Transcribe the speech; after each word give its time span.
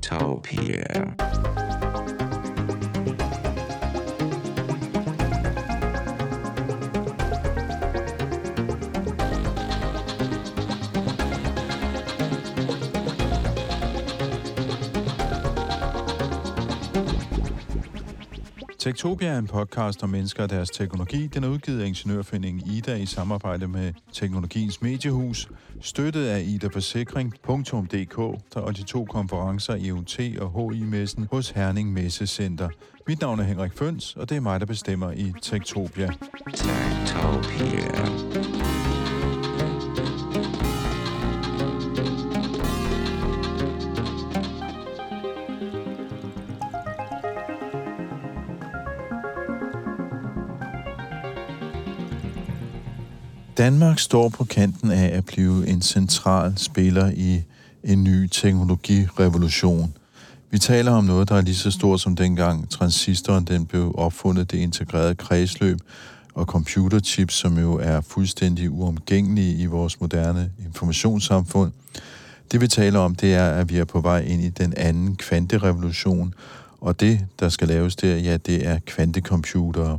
Techtopia. 0.00 1.69
Tektopia 18.90 19.28
er 19.28 19.38
en 19.38 19.46
podcast 19.46 20.02
om 20.02 20.08
mennesker 20.08 20.42
og 20.42 20.50
deres 20.50 20.70
teknologi. 20.70 21.26
Den 21.26 21.44
er 21.44 21.48
udgivet 21.48 21.80
af 21.82 21.86
Ingeniørforeningen 21.86 22.70
Ida 22.70 22.94
i 22.94 23.06
samarbejde 23.06 23.68
med 23.68 23.92
Teknologiens 24.12 24.82
Mediehus, 24.82 25.48
støttet 25.80 26.26
af 26.26 26.42
Ida 26.46 26.66
Forsikring.dk 26.66 28.18
og 28.56 28.76
de 28.76 28.82
to 28.82 29.04
konferencer 29.04 29.74
IoT 29.74 30.20
og 30.40 30.72
HI-messen 30.72 31.28
hos 31.30 31.50
Herning 31.50 31.92
Messecenter. 31.92 32.68
Mit 33.06 33.20
navn 33.20 33.40
er 33.40 33.44
Henrik 33.44 33.72
Føns, 33.72 34.16
og 34.16 34.28
det 34.28 34.36
er 34.36 34.40
mig, 34.40 34.60
der 34.60 34.66
bestemmer 34.66 35.10
i 35.12 35.32
Tektopia. 35.42 36.10
Tektopia. 36.54 38.00
Danmark 53.90 53.98
står 53.98 54.28
på 54.28 54.44
kanten 54.44 54.90
af 54.90 55.16
at 55.16 55.26
blive 55.26 55.68
en 55.68 55.82
central 55.82 56.58
spiller 56.58 57.10
i 57.10 57.42
en 57.84 58.04
ny 58.04 58.26
teknologirevolution. 58.26 59.94
Vi 60.50 60.58
taler 60.58 60.92
om 60.92 61.04
noget, 61.04 61.28
der 61.28 61.34
er 61.34 61.40
lige 61.40 61.54
så 61.54 61.70
stort 61.70 62.00
som 62.00 62.16
dengang 62.16 62.70
transistoren 62.70 63.44
den 63.44 63.66
blev 63.66 63.92
opfundet, 63.94 64.50
det 64.50 64.58
integrerede 64.58 65.14
kredsløb 65.14 65.78
og 66.34 66.46
computerchips, 66.46 67.34
som 67.34 67.58
jo 67.58 67.78
er 67.78 68.00
fuldstændig 68.00 68.70
uomgængelige 68.70 69.56
i 69.56 69.66
vores 69.66 70.00
moderne 70.00 70.50
informationssamfund. 70.64 71.72
Det 72.52 72.60
vi 72.60 72.68
taler 72.68 72.98
om, 72.98 73.14
det 73.14 73.34
er, 73.34 73.50
at 73.50 73.70
vi 73.72 73.78
er 73.78 73.84
på 73.84 74.00
vej 74.00 74.20
ind 74.20 74.42
i 74.42 74.48
den 74.48 74.74
anden 74.76 75.16
kvanterevolution, 75.16 76.34
og 76.80 77.00
det, 77.00 77.26
der 77.40 77.48
skal 77.48 77.68
laves 77.68 77.96
der, 77.96 78.16
ja, 78.16 78.36
det 78.36 78.66
er 78.66 78.78
kvantecomputere. 78.86 79.98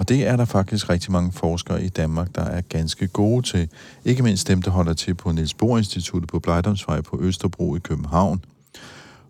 Og 0.00 0.08
det 0.08 0.26
er 0.26 0.36
der 0.36 0.44
faktisk 0.44 0.90
rigtig 0.90 1.12
mange 1.12 1.32
forskere 1.32 1.84
i 1.84 1.88
Danmark, 1.88 2.34
der 2.34 2.44
er 2.44 2.60
ganske 2.60 3.06
gode 3.06 3.46
til. 3.46 3.68
Ikke 4.04 4.22
mindst 4.22 4.48
dem, 4.48 4.62
der 4.62 4.70
holder 4.70 4.92
til 4.92 5.14
på 5.14 5.32
Niels 5.32 5.54
Bohr 5.54 5.78
Instituttet 5.78 6.28
på 6.28 6.38
Blejdomsvej 6.38 7.00
på 7.00 7.18
Østerbro 7.20 7.76
i 7.76 7.78
København. 7.78 8.44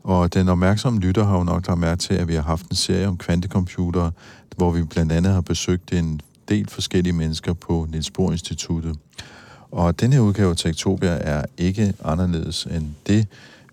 Og 0.03 0.35
den 0.35 0.49
opmærksomme 0.49 1.01
lytter 1.01 1.25
har 1.25 1.39
jo 1.39 1.45
nok 1.45 1.67
lagt 1.67 1.81
mærke 1.81 1.99
til, 1.99 2.15
at 2.15 2.29
vi 2.29 2.35
har 2.35 2.43
haft 2.43 2.69
en 2.69 2.77
serie 2.77 3.09
om 3.09 3.17
kvantecomputere, 3.17 4.13
hvor 4.57 4.71
vi 4.71 4.83
blandt 4.83 5.13
andet 5.13 5.33
har 5.33 5.41
besøgt 5.41 5.93
en 5.93 6.21
del 6.49 6.69
forskellige 6.69 7.13
mennesker 7.13 7.53
på 7.53 7.87
Niels 7.91 8.11
Bohr 8.11 8.33
Instituttet. 8.33 8.97
Og 9.71 10.01
den 10.01 10.13
her 10.13 10.21
udgave 10.21 10.51
af 10.51 10.57
Tektopia 10.57 11.19
er 11.21 11.45
ikke 11.59 11.95
anderledes 12.05 12.67
end 12.71 12.87
det. 13.07 13.27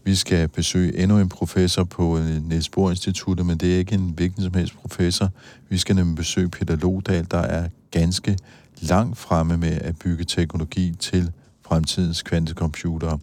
Vi 0.07 0.15
skal 0.15 0.47
besøge 0.47 0.97
endnu 0.97 1.19
en 1.19 1.29
professor 1.29 1.83
på 1.83 2.17
øh, 2.17 2.49
Niels 2.49 2.69
Bohr 2.69 2.89
Instituttet, 2.89 3.45
men 3.45 3.57
det 3.57 3.73
er 3.73 3.77
ikke 3.77 3.95
en 3.95 4.13
hvilken 4.15 4.43
som 4.43 4.53
helst 4.53 4.77
professor. 4.77 5.29
Vi 5.69 5.77
skal 5.77 5.95
nemlig 5.95 6.15
besøge 6.15 6.49
Peter 6.49 6.75
Lodal, 6.75 7.27
der 7.31 7.37
er 7.37 7.69
ganske 7.91 8.37
langt 8.81 9.17
fremme 9.17 9.57
med 9.57 9.71
at 9.81 9.99
bygge 9.99 10.23
teknologi 10.23 10.95
til 10.99 11.31
fremtidens 11.65 12.21
kvantecomputere. 12.21 13.19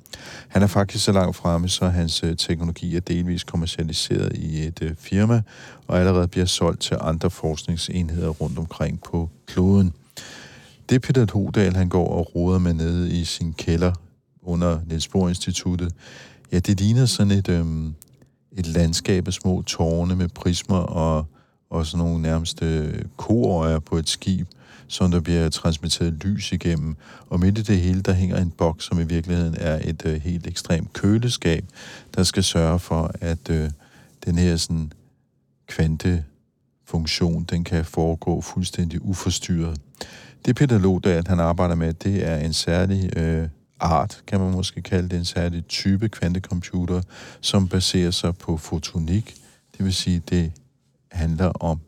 Han 0.48 0.62
er 0.62 0.66
faktisk 0.66 1.04
så 1.04 1.12
langt 1.12 1.36
fremme, 1.36 1.68
så 1.68 1.88
hans 1.88 2.22
øh, 2.24 2.36
teknologi 2.36 2.96
er 2.96 3.00
delvis 3.00 3.44
kommercialiseret 3.44 4.36
i 4.36 4.66
et 4.66 4.82
øh, 4.82 4.94
firma, 4.98 5.42
og 5.86 5.98
allerede 5.98 6.28
bliver 6.28 6.46
solgt 6.46 6.80
til 6.80 6.96
andre 7.00 7.30
forskningsenheder 7.30 8.28
rundt 8.28 8.58
omkring 8.58 9.00
på 9.02 9.30
kloden. 9.46 9.92
Det 10.88 11.02
Peter 11.02 11.26
Lodal, 11.34 11.76
han 11.76 11.88
går 11.88 12.08
og 12.08 12.34
roder 12.34 12.58
med 12.58 12.74
nede 12.74 13.10
i 13.20 13.24
sin 13.24 13.52
kælder 13.52 13.92
under 14.42 14.80
Niels 14.86 15.08
Bohr 15.08 15.28
Instituttet, 15.28 15.92
Ja, 16.54 16.58
det 16.58 16.80
ligner 16.80 17.06
sådan 17.06 17.30
et, 17.30 17.48
øhm, 17.48 17.94
et 18.52 18.66
landskab 18.66 19.26
af 19.26 19.32
små 19.32 19.62
tårne 19.62 20.16
med 20.16 20.28
prismer 20.28 20.76
og, 20.76 21.26
og 21.70 21.86
sådan 21.86 22.06
nogle 22.06 22.22
nærmest 22.22 22.62
øh, 22.62 23.02
koøjer 23.16 23.78
på 23.78 23.96
et 23.96 24.08
skib, 24.08 24.48
som 24.88 25.10
der 25.10 25.20
bliver 25.20 25.48
transmitteret 25.48 26.12
lys 26.12 26.52
igennem. 26.52 26.96
Og 27.28 27.40
midt 27.40 27.58
i 27.58 27.62
det 27.62 27.80
hele, 27.80 28.02
der 28.02 28.12
hænger 28.12 28.36
en 28.36 28.50
boks, 28.50 28.84
som 28.84 29.00
i 29.00 29.04
virkeligheden 29.04 29.56
er 29.58 29.80
et 29.84 30.06
øh, 30.06 30.22
helt 30.22 30.46
ekstremt 30.46 30.92
køleskab, 30.92 31.64
der 32.14 32.22
skal 32.22 32.44
sørge 32.44 32.78
for, 32.78 33.10
at 33.20 33.50
øh, 33.50 33.70
den 34.24 34.38
her 34.38 34.56
sådan 34.56 34.92
kvante 35.66 36.24
funktion, 36.86 37.44
den 37.44 37.64
kan 37.64 37.84
foregå 37.84 38.40
fuldstændig 38.40 39.04
uforstyrret. 39.04 39.80
Det 40.46 40.56
Peter 40.56 40.78
Lodal, 40.78 41.26
han 41.26 41.40
arbejder 41.40 41.74
med, 41.74 41.94
det 41.94 42.28
er 42.28 42.36
en 42.36 42.52
særlig 42.52 43.18
øh, 43.18 43.48
art, 43.84 44.22
kan 44.26 44.40
man 44.40 44.52
måske 44.52 44.82
kalde 44.82 45.08
det, 45.08 45.18
en 45.18 45.24
særlig 45.24 45.66
type 45.66 46.08
kvantecomputer, 46.08 47.02
som 47.40 47.68
baserer 47.68 48.10
sig 48.10 48.36
på 48.36 48.56
fotonik. 48.56 49.34
Det 49.76 49.84
vil 49.84 49.94
sige, 49.94 50.22
det 50.30 50.52
handler 51.12 51.48
om 51.48 51.80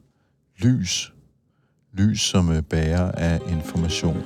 lys. 0.59 1.13
Lys, 1.93 2.21
som 2.21 2.51
øh, 2.51 2.63
bærer 2.63 3.13
af 3.13 3.41
information. 3.49 4.23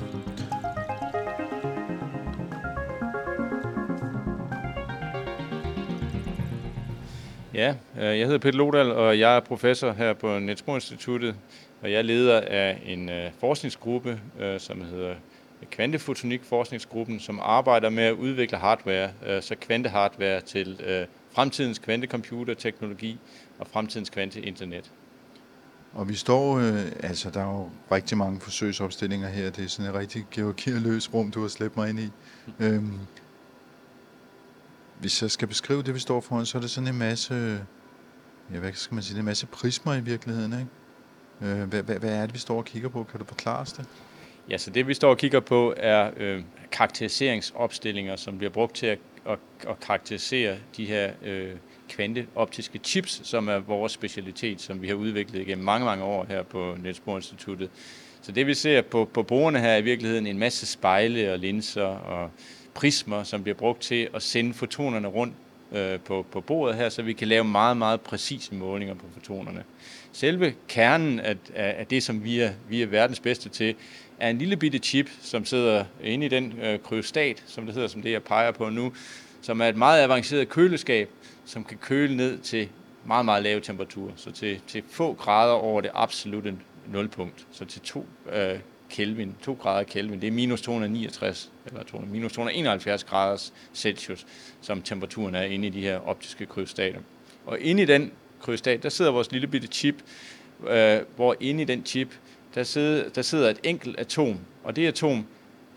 Ja, 7.54 7.74
øh, 7.98 8.18
jeg 8.18 8.26
hedder 8.26 8.38
Peter 8.38 8.58
Lodal, 8.58 8.92
og 8.92 9.18
jeg 9.18 9.36
er 9.36 9.40
professor 9.40 9.92
her 9.92 10.12
på 10.12 10.38
Niels 10.38 10.64
Instituttet, 10.68 11.34
og 11.82 11.90
jeg 11.90 11.98
er 11.98 12.02
leder 12.02 12.40
af 12.40 12.82
en 12.86 13.08
øh, 13.08 13.30
forskningsgruppe, 13.40 14.20
som 14.58 14.80
hedder 14.80 15.14
Kvantefotonik 15.70 16.44
Forskningsgruppen, 16.44 17.20
som 17.20 17.40
arbejder 17.42 17.90
med 17.90 18.02
at 18.02 18.12
udvikle 18.12 18.58
hardware, 18.58 19.10
øh, 19.26 19.42
så 19.42 19.54
kvantehardware 19.54 20.40
til 20.40 20.80
øh, 20.86 21.06
fremtidens 21.34 21.78
kvantecomputerteknologi 21.78 23.18
og 23.58 23.66
fremtidens 23.66 24.10
kvanteinternet. 24.10 24.92
Og 25.92 26.08
vi 26.08 26.14
står, 26.14 26.58
øh, 26.58 26.92
altså 27.02 27.30
der 27.30 27.40
er 27.40 27.44
jo 27.44 27.70
rigtig 27.92 28.18
mange 28.18 28.40
forsøgsopstillinger 28.40 29.28
her, 29.28 29.50
det 29.50 29.64
er 29.64 29.68
sådan 29.68 29.90
et 29.90 29.98
rigtig 29.98 30.26
georgierløs 30.30 31.14
rum, 31.14 31.30
du 31.30 31.40
har 31.40 31.48
slæbt 31.48 31.76
mig 31.76 31.90
ind 31.90 32.00
i. 32.00 32.10
Øhm, 32.60 32.98
hvis 35.00 35.22
jeg 35.22 35.30
skal 35.30 35.48
beskrive 35.48 35.82
det, 35.82 35.94
vi 35.94 35.98
står 35.98 36.20
foran, 36.20 36.46
så 36.46 36.58
er 36.58 36.62
det 36.62 36.70
sådan 36.70 36.88
en 36.88 36.98
masse, 36.98 37.64
ja, 38.52 38.58
hvad 38.58 38.72
skal 38.72 38.94
man 38.94 39.02
sige, 39.02 39.14
det 39.14 39.18
er 39.18 39.22
en 39.22 39.26
masse 39.26 39.46
prismer 39.46 39.94
i 39.94 40.00
virkeligheden, 40.00 40.52
ikke? 40.52 41.52
Øh, 41.52 41.68
hvad, 41.68 41.82
hvad, 41.82 41.98
hvad 41.98 42.10
er 42.10 42.26
det, 42.26 42.34
vi 42.34 42.38
står 42.38 42.56
og 42.56 42.64
kigger 42.64 42.88
på? 42.88 43.04
Kan 43.04 43.20
du 43.20 43.26
forklare 43.26 43.58
os 43.58 43.72
det? 43.72 43.86
Ja, 44.50 44.58
så 44.58 44.70
det 44.70 44.88
vi 44.88 44.94
står 44.94 45.10
og 45.10 45.18
kigger 45.18 45.40
på 45.40 45.74
er 45.76 46.10
øh, 46.16 46.42
karakteriseringsopstillinger, 46.72 48.16
som 48.16 48.38
bliver 48.38 48.50
brugt 48.50 48.76
til 48.76 48.86
at, 48.86 48.98
at, 49.28 49.38
at 49.68 49.80
karakterisere 49.80 50.56
de 50.76 50.84
her 50.84 51.10
øh, 51.24 51.50
kvanteoptiske 51.88 52.80
chips, 52.84 53.20
som 53.24 53.48
er 53.48 53.58
vores 53.58 53.92
specialitet, 53.92 54.60
som 54.60 54.82
vi 54.82 54.88
har 54.88 54.94
udviklet 54.94 55.40
igennem 55.40 55.64
mange, 55.64 55.84
mange 55.84 56.04
år 56.04 56.26
her 56.28 56.42
på 56.42 56.76
Niels 56.82 57.00
Bohr 57.00 57.16
Instituttet. 57.16 57.70
Så 58.22 58.32
det 58.32 58.46
vi 58.46 58.54
ser 58.54 58.82
på, 58.82 59.04
på 59.04 59.22
bordene 59.22 59.60
her 59.60 59.68
er 59.68 59.76
i 59.76 59.82
virkeligheden 59.82 60.26
en 60.26 60.38
masse 60.38 60.66
spejle 60.66 61.32
og 61.32 61.38
linser 61.38 61.82
og 61.82 62.30
prismer, 62.74 63.22
som 63.22 63.42
bliver 63.42 63.56
brugt 63.56 63.80
til 63.80 64.08
at 64.14 64.22
sende 64.22 64.54
fotonerne 64.54 65.08
rundt 65.08 65.34
øh, 65.72 66.00
på, 66.00 66.26
på 66.32 66.40
bordet 66.40 66.76
her, 66.76 66.88
så 66.88 67.02
vi 67.02 67.12
kan 67.12 67.28
lave 67.28 67.44
meget, 67.44 67.76
meget 67.76 68.00
præcise 68.00 68.54
målinger 68.54 68.94
på 68.94 69.04
fotonerne. 69.14 69.64
Selve 70.12 70.54
kernen 70.68 71.20
af, 71.20 71.36
af, 71.54 71.74
af 71.78 71.86
det, 71.86 72.02
som 72.02 72.24
vi 72.24 72.40
er, 72.40 72.50
vi 72.68 72.82
er 72.82 72.86
verdens 72.86 73.20
bedste 73.20 73.48
til, 73.48 73.74
er 74.20 74.30
en 74.30 74.38
lille 74.38 74.56
bitte 74.56 74.78
chip, 74.78 75.10
som 75.20 75.44
sidder 75.44 75.84
inde 76.02 76.26
i 76.26 76.28
den 76.28 76.54
øh, 76.62 76.78
kryostat, 76.78 77.42
som 77.46 77.66
det 77.66 77.74
hedder, 77.74 77.88
som 77.88 78.02
det 78.02 78.12
jeg 78.12 78.22
peger 78.22 78.50
på 78.50 78.68
nu, 78.68 78.92
som 79.42 79.60
er 79.60 79.68
et 79.68 79.76
meget 79.76 80.02
avanceret 80.02 80.48
køleskab, 80.48 81.08
som 81.44 81.64
kan 81.64 81.78
køle 81.78 82.16
ned 82.16 82.38
til 82.38 82.68
meget, 83.06 83.24
meget 83.24 83.42
lave 83.42 83.60
temperaturer, 83.60 84.12
så 84.16 84.30
til, 84.32 84.60
til 84.66 84.82
få 84.90 85.12
grader 85.12 85.52
over 85.52 85.80
det 85.80 85.90
absolute 85.94 86.56
nulpunkt, 86.88 87.46
så 87.52 87.64
til 87.64 87.80
2 87.80 88.06
øh, 88.32 88.58
Kelvin, 88.90 89.34
2 89.42 89.52
grader 89.54 89.82
Kelvin, 89.82 90.20
det 90.20 90.26
er 90.26 90.30
minus 90.32 90.62
269, 90.62 91.52
eller 91.66 91.82
200, 91.82 92.12
minus 92.12 92.32
271 92.32 93.04
grader 93.04 93.50
Celsius, 93.74 94.26
som 94.60 94.82
temperaturen 94.82 95.34
er 95.34 95.42
inde 95.42 95.66
i 95.66 95.70
de 95.70 95.80
her 95.80 95.98
optiske 95.98 96.46
kryostater. 96.46 97.00
Og 97.46 97.60
inde 97.60 97.82
i 97.82 97.86
den 97.86 98.12
kryostat, 98.40 98.82
der 98.82 98.88
sidder 98.88 99.10
vores 99.10 99.32
lille 99.32 99.46
bitte 99.46 99.66
chip, 99.68 99.94
øh, 100.68 101.00
hvor 101.16 101.36
inde 101.40 101.62
i 101.62 101.64
den 101.64 101.86
chip, 101.86 102.08
der 102.54 102.62
sidder, 102.62 103.08
der 103.08 103.22
sidder 103.22 103.50
et 103.50 103.60
enkelt 103.62 104.00
atom, 104.00 104.38
og 104.64 104.76
det 104.76 104.86
atom, 104.86 105.26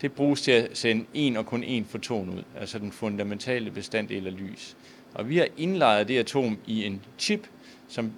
det 0.00 0.12
bruges 0.12 0.42
til 0.42 0.52
at 0.52 0.78
sende 0.78 1.04
en 1.14 1.36
og 1.36 1.46
kun 1.46 1.64
én 1.64 1.84
foton 1.88 2.28
ud, 2.28 2.42
altså 2.60 2.78
den 2.78 2.92
fundamentale 2.92 3.70
bestanddel 3.70 4.26
af 4.26 4.38
lys. 4.38 4.76
Og 5.14 5.28
vi 5.28 5.36
har 5.36 5.46
indlejret 5.56 6.08
det 6.08 6.18
atom 6.18 6.58
i 6.66 6.84
en 6.84 7.02
chip, 7.18 7.48
som, 7.88 8.12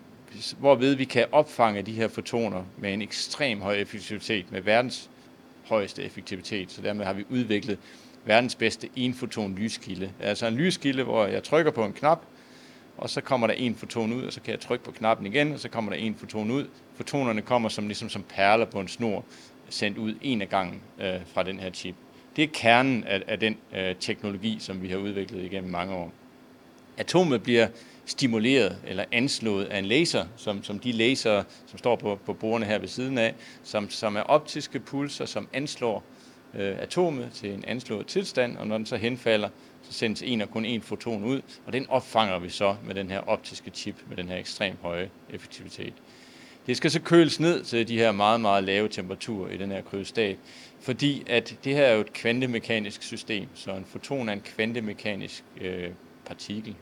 hvorved 0.58 0.94
vi 0.94 1.04
kan 1.04 1.26
opfange 1.32 1.82
de 1.82 1.92
her 1.92 2.08
fotoner 2.08 2.64
med 2.78 2.94
en 2.94 3.02
ekstrem 3.02 3.60
høj 3.60 3.74
effektivitet, 3.74 4.52
med 4.52 4.60
verdens 4.60 5.10
højeste 5.64 6.02
effektivitet. 6.02 6.72
Så 6.72 6.82
dermed 6.82 7.04
har 7.04 7.12
vi 7.12 7.24
udviklet 7.30 7.78
verdens 8.24 8.54
bedste 8.54 8.88
enfoton 8.96 9.54
lyskilde. 9.54 10.12
Altså 10.20 10.46
en 10.46 10.54
lyskilde, 10.54 11.02
hvor 11.02 11.26
jeg 11.26 11.42
trykker 11.42 11.70
på 11.70 11.84
en 11.84 11.92
knap, 11.92 12.22
og 12.96 13.10
så 13.10 13.20
kommer 13.20 13.46
der 13.46 13.54
en 13.54 13.74
foton 13.74 14.12
ud, 14.12 14.22
og 14.22 14.32
så 14.32 14.40
kan 14.40 14.52
jeg 14.52 14.60
trykke 14.60 14.84
på 14.84 14.90
knappen 14.90 15.26
igen, 15.26 15.52
og 15.52 15.60
så 15.60 15.68
kommer 15.68 15.92
der 15.92 15.98
en 15.98 16.14
foton 16.14 16.50
ud. 16.50 16.66
Fotonerne 16.96 17.42
kommer 17.42 17.68
som, 17.68 17.86
ligesom 17.86 18.08
som 18.08 18.22
perler 18.22 18.64
på 18.64 18.80
en 18.80 18.88
snor, 18.88 19.24
sendt 19.68 19.98
ud 19.98 20.14
en 20.22 20.42
af 20.42 20.48
gangen 20.48 20.80
øh, 21.00 21.20
fra 21.26 21.42
den 21.42 21.60
her 21.60 21.70
chip. 21.70 21.94
Det 22.36 22.44
er 22.44 22.48
kernen 22.52 23.04
af, 23.04 23.22
af 23.26 23.40
den 23.40 23.56
øh, 23.76 23.94
teknologi, 24.00 24.56
som 24.60 24.82
vi 24.82 24.88
har 24.88 24.96
udviklet 24.96 25.44
igennem 25.44 25.70
mange 25.70 25.94
år. 25.94 26.12
Atomet 26.98 27.42
bliver 27.42 27.68
stimuleret 28.06 28.78
eller 28.86 29.04
anslået 29.12 29.64
af 29.64 29.78
en 29.78 29.84
laser, 29.84 30.24
som, 30.36 30.62
som 30.62 30.78
de 30.78 30.92
laser, 30.92 31.44
som 31.66 31.78
står 31.78 31.96
på, 31.96 32.18
på 32.26 32.32
bordene 32.32 32.66
her 32.66 32.78
ved 32.78 32.88
siden 32.88 33.18
af, 33.18 33.34
som, 33.62 33.90
som 33.90 34.16
er 34.16 34.20
optiske 34.20 34.80
pulser, 34.80 35.24
som 35.24 35.48
anslår 35.52 36.04
øh, 36.54 36.78
atomet 36.78 37.30
til 37.32 37.54
en 37.54 37.64
anslået 37.64 38.06
tilstand, 38.06 38.56
og 38.56 38.66
når 38.66 38.76
den 38.76 38.86
så 38.86 38.96
henfalder, 38.96 39.48
så 39.82 39.92
sendes 39.92 40.22
en 40.22 40.40
og 40.40 40.50
kun 40.50 40.64
en 40.64 40.82
foton 40.82 41.24
ud, 41.24 41.40
og 41.66 41.72
den 41.72 41.86
opfanger 41.88 42.38
vi 42.38 42.48
så 42.48 42.76
med 42.84 42.94
den 42.94 43.10
her 43.10 43.20
optiske 43.20 43.70
chip, 43.70 43.96
med 44.08 44.16
den 44.16 44.28
her 44.28 44.36
ekstremt 44.36 44.78
høje 44.82 45.10
effektivitet. 45.30 45.94
Det 46.66 46.76
skal 46.76 46.90
så 46.90 47.00
køles 47.00 47.40
ned 47.40 47.64
til 47.64 47.88
de 47.88 47.98
her 47.98 48.12
meget, 48.12 48.40
meget 48.40 48.64
lave 48.64 48.88
temperaturer 48.88 49.50
i 49.50 49.56
den 49.56 49.70
her 49.70 49.82
kryostat, 49.82 50.36
fordi 50.80 51.22
at 51.26 51.56
det 51.64 51.74
her 51.74 51.82
er 51.82 51.94
jo 51.94 52.00
et 52.00 52.12
kvantemekanisk 52.12 53.02
system, 53.02 53.48
så 53.54 53.70
en 53.70 53.84
foton 53.84 54.28
er 54.28 54.32
en 54.32 54.40
kvantemekanisk 54.40 55.44
øh, 55.60 55.90
partikel, 56.26 56.74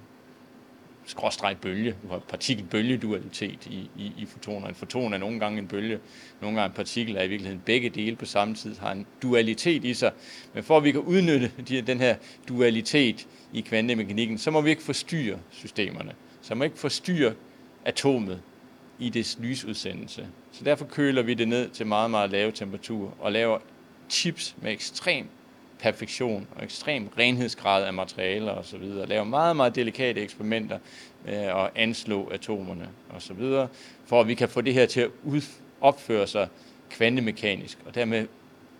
skråstreg 1.06 1.56
bølge, 1.56 1.94
du 2.02 2.18
partikel-bølge-dualitet 2.28 3.66
i, 3.66 3.90
i, 3.98 4.12
i 4.18 4.26
fotoner. 4.26 4.68
En 4.68 4.74
foton 4.74 5.12
er 5.12 5.18
nogle 5.18 5.40
gange 5.40 5.58
en 5.58 5.68
bølge, 5.68 5.98
nogle 6.40 6.60
gange 6.60 6.70
en 6.70 6.76
partikel 6.76 7.16
er 7.16 7.22
i 7.22 7.28
virkeligheden 7.28 7.62
begge 7.66 7.90
dele 7.90 8.16
på 8.16 8.24
samme 8.24 8.54
tid, 8.54 8.76
har 8.78 8.92
en 8.92 9.06
dualitet 9.22 9.84
i 9.84 9.94
sig. 9.94 10.12
Men 10.54 10.64
for 10.64 10.76
at 10.76 10.84
vi 10.84 10.92
kan 10.92 11.00
udnytte 11.00 11.52
de, 11.68 11.80
den 11.80 12.00
her 12.00 12.16
dualitet 12.48 13.26
i 13.52 13.60
kvantemekanikken, 13.60 14.38
så 14.38 14.50
må 14.50 14.60
vi 14.60 14.70
ikke 14.70 14.82
forstyrre 14.82 15.38
systemerne. 15.50 16.12
Så 16.42 16.54
må 16.54 16.58
vi 16.58 16.66
ikke 16.66 16.78
forstyrre 16.78 17.32
atomet 17.84 18.42
i 18.98 19.08
dets 19.08 19.38
lysudsendelse. 19.40 20.26
Så 20.52 20.64
derfor 20.64 20.84
køler 20.84 21.22
vi 21.22 21.34
det 21.34 21.48
ned 21.48 21.68
til 21.68 21.86
meget, 21.86 22.10
meget 22.10 22.30
lave 22.30 22.52
temperaturer 22.52 23.10
og 23.20 23.32
laver 23.32 23.58
chips 24.10 24.56
med 24.62 24.72
ekstrem 24.72 25.28
perfektion 25.78 26.46
og 26.56 26.64
ekstrem 26.64 27.08
renhedsgrad 27.18 27.84
af 27.84 27.94
materialer 27.94 28.52
osv. 28.52 28.82
Laver 28.82 29.24
meget, 29.24 29.56
meget 29.56 29.74
delikate 29.74 30.20
eksperimenter 30.20 30.78
med 31.24 31.50
og 31.50 31.70
anslå 31.74 32.28
atomerne 32.28 32.88
osv. 33.16 33.68
for 34.06 34.20
at 34.20 34.28
vi 34.28 34.34
kan 34.34 34.48
få 34.48 34.60
det 34.60 34.74
her 34.74 34.86
til 34.86 35.00
at 35.00 35.10
opføre 35.80 36.26
sig 36.26 36.48
kvantemekanisk 36.90 37.78
og 37.86 37.94
dermed 37.94 38.26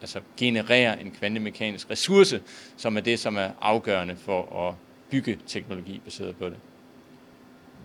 altså 0.00 0.20
generere 0.36 1.00
en 1.00 1.10
kvantemekanisk 1.10 1.90
ressource, 1.90 2.42
som 2.76 2.96
er 2.96 3.00
det, 3.00 3.18
som 3.18 3.36
er 3.36 3.50
afgørende 3.60 4.16
for 4.16 4.68
at 4.68 4.74
bygge 5.10 5.38
teknologi 5.46 6.00
baseret 6.04 6.36
på 6.36 6.48
det. 6.48 6.56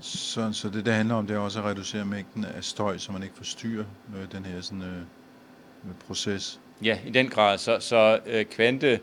Så, 0.01 0.50
så 0.54 0.69
det, 0.69 0.86
det 0.86 0.94
handler 0.94 1.16
om, 1.16 1.28
det 1.28 1.36
er 1.36 1.40
også 1.40 1.60
at 1.60 1.66
reducere 1.66 2.06
mængden 2.06 2.46
af 2.46 2.63
støj, 2.63 2.98
så 2.98 3.12
man 3.12 3.24
ikke 3.24 3.36
forstyrrer 3.36 3.86
øh, 4.18 4.31
den 4.31 4.46
her 4.46 4.62
sådan, 4.62 4.81
øh, 4.81 4.98
øh 4.98 5.96
proces? 6.07 6.60
Ja, 6.84 7.00
i 7.06 7.10
den 7.10 7.30
grad. 7.30 7.57
Så, 7.57 7.80
så 7.80 8.19
øh, 8.25 8.46
kvante, 8.46 9.00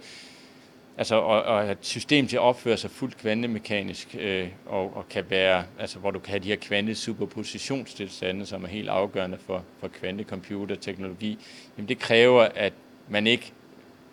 altså 0.98 1.14
og, 1.14 1.42
og 1.42 1.70
et 1.70 1.78
system 1.80 2.26
til 2.26 2.36
at 2.36 2.40
opføre 2.40 2.76
sig 2.76 2.90
fuldt 2.90 3.16
kvantemekanisk, 3.16 4.16
øh, 4.18 4.48
og, 4.66 4.96
og 4.96 5.08
kan 5.08 5.24
være, 5.30 5.64
altså 5.78 5.98
hvor 5.98 6.10
du 6.10 6.18
kan 6.18 6.30
have 6.30 6.42
de 6.42 6.48
her 6.48 6.56
kvante 6.56 6.94
superpositionstilstande, 6.94 8.46
som 8.46 8.64
er 8.64 8.68
helt 8.68 8.88
afgørende 8.88 9.38
for, 9.46 9.64
for 9.80 9.88
kvantecomputerteknologi, 9.88 11.38
jamen 11.76 11.88
det 11.88 11.98
kræver, 11.98 12.48
at 12.54 12.72
man 13.08 13.26
ikke 13.26 13.52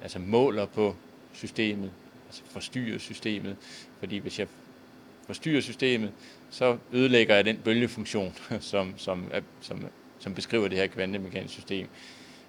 altså 0.01 0.19
måler 0.19 0.65
på 0.65 0.95
systemet, 1.33 1.91
altså 2.27 2.41
forstyrrer 2.45 2.99
systemet, 2.99 3.55
fordi 3.99 4.17
hvis 4.17 4.39
jeg 4.39 4.47
forstyrrer 5.27 5.61
systemet, 5.61 6.11
så 6.53 6.77
ødelægger 6.91 7.35
jeg 7.35 7.45
den 7.45 7.57
bølgefunktion, 7.57 8.33
som, 8.59 8.93
som, 8.97 9.31
som, 9.61 9.85
som 10.19 10.33
beskriver 10.33 10.67
det 10.67 10.77
her 10.77 10.87
kvantemekaniske 10.87 11.53
system. 11.53 11.87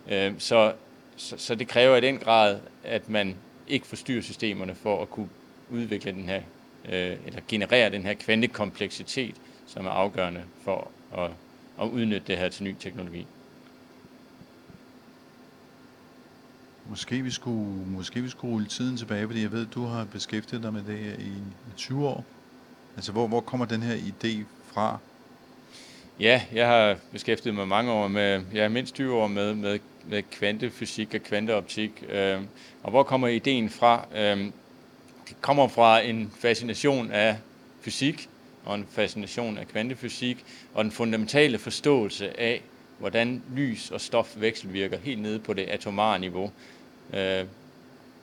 Øh, 0.08 0.34
så, 0.38 0.72
så, 1.16 1.34
så 1.38 1.54
det 1.54 1.68
kræver 1.68 1.96
i 1.96 2.00
den 2.00 2.18
grad, 2.18 2.58
at 2.84 3.08
man 3.08 3.36
ikke 3.68 3.86
forstyrrer 3.86 4.22
systemerne 4.22 4.74
for 4.74 5.02
at 5.02 5.10
kunne 5.10 5.28
udvikle 5.70 6.12
den 6.12 6.24
her, 6.24 6.42
øh, 6.84 7.16
eller 7.26 7.40
generere 7.48 7.90
den 7.90 8.02
her 8.02 8.14
kvantekompleksitet, 8.14 9.34
som 9.66 9.86
er 9.86 9.90
afgørende 9.90 10.42
for 10.64 10.90
at, 11.16 11.30
at 11.80 11.88
udnytte 11.88 12.26
det 12.26 12.38
her 12.38 12.48
til 12.48 12.64
ny 12.64 12.74
teknologi. 12.80 13.26
Måske 16.86 17.22
vi, 17.22 17.30
skulle, 17.30 17.86
måske 17.86 18.22
vi 18.22 18.28
skulle 18.28 18.52
rulle 18.52 18.66
tiden 18.66 18.96
tilbage, 18.96 19.26
fordi 19.26 19.42
jeg 19.42 19.52
ved, 19.52 19.66
at 19.66 19.74
du 19.74 19.84
har 19.84 20.04
beskæftiget 20.04 20.62
dig 20.62 20.72
med 20.72 20.82
det 20.82 20.98
her 20.98 21.14
i 21.14 21.32
20 21.76 22.08
år. 22.08 22.24
Altså, 22.96 23.12
hvor, 23.12 23.26
hvor 23.26 23.40
kommer 23.40 23.66
den 23.66 23.82
her 23.82 23.96
idé 23.96 24.44
fra? 24.72 24.98
Ja, 26.20 26.42
jeg 26.52 26.66
har 26.66 26.96
beskæftiget 27.12 27.54
mig 27.54 27.68
mange 27.68 27.92
år 27.92 28.08
med, 28.08 28.42
ja, 28.54 28.68
mindst 28.68 28.94
20 28.94 29.14
år 29.14 29.26
med, 29.26 29.54
med, 29.54 29.78
med 30.08 30.22
kvantefysik 30.22 31.14
og 31.14 31.20
kvanteoptik. 31.20 32.04
Øh, 32.08 32.40
og 32.82 32.90
hvor 32.90 33.02
kommer 33.02 33.28
ideen 33.28 33.70
fra? 33.70 34.06
Øh, 34.14 34.38
det 35.28 35.36
kommer 35.40 35.68
fra 35.68 36.00
en 36.00 36.32
fascination 36.38 37.10
af 37.10 37.36
fysik 37.80 38.28
og 38.64 38.74
en 38.74 38.86
fascination 38.90 39.58
af 39.58 39.68
kvantefysik 39.68 40.44
og 40.74 40.84
den 40.84 40.92
fundamentale 40.92 41.58
forståelse 41.58 42.40
af, 42.40 42.62
hvordan 42.98 43.42
lys 43.54 43.90
og 43.90 44.00
stof 44.00 44.34
vekselvirker 44.36 44.98
helt 44.98 45.22
nede 45.22 45.38
på 45.38 45.52
det 45.52 45.62
atomare 45.62 46.18
niveau. 46.18 46.50
Øh, 47.14 47.44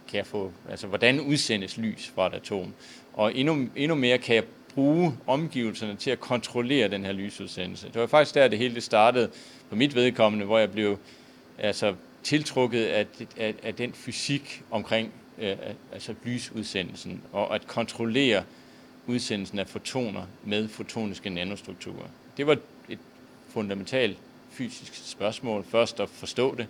kan 0.08 0.18
jeg 0.18 0.26
få, 0.26 0.52
altså, 0.70 0.88
hvordan 0.88 1.20
udsendes 1.20 1.78
lys 1.78 2.12
fra 2.16 2.28
et 2.28 2.34
atom? 2.34 2.74
Og 3.14 3.36
endnu, 3.36 3.68
endnu 3.76 3.96
mere 3.96 4.18
kan 4.18 4.36
jeg 4.36 4.44
bruge 4.76 5.14
omgivelserne 5.28 5.96
til 5.96 6.12
at 6.12 6.20
kontrollere 6.20 6.88
den 6.88 7.06
her 7.06 7.12
lysudsendelse. 7.12 7.88
Det 7.88 8.02
var 8.02 8.08
faktisk 8.08 8.36
der, 8.36 8.48
det 8.48 8.58
hele 8.58 8.76
det 8.76 8.84
startede 8.84 9.30
på 9.70 9.76
mit 9.76 9.96
vedkommende, 9.96 10.46
hvor 10.46 10.60
jeg 10.60 10.72
blev 10.72 10.98
altså, 11.58 11.96
tiltrukket 12.24 12.86
af, 12.86 13.06
af, 13.38 13.56
af 13.64 13.76
den 13.76 13.94
fysik 13.94 14.64
omkring 14.72 15.12
øh, 15.38 15.50
øh, 15.50 15.58
altså 15.94 16.14
lysudsendelsen, 16.24 17.22
og 17.32 17.56
at 17.56 17.68
kontrollere 17.68 18.44
udsendelsen 19.08 19.60
af 19.60 19.68
fotoner 19.68 20.24
med 20.44 20.68
fotoniske 20.68 21.30
nanostrukturer. 21.30 22.08
Det 22.38 22.48
var 22.48 22.58
et 22.90 23.00
fundamentalt 23.50 24.18
fysisk 24.52 25.12
spørgsmål. 25.12 25.64
Først 25.64 26.00
at 26.00 26.10
forstå 26.10 26.56
det, 26.56 26.68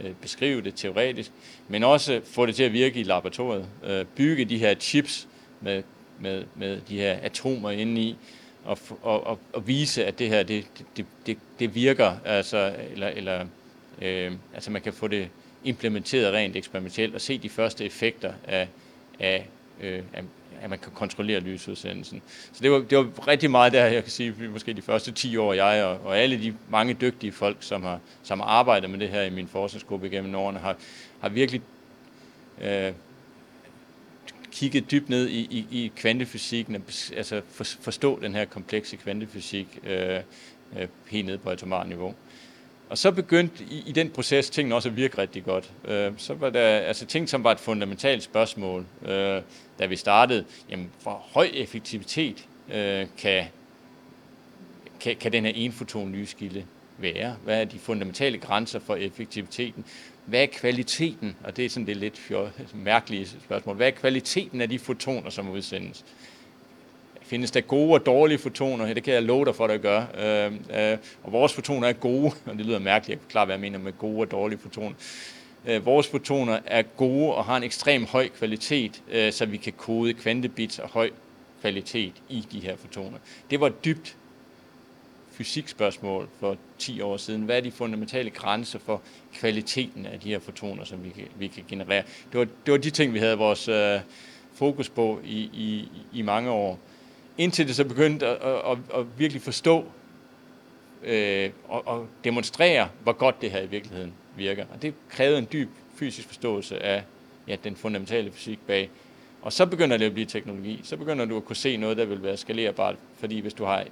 øh, 0.00 0.12
beskrive 0.20 0.62
det 0.62 0.74
teoretisk, 0.74 1.32
men 1.68 1.84
også 1.84 2.20
få 2.24 2.46
det 2.46 2.54
til 2.54 2.62
at 2.62 2.72
virke 2.72 3.00
i 3.00 3.02
laboratoriet. 3.02 3.66
Øh, 3.84 4.04
bygge 4.04 4.44
de 4.44 4.58
her 4.58 4.74
chips 4.74 5.28
med 5.60 5.82
med, 6.20 6.44
med 6.54 6.80
de 6.88 6.98
her 6.98 7.18
atomer 7.22 7.70
inde 7.70 8.00
i, 8.00 8.16
og, 8.64 8.78
og, 9.02 9.26
og, 9.26 9.38
og 9.52 9.66
vise, 9.66 10.04
at 10.04 10.18
det 10.18 10.28
her, 10.28 10.42
det, 10.42 10.66
det, 10.96 11.06
det, 11.26 11.38
det 11.58 11.74
virker, 11.74 12.12
altså, 12.24 12.74
eller, 12.92 13.08
eller 13.08 13.46
øh, 14.02 14.32
altså 14.54 14.70
man 14.70 14.82
kan 14.82 14.92
få 14.92 15.08
det 15.08 15.28
implementeret 15.64 16.32
rent 16.32 16.56
eksperimentelt, 16.56 17.14
og 17.14 17.20
se 17.20 17.38
de 17.38 17.48
første 17.48 17.84
effekter 17.84 18.32
af, 18.44 18.68
af, 19.20 19.48
øh, 19.82 20.02
af 20.12 20.22
at 20.64 20.70
man 20.70 20.78
kan 20.78 20.92
kontrollere 20.94 21.40
lysudsendelsen. 21.40 22.22
Så 22.52 22.62
det 22.62 22.70
var, 22.70 22.78
det 22.78 22.98
var 22.98 23.28
rigtig 23.28 23.50
meget 23.50 23.72
der, 23.72 23.84
jeg 23.86 24.02
kan 24.02 24.12
sige, 24.12 24.34
måske 24.52 24.72
de 24.72 24.82
første 24.82 25.12
10 25.12 25.36
år, 25.36 25.52
jeg 25.52 25.84
og, 25.84 26.00
og 26.04 26.18
alle 26.18 26.42
de 26.42 26.54
mange 26.68 26.94
dygtige 26.94 27.32
folk, 27.32 27.56
som 27.60 27.82
har, 27.82 28.00
som 28.22 28.40
har 28.40 28.46
arbejdet 28.46 28.90
med 28.90 28.98
det 28.98 29.08
her 29.08 29.22
i 29.22 29.30
min 29.30 29.48
forskningsgruppe 29.48 30.08
gennem 30.08 30.34
årene, 30.34 30.58
har, 30.58 30.76
har 31.20 31.28
virkelig 31.28 31.62
øh, 32.62 32.92
kigge 34.54 34.80
dybt 34.80 35.08
ned 35.08 35.28
i, 35.28 35.40
i, 35.40 35.66
i 35.70 35.92
kvantefysikken, 35.96 36.84
altså 37.16 37.40
for, 37.50 37.64
forstå 37.64 38.20
den 38.22 38.34
her 38.34 38.44
komplekse 38.44 38.96
kvantefysik 38.96 39.78
øh, 39.84 40.20
øh, 40.78 40.88
helt 41.10 41.26
ned 41.26 41.38
på 41.38 41.50
atomar 41.50 41.84
niveau. 41.84 42.14
Og 42.88 42.98
så 42.98 43.10
begyndte 43.10 43.64
i, 43.64 43.82
i 43.86 43.92
den 43.92 44.10
proces 44.10 44.50
tingene 44.50 44.74
også 44.74 44.88
at 44.88 44.96
virke 44.96 45.18
rigtig 45.18 45.44
godt. 45.44 45.72
Øh, 45.84 46.12
så 46.16 46.34
var 46.34 46.50
der 46.50 46.60
altså 46.60 47.06
ting, 47.06 47.28
som 47.28 47.44
var 47.44 47.52
et 47.52 47.60
fundamentalt 47.60 48.22
spørgsmål, 48.22 48.86
øh, 49.02 49.42
da 49.78 49.86
vi 49.88 49.96
startede. 49.96 50.44
Jamen, 50.70 50.90
hvor 51.02 51.24
høj 51.34 51.50
effektivitet 51.54 52.48
øh, 52.74 53.06
kan, 53.18 53.44
kan, 55.00 55.16
kan 55.16 55.32
den 55.32 55.44
her 55.44 55.52
enfoton 55.54 56.12
lyskilde 56.12 56.64
være? 56.98 57.36
Hvad 57.44 57.60
er 57.60 57.64
de 57.64 57.78
fundamentale 57.78 58.38
grænser 58.38 58.78
for 58.78 58.96
effektiviteten? 58.96 59.84
Hvad 60.26 60.42
er 60.42 60.46
kvaliteten, 60.46 61.36
og 61.44 61.56
det 61.56 61.64
er 61.64 61.68
sådan 61.68 61.86
det 61.86 61.96
lidt 61.96 62.18
fjol, 62.18 62.50
mærkelige 62.74 63.26
spørgsmål, 63.26 63.76
hvad 63.76 63.86
er 63.86 63.90
kvaliteten 63.90 64.60
af 64.60 64.68
de 64.68 64.78
fotoner, 64.78 65.30
som 65.30 65.50
udsendes? 65.50 66.04
Findes 67.22 67.50
der 67.50 67.60
gode 67.60 67.92
og 67.92 68.06
dårlige 68.06 68.38
fotoner? 68.38 68.86
Ja, 68.86 68.92
det 68.92 69.02
kan 69.02 69.14
jeg 69.14 69.22
love 69.22 69.44
dig 69.44 69.54
for, 69.54 69.64
at 69.64 69.70
det 69.70 69.82
gør. 69.82 70.04
Øh, 70.18 70.92
øh, 70.92 70.98
og 71.22 71.32
vores 71.32 71.52
fotoner 71.52 71.88
er 71.88 71.92
gode, 71.92 72.32
og 72.46 72.56
det 72.56 72.66
lyder 72.66 72.78
mærkeligt, 72.78 73.20
jeg 73.20 73.28
kan 73.28 73.46
hvad 73.46 73.54
jeg 73.54 73.60
mener 73.60 73.78
med 73.78 73.92
gode 73.98 74.20
og 74.20 74.30
dårlige 74.30 74.58
fotoner. 74.58 74.94
Øh, 75.66 75.86
vores 75.86 76.08
fotoner 76.08 76.58
er 76.66 76.82
gode 76.82 77.34
og 77.34 77.44
har 77.44 77.56
en 77.56 77.62
ekstrem 77.62 78.04
høj 78.04 78.28
kvalitet, 78.28 79.02
øh, 79.10 79.32
så 79.32 79.46
vi 79.46 79.56
kan 79.56 79.72
kode 79.72 80.14
kvantebits 80.14 80.78
og 80.78 80.88
høj 80.88 81.10
kvalitet 81.60 82.12
i 82.28 82.46
de 82.52 82.60
her 82.60 82.76
fotoner. 82.76 83.18
Det 83.50 83.60
var 83.60 83.68
dybt 83.68 84.16
fysikspørgsmål 85.34 86.28
for 86.40 86.56
10 86.78 87.00
år 87.00 87.16
siden. 87.16 87.42
Hvad 87.42 87.56
er 87.56 87.60
de 87.60 87.70
fundamentale 87.70 88.30
grænser 88.30 88.78
for 88.78 89.02
kvaliteten 89.34 90.06
af 90.06 90.20
de 90.20 90.28
her 90.28 90.38
fotoner, 90.38 90.84
som 90.84 91.04
vi 91.04 91.08
kan, 91.08 91.24
vi 91.38 91.46
kan 91.46 91.64
generere? 91.68 92.02
Det 92.32 92.38
var, 92.38 92.46
det 92.66 92.72
var 92.72 92.78
de 92.78 92.90
ting, 92.90 93.14
vi 93.14 93.18
havde 93.18 93.38
vores 93.38 93.68
øh, 93.68 94.00
fokus 94.54 94.88
på 94.88 95.20
i, 95.24 95.38
i, 95.38 95.88
i 96.12 96.22
mange 96.22 96.50
år. 96.50 96.78
indtil 97.38 97.68
det 97.68 97.76
så 97.76 97.84
begyndte 97.84 98.26
at, 98.26 98.36
at, 98.36 98.70
at, 98.70 99.00
at 99.00 99.18
virkelig 99.18 99.42
forstå 99.42 99.84
øh, 101.04 101.50
og, 101.68 101.86
og 101.86 102.06
demonstrere, 102.24 102.88
hvor 103.02 103.12
godt 103.12 103.42
det 103.42 103.50
her 103.50 103.60
i 103.60 103.66
virkeligheden 103.66 104.12
virker. 104.36 104.64
Og 104.74 104.82
det 104.82 104.94
krævede 105.08 105.38
en 105.38 105.48
dyb 105.52 105.68
fysisk 105.94 106.28
forståelse 106.28 106.82
af 106.82 107.02
ja, 107.48 107.56
den 107.64 107.76
fundamentale 107.76 108.32
fysik 108.32 108.58
bag. 108.66 108.90
Og 109.42 109.52
så 109.52 109.66
begynder 109.66 109.96
det 109.96 110.04
at 110.04 110.12
blive 110.12 110.26
teknologi. 110.26 110.80
Så 110.84 110.96
begynder 110.96 111.24
du 111.24 111.36
at 111.36 111.44
kunne 111.44 111.56
se 111.56 111.76
noget, 111.76 111.96
der 111.96 112.04
vil 112.04 112.22
være 112.22 112.36
skalerbart. 112.36 112.96
Fordi 113.18 113.40
hvis 113.40 113.54
du 113.54 113.64
har 113.64 113.84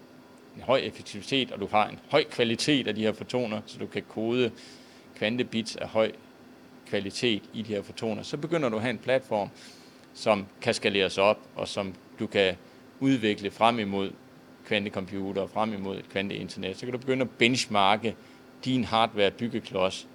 en 0.57 0.63
høj 0.63 0.79
effektivitet, 0.79 1.51
og 1.51 1.61
du 1.61 1.67
har 1.67 1.89
en 1.89 1.99
høj 2.11 2.25
kvalitet 2.25 2.89
af 2.89 2.95
de 2.95 3.03
her 3.03 3.13
fotoner, 3.13 3.61
så 3.67 3.79
du 3.79 3.87
kan 3.87 4.03
kode 4.09 4.51
kvantebits 5.17 5.77
af 5.77 5.89
høj 5.89 6.13
kvalitet 6.87 7.43
i 7.53 7.63
de 7.63 7.75
her 7.75 7.83
fotoner, 7.83 8.23
så 8.23 8.37
begynder 8.37 8.69
du 8.69 8.77
at 8.77 8.83
have 8.83 8.91
en 8.91 8.99
platform, 8.99 9.49
som 10.15 10.47
kan 10.61 10.75
skaleres 10.75 11.19
op, 11.19 11.39
og 11.57 11.69
som 11.69 11.95
du 12.19 12.27
kan 12.27 12.57
udvikle 13.01 13.51
frem 13.51 13.79
imod 13.79 14.11
kvantecomputer, 14.67 15.47
frem 15.47 15.73
imod 15.73 16.03
kvanteinternet. 16.11 16.77
Så 16.77 16.87
kan 16.87 16.93
du 16.93 16.99
begynde 16.99 17.23
at 17.23 17.31
benchmarke 17.31 18.17
din 18.65 18.85
hardware 18.85 19.31
byggeklods 19.31 20.09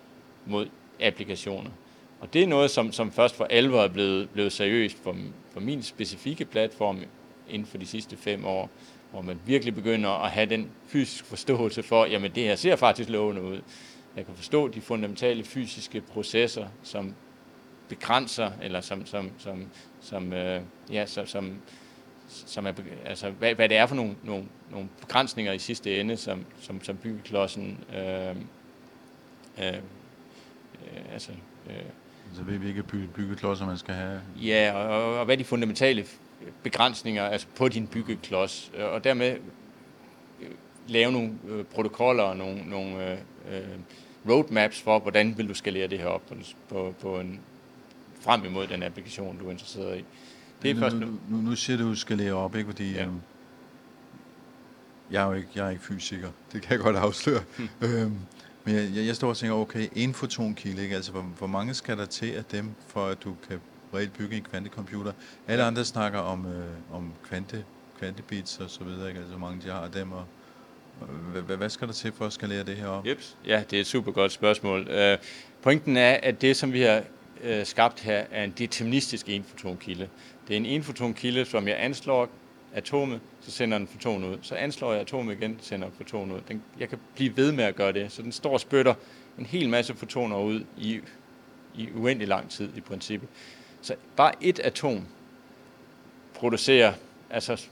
mod 0.45 0.67
applikationer. 1.01 1.71
Og 2.19 2.33
det 2.33 2.43
er 2.43 2.47
noget, 2.47 2.71
som, 2.71 2.91
som 2.91 3.11
først 3.11 3.35
for 3.35 3.45
alvor 3.45 3.81
er 3.81 3.87
blevet, 3.87 4.29
blevet 4.29 4.51
seriøst 4.51 4.97
for, 5.03 5.15
for 5.53 5.59
min 5.59 5.83
specifikke 5.83 6.45
platform 6.45 6.99
inden 7.49 7.67
for 7.67 7.77
de 7.77 7.85
sidste 7.85 8.17
fem 8.17 8.45
år, 8.45 8.69
hvor 9.17 9.23
man 9.23 9.39
virkelig 9.45 9.75
begynder 9.75 10.09
at 10.09 10.31
have 10.31 10.45
den 10.45 10.69
fysiske 10.87 11.27
forståelse 11.27 11.83
for, 11.83 12.05
jamen 12.05 12.31
det 12.35 12.43
her 12.43 12.55
ser 12.55 12.75
faktisk 12.75 13.09
lovende 13.09 13.41
ud. 13.41 13.61
Jeg 14.15 14.25
kan 14.25 14.35
forstå 14.35 14.67
de 14.67 14.81
fundamentale 14.81 15.43
fysiske 15.43 16.01
processer, 16.01 16.67
som 16.83 17.13
begrænser, 17.89 18.51
eller 18.61 18.81
som, 18.81 19.05
som, 19.05 19.31
som, 19.37 19.67
som, 20.01 20.33
øh, 20.33 20.61
ja, 20.91 21.05
som, 21.05 21.25
som, 21.25 21.57
som 22.27 22.65
er, 22.65 22.71
altså, 23.05 23.29
hvad, 23.29 23.55
hvad 23.55 23.69
det 23.69 23.77
er 23.77 23.85
for 23.85 23.95
nogle, 23.95 24.15
nogle, 24.23 24.45
nogle 24.71 24.89
begrænsninger 25.01 25.51
i 25.51 25.59
sidste 25.59 25.99
ende, 25.99 26.17
som, 26.17 26.45
som, 26.61 26.83
som 26.83 26.97
byggeklodsen 26.97 27.79
øh, 27.95 28.35
øh, 29.59 29.73
øh, 29.73 29.73
altså, 31.13 31.31
øh, 31.69 31.75
så 32.35 32.43
ved 32.43 32.57
vi 32.57 32.67
ikke 32.67 32.83
bygge, 32.83 33.07
byggeklodser, 33.07 33.65
man 33.65 33.77
skal 33.77 33.93
have? 33.93 34.21
Ja, 34.35 34.73
og, 34.73 35.19
og 35.19 35.25
hvad 35.25 35.35
er 35.35 35.37
de 35.37 35.43
fundamentale 35.43 36.05
begrænsninger 36.63 37.23
altså 37.23 37.47
på 37.55 37.67
din 37.67 37.87
byggeklods, 37.87 38.71
og 38.93 39.03
dermed 39.03 39.37
øh, 40.41 40.49
lave 40.87 41.11
nogle 41.11 41.33
øh, 41.47 41.65
protokoller 41.65 42.23
og 42.23 42.37
nogle, 42.37 42.69
nogle 42.69 43.11
øh, 43.11 43.17
øh, 43.51 43.67
roadmaps 44.29 44.81
for, 44.81 44.99
hvordan 44.99 45.37
vil 45.37 45.49
du 45.49 45.53
skalere 45.53 45.87
det 45.87 45.99
her 45.99 46.07
op 46.07 46.21
på, 46.27 46.35
på, 46.69 46.95
på 47.01 47.19
en, 47.19 47.39
frem 48.21 48.45
imod 48.45 48.67
den 48.67 48.83
applikation, 48.83 49.37
du 49.39 49.47
er 49.47 49.51
interesseret 49.51 49.97
i. 49.99 50.05
Det 50.61 50.71
er 50.71 50.75
nu, 50.75 50.79
først 50.79 50.95
nu. 50.95 51.05
Nu, 51.29 51.37
nu 51.37 51.55
siger 51.55 51.77
du, 51.77 51.95
skalere 51.95 52.33
op, 52.33 52.55
ikke? 52.55 52.67
Fordi 52.67 52.93
ja. 52.93 53.05
øhm, 53.05 53.21
jeg, 55.11 55.23
er 55.23 55.27
jo 55.27 55.33
ikke, 55.33 55.49
jeg 55.55 55.65
er 55.65 55.69
ikke 55.69 55.83
fysiker. 55.83 56.29
Det 56.53 56.61
kan 56.61 56.71
jeg 56.71 56.79
godt 56.79 56.95
afsløre. 56.95 57.43
Hmm. 57.57 57.69
Øhm, 57.81 58.15
men 58.63 58.75
jeg, 58.75 59.05
jeg 59.05 59.15
står 59.15 59.29
og 59.29 59.37
tænker, 59.37 59.55
okay, 59.55 59.87
en 59.95 60.13
fotonkilde, 60.13 60.83
ikke? 60.83 60.95
Altså, 60.95 61.11
hvor, 61.11 61.21
hvor 61.21 61.47
mange 61.47 61.73
skal 61.73 61.97
der 61.97 62.05
til 62.05 62.31
af 62.31 62.45
dem, 62.45 62.71
for 62.87 63.07
at 63.07 63.23
du 63.23 63.35
kan 63.49 63.59
reelt 63.93 64.13
bygge 64.13 64.37
en 64.37 64.43
kvantecomputer? 64.43 65.11
Alle 65.47 65.63
andre 65.63 65.85
snakker 65.85 66.19
om, 66.19 66.45
øh, 66.45 66.95
om 66.95 67.13
kvante, 67.23 67.65
kvantebits 67.99 68.57
og 68.57 68.69
så 68.69 68.83
videre, 68.83 69.07
ikke? 69.07 69.19
Altså, 69.19 69.37
hvor 69.37 69.47
mange 69.47 69.61
de 69.61 69.71
har 69.71 69.79
af 69.79 69.91
dem, 69.91 70.11
og 70.11 70.25
hvad, 71.45 71.57
hvad 71.57 71.69
skal 71.69 71.87
der 71.87 71.93
til 71.93 72.11
for 72.11 72.25
at 72.25 72.33
skalere 72.33 72.63
det 72.63 72.75
her 72.75 72.87
op? 72.87 73.07
Jeps. 73.07 73.37
Ja, 73.45 73.63
det 73.69 73.77
er 73.77 73.81
et 73.81 73.87
super 73.87 74.11
godt 74.11 74.31
spørgsmål. 74.31 74.87
Øh, 74.87 75.17
pointen 75.61 75.97
er, 75.97 76.13
at 76.23 76.41
det, 76.41 76.55
som 76.55 76.73
vi 76.73 76.81
har 76.81 77.03
øh, 77.43 77.65
skabt 77.65 77.99
her, 77.99 78.25
er 78.31 78.43
en 78.43 78.53
deterministisk 78.57 79.29
enfotonkilde. 79.29 80.09
Det 80.47 80.53
er 80.53 80.57
en 80.57 80.65
enfotonkilde, 80.65 81.45
som 81.45 81.67
jeg 81.67 81.75
anslår 81.79 82.29
atomet, 82.73 83.19
så 83.41 83.51
sender 83.51 83.77
den 83.77 83.87
foton 83.87 84.23
ud. 84.23 84.37
Så 84.41 84.55
anslår 84.55 84.91
jeg 84.91 85.01
atomet 85.01 85.37
igen, 85.37 85.57
sender 85.61 85.87
foton 85.97 86.31
ud. 86.31 86.39
Den, 86.47 86.63
jeg 86.79 86.89
kan 86.89 86.99
blive 87.15 87.37
ved 87.37 87.51
med 87.51 87.63
at 87.63 87.75
gøre 87.75 87.91
det. 87.91 88.11
Så 88.11 88.21
den 88.21 88.31
står 88.31 88.53
og 88.53 88.59
spytter 88.59 88.93
en 89.39 89.45
hel 89.45 89.69
masse 89.69 89.95
fotoner 89.95 90.37
ud 90.37 90.63
i, 90.77 90.99
i 91.75 91.89
uendelig 91.95 92.27
lang 92.27 92.49
tid 92.49 92.69
i 92.75 92.81
princippet. 92.81 93.29
Så 93.87 93.95
bare 94.15 94.31
et 94.41 94.59
atom 94.59 95.05
producerer 96.33 96.93
altså 97.29 97.67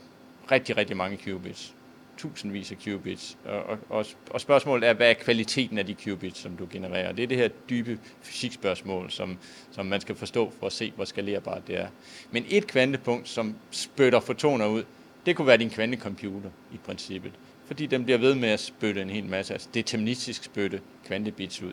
rigtig, 0.50 0.76
rigtig 0.76 0.96
mange 0.96 1.18
qubits 1.24 1.74
tusindvis 2.18 2.72
af 2.72 2.76
qubits. 2.84 3.38
Og, 3.44 3.78
og, 3.88 4.06
og 4.30 4.40
spørgsmålet 4.40 4.88
er, 4.88 4.92
hvad 4.92 5.10
er 5.10 5.14
kvaliteten 5.14 5.78
af 5.78 5.86
de 5.86 5.94
qubits, 5.94 6.38
som 6.38 6.56
du 6.56 6.68
genererer? 6.70 7.12
Det 7.12 7.22
er 7.22 7.26
det 7.26 7.36
her 7.36 7.48
dybe 7.48 7.98
fysikspørgsmål, 8.22 9.10
som, 9.10 9.38
som 9.70 9.86
man 9.86 10.00
skal 10.00 10.14
forstå 10.14 10.52
for 10.58 10.66
at 10.66 10.72
se, 10.72 10.92
hvor 10.96 11.04
skalerbart 11.04 11.66
det 11.66 11.78
er. 11.78 11.88
Men 12.30 12.44
et 12.48 12.66
kvantepunkt, 12.66 13.28
som 13.28 13.56
spytter 13.70 14.20
fotoner 14.20 14.66
ud, 14.66 14.84
det 15.26 15.36
kunne 15.36 15.46
være 15.46 15.56
din 15.56 15.70
kvantecomputer 15.70 16.50
i 16.72 16.76
princippet. 16.86 17.32
Fordi 17.66 17.86
den 17.86 18.04
bliver 18.04 18.18
ved 18.18 18.34
med 18.34 18.48
at 18.48 18.60
spytte 18.60 19.02
en 19.02 19.10
hel 19.10 19.24
masse, 19.24 19.52
altså 19.52 19.68
deterministisk 19.74 20.44
spytte 20.44 20.80
kvantebits 21.06 21.62
ud. 21.62 21.72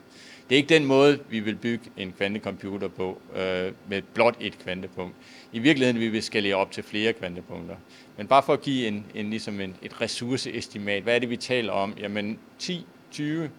Det 0.50 0.56
er 0.56 0.58
ikke 0.58 0.70
den 0.70 0.86
måde, 0.86 1.20
vi 1.30 1.40
vil 1.40 1.56
bygge 1.56 1.84
en 1.98 2.14
kvantecomputer 2.18 2.88
på, 2.88 3.22
øh, 3.36 3.72
med 3.90 4.02
blot 4.14 4.38
et 4.40 4.60
kvantepunkt. 4.60 5.16
I 5.54 5.60
virkeligheden 5.60 6.00
vil 6.00 6.14
vi 6.14 6.22
skalere 6.22 6.56
op 6.56 6.72
til 6.72 6.84
flere 6.84 7.14
kvantepunkter. 7.14 7.76
Men 8.18 8.28
bare 8.28 8.44
for 8.44 8.54
at 8.54 8.62
give 8.62 8.88
en, 8.88 9.06
en, 9.16 9.30
ligesom 9.30 9.60
en, 9.60 9.76
et 9.82 10.02
ressourceestimat, 10.02 11.04
hvad 11.04 11.16
er 11.16 11.20
det, 11.20 11.30
vi 11.30 11.38
taler 11.38 11.72
om? 11.72 11.94
Jamen 12.00 12.40
10, 12.60 12.86
20 13.12 13.50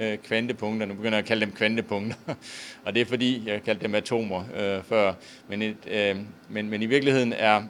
øh, 0.00 0.18
kvantepunkter. 0.18 0.86
Nu 0.86 0.94
begynder 0.94 1.18
jeg 1.18 1.22
at 1.22 1.28
kalde 1.28 1.46
dem 1.46 1.52
kvantepunkter, 1.52 2.16
og 2.84 2.94
det 2.94 3.00
er 3.00 3.06
fordi, 3.06 3.42
jeg 3.46 3.62
kaldte 3.62 3.82
dem 3.82 3.94
atomer 3.94 4.44
øh, 4.56 4.84
før. 4.84 5.14
Men, 5.48 5.62
et, 5.62 5.76
øh, 5.90 6.16
men, 6.48 6.68
men 6.68 6.82
i 6.82 6.86
virkeligheden 6.86 7.32
er, 7.32 7.62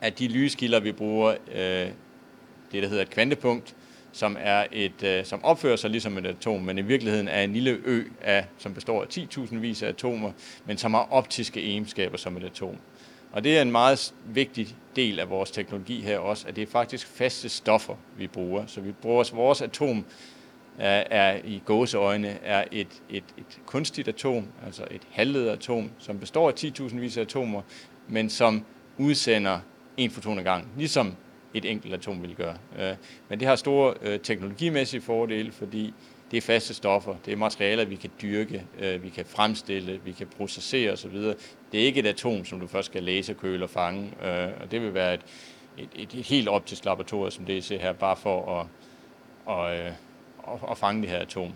at 0.00 0.18
de 0.18 0.28
lyskilder, 0.28 0.80
vi 0.80 0.92
bruger, 0.92 1.36
øh, 1.54 1.88
det 2.72 2.82
der 2.82 2.88
hedder 2.88 3.02
et 3.02 3.10
kvantepunkt, 3.10 3.74
som, 4.12 4.36
er 4.40 4.66
et, 4.72 5.02
øh, 5.02 5.24
som 5.24 5.44
opfører 5.44 5.76
sig 5.76 5.90
ligesom 5.90 6.18
et 6.18 6.26
atom, 6.26 6.62
men 6.62 6.78
i 6.78 6.82
virkeligheden 6.82 7.28
er 7.28 7.42
en 7.42 7.52
lille 7.52 7.80
ø, 7.84 8.04
af, 8.20 8.46
som 8.58 8.74
består 8.74 9.02
af 9.02 9.06
10.000 9.06 9.56
vis 9.56 9.82
af 9.82 9.88
atomer, 9.88 10.32
men 10.66 10.78
som 10.78 10.94
har 10.94 11.08
optiske 11.10 11.60
egenskaber 11.60 12.16
som 12.16 12.36
et 12.36 12.44
atom. 12.44 12.76
Og 13.32 13.44
det 13.44 13.58
er 13.58 13.62
en 13.62 13.72
meget 13.72 14.14
vigtig 14.26 14.76
del 14.96 15.20
af 15.20 15.30
vores 15.30 15.50
teknologi 15.50 16.00
her 16.00 16.18
også, 16.18 16.48
at 16.48 16.56
det 16.56 16.62
er 16.62 16.66
faktisk 16.66 17.06
faste 17.06 17.48
stoffer, 17.48 17.94
vi 18.16 18.26
bruger. 18.26 18.66
Så 18.66 18.80
vi 18.80 18.92
bruger 18.92 19.34
vores 19.34 19.62
atom 19.62 20.04
er, 20.78 21.04
er 21.10 21.40
i 21.44 21.62
gåseøjne 21.64 22.28
er 22.28 22.64
et, 22.72 23.02
et, 23.10 23.24
et 23.38 23.60
kunstigt 23.66 24.08
atom, 24.08 24.46
altså 24.66 24.84
et 24.90 25.02
halvledet 25.10 25.50
atom, 25.50 25.90
som 25.98 26.18
består 26.18 26.48
af 26.48 26.64
10.000 26.64 26.98
vis 26.98 27.16
af 27.16 27.22
atomer, 27.22 27.62
men 28.08 28.30
som 28.30 28.64
udsender 28.98 29.60
en 29.96 30.10
foton 30.10 30.38
ad 30.38 30.44
gang, 30.44 30.68
ligesom 30.76 31.16
et 31.54 31.64
enkelt 31.64 31.94
atom 31.94 32.22
vil 32.22 32.34
gøre. 32.34 32.56
Øh, 32.78 32.94
men 33.28 33.40
det 33.40 33.48
har 33.48 33.56
store 33.56 33.94
øh, 34.02 34.20
teknologimæssige 34.20 35.00
fordele, 35.00 35.52
fordi 35.52 35.94
det 36.30 36.36
er 36.36 36.40
faste 36.40 36.74
stoffer, 36.74 37.14
det 37.24 37.32
er 37.32 37.36
materialer, 37.36 37.84
vi 37.84 37.96
kan 37.96 38.10
dyrke, 38.22 38.64
øh, 38.80 39.02
vi 39.02 39.08
kan 39.08 39.26
fremstille, 39.26 40.00
vi 40.04 40.12
kan 40.12 40.26
processere 40.26 40.92
osv. 40.92 41.16
Det 41.72 41.80
er 41.80 41.84
ikke 41.84 42.00
et 42.00 42.06
atom, 42.06 42.44
som 42.44 42.60
du 42.60 42.66
først 42.66 42.86
skal 42.86 43.02
læse, 43.02 43.34
køle 43.34 43.64
og 43.64 43.70
fange, 43.70 44.12
og 44.60 44.70
det 44.70 44.82
vil 44.82 44.94
være 44.94 45.14
et, 45.14 45.20
et, 45.78 45.88
et, 45.94 46.14
et 46.14 46.26
helt 46.26 46.48
optisk 46.48 46.84
laboratorium, 46.84 47.30
som 47.30 47.44
det 47.44 47.64
ser 47.64 47.78
her, 47.78 47.92
bare 47.92 48.16
for 48.16 48.60
at, 48.60 48.66
at, 49.58 49.86
at, 50.48 50.70
at 50.70 50.78
fange 50.78 51.02
det 51.02 51.10
her 51.10 51.18
atom. 51.18 51.52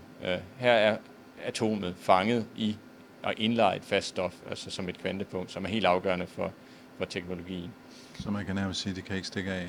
Her 0.59 0.73
er 0.73 0.97
atomet 1.45 1.95
fanget 1.99 2.47
i 2.57 2.77
og 3.23 3.35
indlejet 3.37 3.85
fast 3.85 4.09
stof, 4.09 4.35
altså 4.51 4.71
som 4.71 4.89
et 4.89 4.99
kvantepunkt, 4.99 5.51
som 5.51 5.65
er 5.65 5.69
helt 5.69 5.87
afgørende 5.87 6.27
for, 6.27 6.53
for 6.99 7.05
teknologien. 7.05 7.71
Så 8.15 8.31
man 8.31 8.47
kan 8.47 8.55
nærmest 8.55 8.81
sige, 8.81 8.91
at 8.91 8.97
det 8.97 9.05
kan 9.05 9.17
ikke 9.17 9.29
stikke 9.29 9.53
af? 9.53 9.69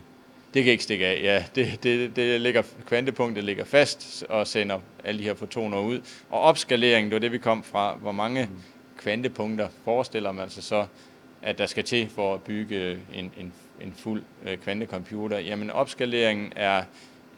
Det 0.58 0.64
kan 0.64 0.72
ikke 0.72 0.84
stikke 0.84 1.06
af, 1.06 1.24
ja. 1.24 1.44
Det, 1.56 1.84
det, 1.84 2.16
det 2.16 2.42
ligger, 2.42 2.62
kvantepunktet 2.86 3.44
ligger 3.44 3.66
fast 3.66 4.26
og 4.30 4.48
sender 4.48 4.80
alle 5.04 5.20
de 5.20 5.24
her 5.24 5.34
fotoner 5.34 5.80
ud. 5.80 6.02
Og 6.30 6.40
opskaleringen, 6.40 7.12
det 7.12 7.14
var 7.14 7.20
det, 7.20 7.32
vi 7.32 7.38
kom 7.38 7.64
fra. 7.64 7.96
Hvor 7.96 8.12
mange 8.12 8.46
mm. 8.46 8.58
kvantepunkter 8.98 9.68
forestiller 9.84 10.32
man 10.32 10.50
sig 10.50 10.64
så, 10.64 10.86
at 11.42 11.58
der 11.58 11.66
skal 11.66 11.84
til 11.84 12.10
for 12.10 12.34
at 12.34 12.42
bygge 12.42 12.92
en, 13.14 13.32
en, 13.38 13.54
en 13.82 13.94
fuld 13.98 14.24
øh, 14.46 14.58
kvantecomputer? 14.58 15.40
Jamen 15.40 15.72
opskaleringen 15.72 16.54
er 16.56 16.84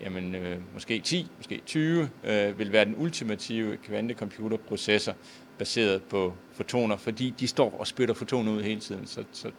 jamen, 0.02 0.36
øh, 0.36 0.58
måske 0.74 1.00
10, 1.00 1.28
måske 1.38 1.62
20, 1.66 2.10
øh, 2.24 2.60
vil 2.60 2.72
være 2.72 2.86
den 2.86 2.96
ultimative 2.98 3.78
kvantecomputerprocessor, 3.78 5.14
baseret 5.60 6.04
på 6.04 6.34
fotoner, 6.54 6.98
fordi 6.98 7.34
de 7.40 7.48
står 7.48 7.76
og 7.80 7.88
spytter 7.88 8.16
fotoner 8.16 8.52
ud 8.52 8.64
hele 8.64 8.80
tiden. 8.80 9.08
Så, 9.08 9.24
så, 9.32 9.52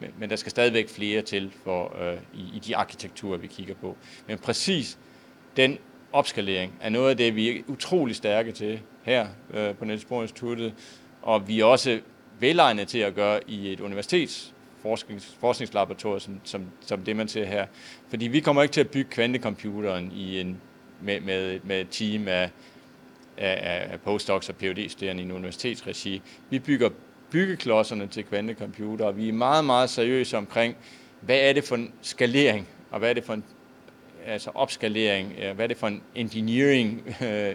men, 0.00 0.10
men 0.18 0.30
der 0.30 0.36
skal 0.36 0.50
stadigvæk 0.50 0.88
flere 0.88 1.22
til 1.22 1.52
for, 1.64 2.02
øh, 2.02 2.18
i, 2.34 2.56
i 2.56 2.58
de 2.58 2.76
arkitekturer, 2.76 3.38
vi 3.38 3.46
kigger 3.46 3.74
på. 3.74 3.96
Men 4.26 4.38
præcis 4.38 4.98
den 5.56 5.78
opskalering 6.12 6.74
er 6.80 6.88
noget 6.88 7.10
af 7.10 7.16
det, 7.16 7.36
vi 7.36 7.58
er 7.58 7.62
utrolig 7.66 8.16
stærke 8.16 8.52
til 8.52 8.80
her 9.02 9.26
øh, 9.54 9.74
på 9.74 9.84
Niels 9.84 10.04
Bohr 10.04 10.22
Instituttet, 10.22 10.74
og 11.22 11.48
vi 11.48 11.60
er 11.60 11.64
også 11.64 12.00
velegnet 12.40 12.88
til 12.88 12.98
at 12.98 13.14
gøre 13.14 13.40
i 13.50 13.72
et 13.72 13.80
universitets 13.80 14.54
forsknings, 14.82 15.36
forskningslaboratorium, 15.40 16.20
som, 16.20 16.40
som, 16.44 16.66
som 16.80 17.02
det 17.02 17.16
man 17.16 17.28
ser 17.28 17.44
her. 17.44 17.66
Fordi 18.08 18.26
vi 18.26 18.40
kommer 18.40 18.62
ikke 18.62 18.72
til 18.72 18.80
at 18.80 18.90
bygge 18.90 19.10
kvantecomputeren 19.10 20.12
i 20.12 20.40
en, 20.40 20.60
med, 21.02 21.20
med, 21.20 21.60
med 21.64 21.80
et 21.80 21.88
team 21.90 22.28
af 22.28 22.50
af, 23.38 23.92
af 23.92 24.00
postdocs 24.00 24.48
og 24.48 24.54
Ph.D.-studerende 24.54 25.22
i 25.22 25.24
en 25.24 25.32
universitetsregi. 25.32 26.22
Vi 26.50 26.58
bygger 26.58 26.90
byggeklodserne 27.30 28.06
til 28.06 28.24
kvantecomputer, 28.24 29.04
og 29.04 29.16
vi 29.16 29.28
er 29.28 29.32
meget, 29.32 29.64
meget 29.64 29.90
seriøse 29.90 30.36
omkring 30.36 30.76
hvad 31.20 31.38
er 31.40 31.52
det 31.52 31.64
for 31.64 31.74
en 31.74 31.92
skalering, 32.02 32.68
og 32.90 32.98
hvad 32.98 33.10
er 33.10 33.14
det 33.14 33.24
for 33.24 33.34
en 33.34 33.44
altså 34.26 34.50
opskalering, 34.54 35.34
øh, 35.42 35.54
hvad 35.54 35.64
er 35.64 35.66
det 35.66 35.76
for 35.76 35.86
en 35.86 36.02
engineering 36.14 37.16
øh, 37.22 37.54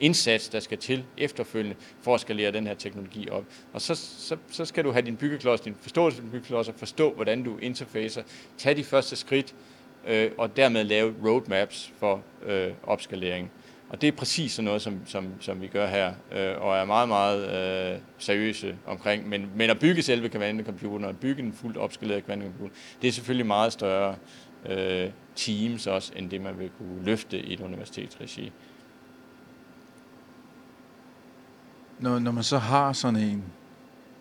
indsats, 0.00 0.48
der 0.48 0.60
skal 0.60 0.78
til 0.78 1.04
efterfølgende 1.18 1.76
for 2.00 2.14
at 2.14 2.20
skalere 2.20 2.52
den 2.52 2.66
her 2.66 2.74
teknologi 2.74 3.28
op. 3.30 3.44
Og 3.72 3.80
så, 3.80 3.94
så, 3.94 4.36
så 4.50 4.64
skal 4.64 4.84
du 4.84 4.90
have 4.90 5.02
din 5.02 5.16
byggeklods, 5.16 5.60
din 5.60 5.76
forståelse 5.80 6.18
af 6.18 6.22
din 6.22 6.30
byggeklods, 6.30 6.68
og 6.68 6.74
forstå, 6.74 7.14
hvordan 7.14 7.42
du 7.44 7.58
interfacer, 7.58 8.22
tage 8.58 8.74
de 8.74 8.84
første 8.84 9.16
skridt, 9.16 9.54
øh, 10.06 10.30
og 10.38 10.56
dermed 10.56 10.84
lave 10.84 11.14
roadmaps 11.24 11.92
for 11.98 12.22
øh, 12.46 12.70
opskalering. 12.82 13.50
Og 13.92 14.00
det 14.00 14.08
er 14.08 14.12
præcis 14.12 14.52
sådan 14.52 14.64
noget, 14.64 14.82
som, 14.82 15.00
som, 15.06 15.26
som 15.40 15.60
vi 15.60 15.66
gør 15.66 15.86
her, 15.86 16.14
øh, 16.32 16.62
og 16.62 16.76
er 16.76 16.84
meget, 16.84 17.08
meget 17.08 17.94
øh, 17.94 18.00
seriøse 18.18 18.76
omkring. 18.86 19.28
Men, 19.28 19.50
men 19.56 19.70
at 19.70 19.78
bygge 19.78 20.02
selve 20.02 20.28
kvantecomputeren, 20.28 21.04
og 21.04 21.10
at 21.10 21.16
bygge 21.16 21.42
en 21.42 21.52
fuldt 21.52 21.76
opskaleret 21.76 22.24
kvantecomputer, 22.24 22.74
det 23.02 23.08
er 23.08 23.12
selvfølgelig 23.12 23.46
meget 23.46 23.72
større 23.72 24.16
øh, 24.66 25.10
teams 25.36 25.86
også, 25.86 26.12
end 26.16 26.30
det 26.30 26.40
man 26.40 26.58
vil 26.58 26.70
kunne 26.78 27.04
løfte 27.04 27.40
i 27.40 27.52
et 27.52 27.60
universitetsregi. 27.60 28.52
Når, 31.98 32.18
når 32.18 32.32
man 32.32 32.44
så 32.44 32.58
har 32.58 32.92
sådan 32.92 33.20
en 33.20 33.44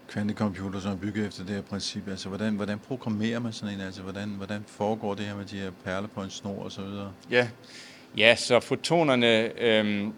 kvantecomputer, 0.07 0.79
som 0.79 0.91
er 0.91 0.97
bygget 0.97 1.27
efter 1.27 1.45
det 1.45 1.55
her 1.55 1.61
princip, 1.61 2.07
altså 2.07 2.29
hvordan, 2.29 2.55
hvordan 2.55 2.79
programmerer 2.79 3.39
man 3.39 3.53
sådan 3.53 3.75
en? 3.75 3.81
Altså 3.81 4.01
hvordan, 4.01 4.29
hvordan 4.29 4.63
foregår 4.67 5.13
det 5.13 5.25
her 5.25 5.35
med 5.35 5.45
de 5.45 5.59
her 5.59 5.71
perler 5.83 6.07
på 6.07 6.23
en 6.23 6.29
snor 6.29 6.63
og 6.63 6.71
så 6.71 6.81
videre? 6.81 7.11
Ja, 7.29 7.49
ja 8.17 8.35
så 8.35 8.59
fotonerne 8.59 9.61
øhm, 9.61 10.13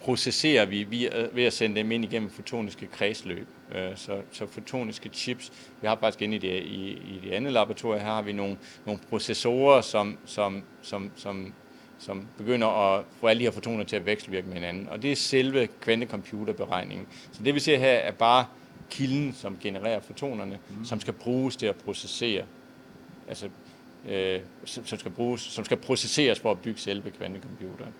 processerer 0.00 0.66
vi 0.66 1.08
ved 1.32 1.44
at 1.44 1.52
sende 1.52 1.76
dem 1.76 1.92
ind 1.92 2.04
igennem 2.04 2.30
fotoniske 2.30 2.86
kredsløb. 2.86 3.46
Øh, 3.74 3.96
så, 3.96 4.20
så 4.32 4.46
fotoniske 4.46 5.08
chips, 5.08 5.52
vi 5.80 5.86
har 5.86 5.96
faktisk 6.00 6.22
inde 6.22 6.36
i 6.36 6.38
det, 6.38 6.62
i, 6.62 6.90
i 6.90 7.20
det 7.24 7.32
andet 7.32 7.52
laboratorium, 7.52 8.00
her 8.00 8.12
har 8.12 8.22
vi 8.22 8.32
nogle, 8.32 8.56
nogle 8.86 9.00
processorer, 9.10 9.80
som, 9.80 10.18
som, 10.24 10.62
som, 10.82 11.10
som 11.16 11.54
som 11.98 12.26
begynder 12.36 12.66
at 12.66 13.04
få 13.20 13.26
alle 13.26 13.40
de 13.40 13.44
her 13.44 13.50
fotoner 13.50 13.84
til 13.84 13.96
at 13.96 14.06
vekselvirke 14.06 14.46
med 14.46 14.54
hinanden. 14.54 14.88
Og 14.88 15.02
det 15.02 15.12
er 15.12 15.16
selve 15.16 15.68
kvantecomputerberegningen. 15.80 17.06
Så 17.32 17.42
det 17.42 17.54
vi 17.54 17.60
ser 17.60 17.78
her 17.78 17.92
er 17.92 18.12
bare 18.12 18.46
kilden, 18.90 19.32
som 19.32 19.58
genererer 19.60 20.00
fotonerne, 20.00 20.58
mm. 20.70 20.84
som 20.84 21.00
skal 21.00 21.14
bruges 21.14 21.56
til 21.56 21.66
at 21.66 21.76
processere, 21.76 22.44
altså 23.28 23.48
øh, 24.08 24.40
som, 24.64 24.98
skal 24.98 25.10
bruges, 25.10 25.40
som 25.40 25.64
skal 25.64 25.76
processeres 25.76 26.40
for 26.40 26.50
at 26.50 26.58
bygge 26.58 26.80
selve 26.80 27.10
kvantecomputeren. 27.10 27.94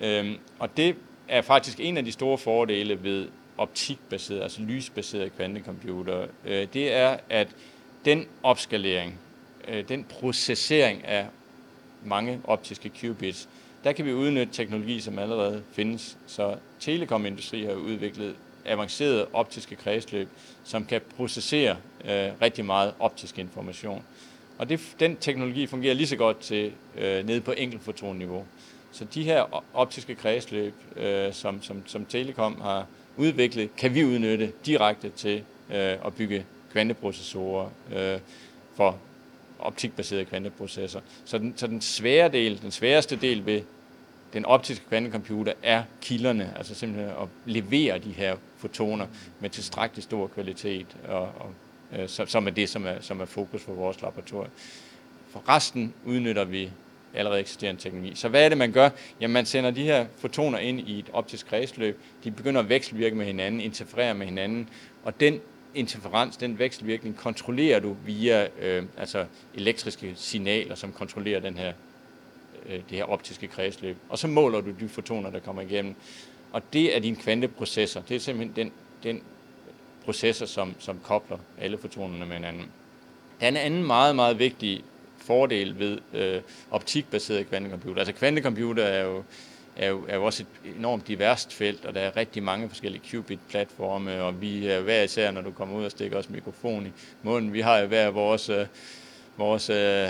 Øhm, 0.00 0.36
og 0.58 0.76
det 0.76 0.96
er 1.28 1.42
faktisk 1.42 1.80
en 1.80 1.96
af 1.96 2.04
de 2.04 2.12
store 2.12 2.38
fordele 2.38 3.02
ved 3.02 3.28
optikbaseret, 3.58 4.42
altså 4.42 4.62
lysbaseret 4.62 5.36
kvantecomputer. 5.36 6.26
Øh, 6.44 6.68
det 6.72 6.92
er, 6.92 7.16
at 7.28 7.48
den 8.04 8.26
opskalering, 8.42 9.18
øh, 9.68 9.88
den 9.88 10.04
processering 10.04 11.04
af 11.04 11.26
mange 12.04 12.40
optiske 12.44 12.90
qubits, 13.00 13.48
der 13.84 13.92
kan 13.92 14.04
vi 14.04 14.12
udnytte 14.12 14.52
teknologi, 14.52 15.00
som 15.00 15.18
allerede 15.18 15.62
findes. 15.72 16.18
Så 16.26 16.56
telekomindustrien 16.80 17.66
har 17.66 17.74
udviklet 17.74 18.36
avancerede 18.64 19.26
optiske 19.32 19.76
kredsløb, 19.76 20.28
som 20.64 20.84
kan 20.84 21.00
processere 21.16 21.76
øh, 22.04 22.30
rigtig 22.42 22.64
meget 22.64 22.94
optisk 22.98 23.38
information. 23.38 24.04
Og 24.58 24.68
det, 24.68 24.80
den 25.00 25.16
teknologi 25.16 25.66
fungerer 25.66 25.94
lige 25.94 26.06
så 26.06 26.16
godt 26.16 26.38
til 26.38 26.72
øh, 26.98 27.26
nede 27.26 27.40
på 27.40 27.52
enkeltfotonniveau. 27.56 28.44
Så 28.92 29.04
de 29.04 29.22
her 29.22 29.64
optiske 29.74 30.14
kredsløb, 30.14 30.74
øh, 30.96 31.32
som, 31.32 31.62
som, 31.62 31.82
som 31.86 32.04
Telekom 32.04 32.60
har 32.60 32.86
udviklet, 33.16 33.76
kan 33.76 33.94
vi 33.94 34.04
udnytte 34.04 34.52
direkte 34.66 35.10
til 35.10 35.36
øh, 35.70 35.76
at 36.06 36.14
bygge 36.16 36.44
kvanteprocessorer 36.72 37.70
øh, 37.96 38.20
for 38.74 38.98
optikbaserede 39.58 40.24
kvanteprocesser. 40.24 41.00
Så 41.24 41.38
den, 41.38 41.54
så 41.56 41.66
den 41.66 41.80
svære 41.80 42.28
del, 42.28 42.62
den 42.62 42.70
sværeste 42.70 43.16
del 43.16 43.46
ved 43.46 43.62
den 44.32 44.44
optiske 44.44 44.84
kvantecomputer 44.88 45.52
er 45.62 45.82
kilderne, 46.00 46.52
altså 46.56 46.74
simpelthen 46.74 47.10
at 47.10 47.28
levere 47.46 47.98
de 47.98 48.12
her 48.12 48.36
fotoner 48.56 49.06
med 49.40 49.50
tilstrækkelig 49.50 50.02
stor 50.04 50.26
kvalitet, 50.26 50.96
og, 51.08 51.20
og, 51.20 51.54
øh, 51.96 52.08
som 52.08 52.46
er 52.46 52.50
det, 52.50 52.68
som 52.68 52.86
er, 52.86 52.94
som 53.00 53.20
er 53.20 53.24
fokus 53.24 53.62
for 53.62 53.72
vores 53.72 54.02
laboratorium. 54.02 54.50
For 55.30 55.48
resten 55.48 55.94
udnytter 56.04 56.44
vi 56.44 56.70
allerede 57.14 57.40
eksisterende 57.40 57.80
teknologi. 57.80 58.14
Så 58.14 58.28
hvad 58.28 58.44
er 58.44 58.48
det, 58.48 58.58
man 58.58 58.72
gør? 58.72 58.90
Jamen, 59.20 59.32
man 59.32 59.46
sender 59.46 59.70
de 59.70 59.82
her 59.82 60.06
fotoner 60.16 60.58
ind 60.58 60.80
i 60.80 60.98
et 60.98 61.10
optisk 61.12 61.46
kredsløb. 61.46 62.00
De 62.24 62.30
begynder 62.30 62.60
at 62.60 62.68
vekselvirke 62.68 63.16
med 63.16 63.26
hinanden, 63.26 63.60
interferere 63.60 64.14
med 64.14 64.26
hinanden, 64.26 64.68
og 65.04 65.20
den 65.20 65.40
interferens, 65.74 66.36
den 66.36 66.58
vekselvirkning, 66.58 67.16
kontrollerer 67.16 67.80
du 67.80 67.96
via 68.04 68.48
øh, 68.60 68.84
altså 68.96 69.26
elektriske 69.54 70.12
signaler, 70.16 70.74
som 70.74 70.92
kontrollerer 70.92 71.40
den 71.40 71.56
her, 71.56 71.72
øh, 72.66 72.74
det 72.74 72.96
her 72.96 73.04
optiske 73.04 73.46
kredsløb. 73.46 73.96
Og 74.08 74.18
så 74.18 74.28
måler 74.28 74.60
du 74.60 74.70
de 74.80 74.88
fotoner, 74.88 75.30
der 75.30 75.40
kommer 75.40 75.62
igennem. 75.62 75.94
Og 76.52 76.62
det 76.72 76.96
er 76.96 77.00
din 77.00 77.16
kvanteprocessor. 77.16 78.00
Det 78.00 78.14
er 78.14 78.20
simpelthen 78.20 78.56
den, 78.56 78.72
den 79.02 79.22
processer, 80.04 80.46
som, 80.46 80.74
som 80.78 81.00
kobler 81.02 81.38
alle 81.60 81.78
fotonerne 81.78 82.26
med 82.26 82.36
hinanden. 82.36 82.66
Der 83.40 83.44
er 83.44 83.48
en 83.48 83.56
anden 83.56 83.86
meget, 83.86 84.16
meget 84.16 84.38
vigtig 84.38 84.84
fordel 85.18 85.78
ved 85.78 85.98
øh, 86.14 86.40
optikbaseret 86.70 87.48
kvantecomputer. 87.48 87.98
Altså 87.98 88.14
kvantecomputer 88.14 88.84
er 88.84 89.04
jo 89.04 89.22
er 89.78 89.88
jo, 89.88 90.04
er 90.08 90.16
jo 90.16 90.24
også 90.24 90.42
et 90.42 90.74
enormt 90.78 91.08
diverst 91.08 91.52
felt, 91.52 91.84
og 91.84 91.94
der 91.94 92.00
er 92.00 92.16
rigtig 92.16 92.42
mange 92.42 92.68
forskellige 92.68 93.02
qubit-platforme, 93.10 94.22
og 94.22 94.40
vi 94.40 94.66
er 94.66 94.80
hver 94.80 95.02
især, 95.02 95.30
når 95.30 95.40
du 95.40 95.50
kommer 95.50 95.76
ud 95.76 95.84
og 95.84 95.90
stikker 95.90 96.18
os 96.18 96.30
mikrofon 96.30 96.86
i 96.86 96.92
munden, 97.22 97.52
vi 97.52 97.60
har 97.60 97.78
jo 97.78 97.86
hver 97.86 98.10
vores, 98.10 98.48
øh, 98.48 98.66
vores 99.36 99.70
øh, 99.70 100.08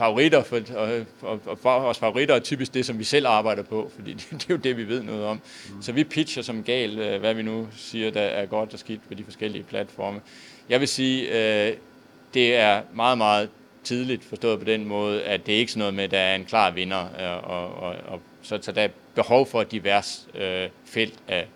favoritter, 0.00 0.42
for, 0.42 0.60
og, 0.76 1.06
og, 1.22 1.40
og 1.46 1.58
vores 1.62 1.98
favoritter 1.98 2.34
er 2.34 2.40
typisk 2.40 2.74
det, 2.74 2.86
som 2.86 2.98
vi 2.98 3.04
selv 3.04 3.26
arbejder 3.26 3.62
på, 3.62 3.90
fordi 3.94 4.12
det, 4.20 4.30
det 4.30 4.44
er 4.50 4.54
jo 4.54 4.56
det, 4.56 4.76
vi 4.76 4.88
ved 4.88 5.02
noget 5.02 5.24
om. 5.24 5.40
Mm. 5.70 5.82
Så 5.82 5.92
vi 5.92 6.04
pitcher 6.04 6.42
som 6.42 6.62
gal, 6.62 6.98
øh, 6.98 7.20
hvad 7.20 7.34
vi 7.34 7.42
nu 7.42 7.68
siger, 7.76 8.10
der 8.10 8.20
er 8.20 8.46
godt 8.46 8.72
og 8.72 8.78
skidt 8.78 9.00
ved 9.08 9.16
de 9.16 9.24
forskellige 9.24 9.64
platforme. 9.64 10.20
Jeg 10.68 10.80
vil 10.80 10.88
sige, 10.88 11.28
øh, 11.28 11.76
det 12.34 12.56
er 12.56 12.82
meget, 12.94 13.18
meget 13.18 13.48
tidligt 13.84 14.24
forstået 14.24 14.58
på 14.58 14.64
den 14.64 14.84
måde, 14.84 15.22
at 15.22 15.46
det 15.46 15.54
er 15.54 15.58
ikke 15.58 15.72
sådan 15.72 15.78
noget 15.78 15.94
med, 15.94 16.04
at 16.04 16.10
der 16.10 16.18
er 16.18 16.34
en 16.34 16.44
klar 16.44 16.70
vinder, 16.70 17.04
øh, 17.20 17.50
og, 17.50 17.74
og, 17.74 17.96
og 18.06 18.20
så, 18.42 18.58
så 18.62 18.72
der 18.72 18.82
er 18.82 18.88
behov 19.14 19.46
for 19.46 19.60
et 19.60 19.72
divers 19.72 20.28
øh, 20.34 20.68
felt 20.84 21.14
af 21.28 21.46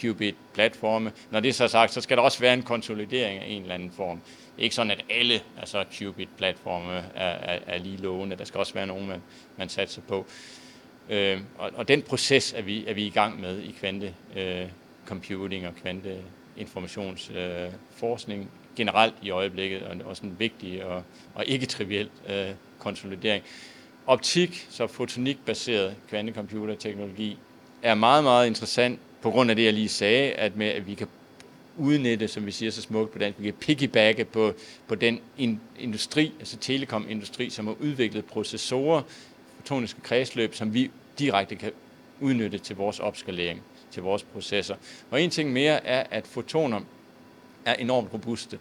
qubit-platforme. 0.00 1.12
Når 1.30 1.40
det 1.40 1.48
er 1.48 1.52
så 1.52 1.68
sagt, 1.68 1.92
så 1.92 2.00
skal 2.00 2.16
der 2.16 2.22
også 2.22 2.40
være 2.40 2.54
en 2.54 2.62
konsolidering 2.62 3.40
af 3.40 3.46
en 3.48 3.62
eller 3.62 3.74
anden 3.74 3.90
form. 3.90 4.20
Det 4.56 4.60
er 4.60 4.62
ikke 4.62 4.74
sådan, 4.74 4.90
at 4.90 5.04
alle 5.10 5.40
altså 5.58 5.84
qubit-platforme 5.92 6.92
er, 6.92 7.04
er, 7.14 7.58
er 7.66 7.78
lige 7.78 7.96
lovende. 7.96 8.36
Der 8.36 8.44
skal 8.44 8.58
også 8.58 8.74
være 8.74 8.86
nogen, 8.86 9.08
man, 9.08 9.22
man 9.56 9.68
satser 9.68 10.02
på. 10.08 10.26
Øh, 11.10 11.40
og, 11.58 11.70
og 11.74 11.88
den 11.88 12.02
proces 12.02 12.52
er 12.52 12.62
vi, 12.62 12.86
er 12.86 12.94
vi 12.94 13.06
i 13.06 13.10
gang 13.10 13.40
med 13.40 13.58
i 13.58 13.74
kvante 13.80 14.14
øh, 14.36 14.66
computing 15.06 15.66
og 15.66 15.74
kvante 15.82 16.16
informationsforskning 16.56 18.40
øh, 18.40 18.46
generelt 18.76 19.14
i 19.22 19.30
øjeblikket, 19.30 19.82
og 19.82 19.96
også 20.04 20.26
en 20.26 20.36
vigtig 20.38 20.84
og, 20.84 21.02
og 21.34 21.46
ikke 21.46 21.66
triviel 21.66 22.10
øh, 22.28 22.50
konsolidering 22.78 23.44
optik, 24.06 24.66
så 24.70 24.86
fotonikbaseret 24.86 25.96
kvantecomputerteknologi, 26.08 27.38
er 27.82 27.94
meget, 27.94 28.24
meget 28.24 28.46
interessant 28.46 29.00
på 29.22 29.30
grund 29.30 29.50
af 29.50 29.56
det, 29.56 29.64
jeg 29.64 29.72
lige 29.72 29.88
sagde, 29.88 30.32
at, 30.32 30.56
med, 30.56 30.66
at 30.66 30.86
vi 30.86 30.94
kan 30.94 31.08
udnytte, 31.78 32.28
som 32.28 32.46
vi 32.46 32.50
siger 32.50 32.70
så 32.70 32.82
smukt 32.82 33.12
på 33.12 33.18
dansk, 33.18 33.38
vi 33.40 33.44
kan 33.44 33.54
piggybacke 33.54 34.24
på, 34.24 34.52
på 34.88 34.94
den 34.94 35.20
in, 35.38 35.60
industri, 35.78 36.32
altså 36.38 36.56
telekom-industri, 36.56 37.50
som 37.50 37.66
har 37.66 37.74
udviklet 37.80 38.24
processorer, 38.24 39.02
fotoniske 39.56 40.00
kredsløb, 40.00 40.54
som 40.54 40.74
vi 40.74 40.90
direkte 41.18 41.56
kan 41.56 41.72
udnytte 42.20 42.58
til 42.58 42.76
vores 42.76 43.00
opskalering, 43.00 43.62
til 43.90 44.02
vores 44.02 44.22
processer. 44.22 44.76
Og 45.10 45.22
en 45.22 45.30
ting 45.30 45.52
mere 45.52 45.86
er, 45.86 46.04
at 46.10 46.26
fotoner 46.26 46.80
er 47.64 47.74
enormt 47.74 48.12
robuste. 48.12 48.58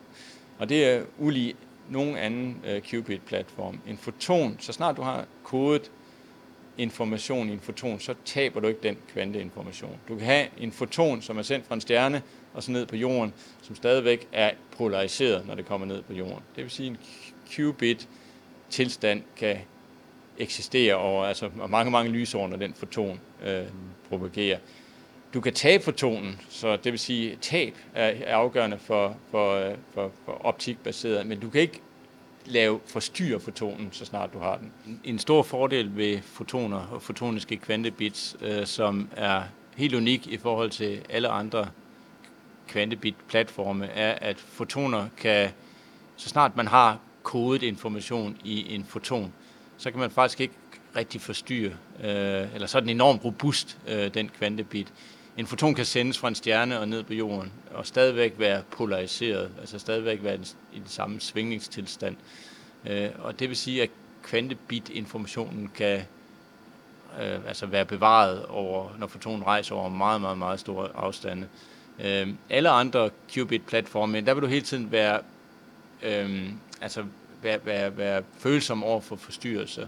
Og 0.59 0.69
det 0.69 0.85
er 0.85 1.03
ulige 1.19 1.53
nogen 1.89 2.17
anden 2.17 2.57
uh, 2.63 2.81
qubit-platform. 2.81 3.79
En 3.87 3.97
foton, 3.97 4.57
så 4.59 4.73
snart 4.73 4.97
du 4.97 5.01
har 5.01 5.25
kodet 5.43 5.91
information 6.77 7.49
i 7.49 7.53
en 7.53 7.59
foton, 7.59 7.99
så 7.99 8.13
taber 8.25 8.59
du 8.59 8.67
ikke 8.67 8.79
den 8.83 8.97
kvanteinformation. 9.13 9.99
Du 10.07 10.15
kan 10.15 10.25
have 10.25 10.47
en 10.57 10.71
foton, 10.71 11.21
som 11.21 11.37
er 11.37 11.41
sendt 11.41 11.67
fra 11.67 11.75
en 11.75 11.81
stjerne 11.81 12.21
og 12.53 12.63
så 12.63 12.71
ned 12.71 12.85
på 12.85 12.95
jorden, 12.95 13.33
som 13.61 13.75
stadigvæk 13.75 14.27
er 14.31 14.51
polariseret, 14.77 15.47
når 15.47 15.55
det 15.55 15.65
kommer 15.65 15.87
ned 15.87 16.01
på 16.01 16.13
jorden. 16.13 16.43
Det 16.55 16.63
vil 16.63 16.71
sige, 16.71 16.87
at 16.87 16.91
en 16.91 16.97
qubit 17.51 18.07
tilstand 18.69 19.23
kan 19.35 19.57
eksistere 20.37 20.95
over 20.95 21.25
altså 21.25 21.49
mange, 21.69 21.91
mange 21.91 22.11
lysår, 22.11 22.47
når 22.47 22.57
den 22.57 22.73
foton 22.73 23.19
øh, 23.45 23.63
propagerer. 24.09 24.57
Du 25.33 25.41
kan 25.41 25.53
tabe 25.53 25.83
fotonen, 25.83 26.41
så 26.49 26.75
det 26.75 26.91
vil 26.91 26.99
sige, 26.99 27.31
at 27.31 27.37
tab 27.41 27.73
er, 27.93 28.35
afgørende 28.35 28.77
for, 28.77 29.17
for, 29.31 29.55
øh, 29.55 29.75
for, 29.93 30.11
for 30.25 30.31
optikbaseret, 30.45 31.27
men 31.27 31.39
du 31.39 31.49
kan 31.49 31.61
ikke 31.61 31.81
lave 32.45 32.79
forstyrre 32.85 33.39
fotonen, 33.39 33.89
så 33.91 34.05
snart 34.05 34.33
du 34.33 34.39
har 34.39 34.57
den. 34.57 34.71
En 35.03 35.19
stor 35.19 35.43
fordel 35.43 35.97
ved 35.97 36.21
fotoner 36.21 36.87
og 36.91 37.01
fotoniske 37.01 37.57
kvantebits, 37.57 38.37
øh, 38.41 38.65
som 38.65 39.09
er 39.15 39.41
helt 39.75 39.95
unik 39.95 40.27
i 40.27 40.37
forhold 40.37 40.69
til 40.69 41.01
alle 41.09 41.27
andre 41.27 41.67
kvantebit-platforme, 42.67 43.85
er, 43.85 44.11
at 44.21 44.37
fotoner 44.37 45.07
kan, 45.17 45.49
så 46.15 46.29
snart 46.29 46.55
man 46.55 46.67
har 46.67 46.99
kodet 47.23 47.63
information 47.63 48.37
i 48.43 48.75
en 48.75 48.85
foton, 48.85 49.33
så 49.77 49.91
kan 49.91 49.99
man 49.99 50.11
faktisk 50.11 50.41
ikke 50.41 50.53
rigtig 50.95 51.21
forstyrre, 51.21 51.71
øh, 52.03 52.53
eller 52.53 52.67
så 52.67 52.77
er 52.77 52.79
den 52.79 52.89
enormt 52.89 53.25
robust, 53.25 53.77
øh, 53.87 54.13
den 54.13 54.29
kvantebit. 54.29 54.93
En 55.37 55.47
foton 55.47 55.75
kan 55.75 55.85
sendes 55.85 56.17
fra 56.17 56.27
en 56.27 56.35
stjerne 56.35 56.79
og 56.79 56.87
ned 56.87 57.03
på 57.03 57.13
jorden, 57.13 57.51
og 57.73 57.85
stadigvæk 57.85 58.33
være 58.37 58.63
polariseret, 58.71 59.51
altså 59.59 59.79
stadigvæk 59.79 60.23
være 60.23 60.35
i 60.73 60.79
den 60.79 60.87
samme 60.87 61.19
svingningstilstand. 61.19 62.15
Øh, 62.85 63.09
og 63.19 63.39
det 63.39 63.49
vil 63.49 63.57
sige, 63.57 63.83
at 63.83 63.89
kvantebit-informationen 64.23 65.71
kan 65.75 66.01
øh, 67.21 67.47
altså 67.47 67.65
være 67.65 67.85
bevaret 67.85 68.45
over, 68.45 68.89
når 68.97 69.07
fotonen 69.07 69.45
rejser 69.45 69.75
over 69.75 69.89
meget, 69.89 70.21
meget, 70.21 70.37
meget 70.37 70.59
store 70.59 70.89
afstande. 70.95 71.47
Øh, 71.99 72.27
alle 72.49 72.69
andre 72.69 73.09
qubit-platforme, 73.33 74.21
der 74.21 74.33
vil 74.33 74.43
du 74.43 74.47
hele 74.47 74.65
tiden 74.65 74.91
være, 74.91 75.19
øh, 76.03 76.49
altså 76.81 77.03
være, 77.41 77.59
være, 77.65 77.97
være 77.97 78.23
følsom 78.37 78.83
over 78.83 79.01
for 79.01 79.15
forstyrrelser. 79.15 79.87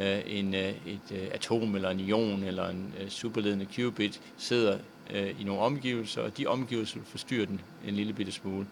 Øh, 0.00 0.20
en, 0.26 0.54
øh, 0.54 0.74
et 0.86 1.00
øh, 1.12 1.28
atom 1.32 1.74
eller 1.74 1.90
en 1.90 2.00
ion 2.00 2.42
eller 2.42 2.68
en 2.68 2.94
øh, 3.00 3.08
superledende 3.08 3.66
qubit 3.76 4.20
sidder 4.38 4.78
øh, 5.10 5.40
i 5.40 5.44
nogle 5.44 5.60
omgivelser, 5.60 6.22
og 6.22 6.38
de 6.38 6.46
omgivelser 6.46 7.00
forstyrrer 7.04 7.46
den 7.46 7.60
en 7.86 7.94
lille 7.94 8.12
bitte 8.12 8.32
smule. 8.32 8.66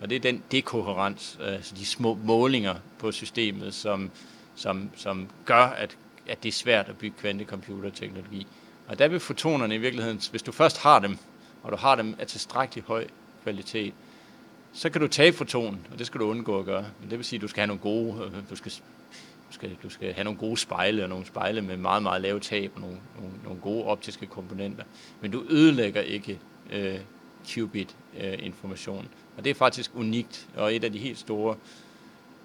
Og 0.00 0.10
det 0.10 0.16
er 0.16 0.20
den 0.20 0.42
dekoherens, 0.52 1.38
øh, 1.40 1.52
altså 1.52 1.74
de 1.74 1.86
små 1.86 2.18
målinger 2.24 2.74
på 2.98 3.12
systemet, 3.12 3.74
som, 3.74 4.10
som, 4.54 4.90
som 4.96 5.28
gør, 5.44 5.64
at, 5.64 5.96
at 6.28 6.42
det 6.42 6.48
er 6.48 6.52
svært 6.52 6.88
at 6.88 6.98
bygge 6.98 7.16
kvantecomputerteknologi. 7.18 8.46
Og 8.88 8.98
der 8.98 9.08
vil 9.08 9.20
fotonerne 9.20 9.74
i 9.74 9.78
virkeligheden, 9.78 10.20
hvis 10.30 10.42
du 10.42 10.52
først 10.52 10.78
har 10.78 10.98
dem, 10.98 11.16
og 11.62 11.72
du 11.72 11.76
har 11.76 11.94
dem 11.94 12.14
af 12.18 12.26
tilstrækkelig 12.26 12.84
høj 12.84 13.06
kvalitet, 13.42 13.94
så 14.72 14.90
kan 14.90 15.00
du 15.00 15.08
tage 15.08 15.32
fotonen, 15.32 15.86
og 15.92 15.98
det 15.98 16.06
skal 16.06 16.20
du 16.20 16.26
undgå 16.26 16.58
at 16.58 16.64
gøre. 16.64 16.84
Men 17.00 17.10
det 17.10 17.18
vil 17.18 17.24
sige, 17.24 17.38
at 17.38 17.42
du 17.42 17.48
skal 17.48 17.60
have 17.60 17.66
nogle 17.66 17.80
gode, 17.80 18.24
øh, 18.24 18.50
du 18.50 18.56
skal, 18.56 18.72
skal, 19.52 19.76
du 19.82 19.90
skal 19.90 20.12
have 20.12 20.24
nogle 20.24 20.38
gode 20.38 20.56
spejle, 20.56 21.02
og 21.02 21.08
nogle 21.08 21.26
spejle 21.26 21.62
med 21.62 21.76
meget, 21.76 22.02
meget 22.02 22.22
lave 22.22 22.40
tab, 22.40 22.72
og 22.74 22.80
nogle, 22.80 22.96
nogle, 23.20 23.32
nogle 23.44 23.60
gode 23.60 23.84
optiske 23.84 24.26
komponenter. 24.26 24.84
Men 25.20 25.30
du 25.30 25.44
ødelægger 25.50 26.00
ikke 26.00 26.38
øh, 26.70 26.98
qubit-information. 27.48 29.04
Øh, 29.04 29.10
og 29.36 29.44
det 29.44 29.50
er 29.50 29.54
faktisk 29.54 29.90
unikt, 29.94 30.48
og 30.56 30.74
et 30.74 30.84
af 30.84 30.92
de 30.92 30.98
helt 30.98 31.18
store 31.18 31.56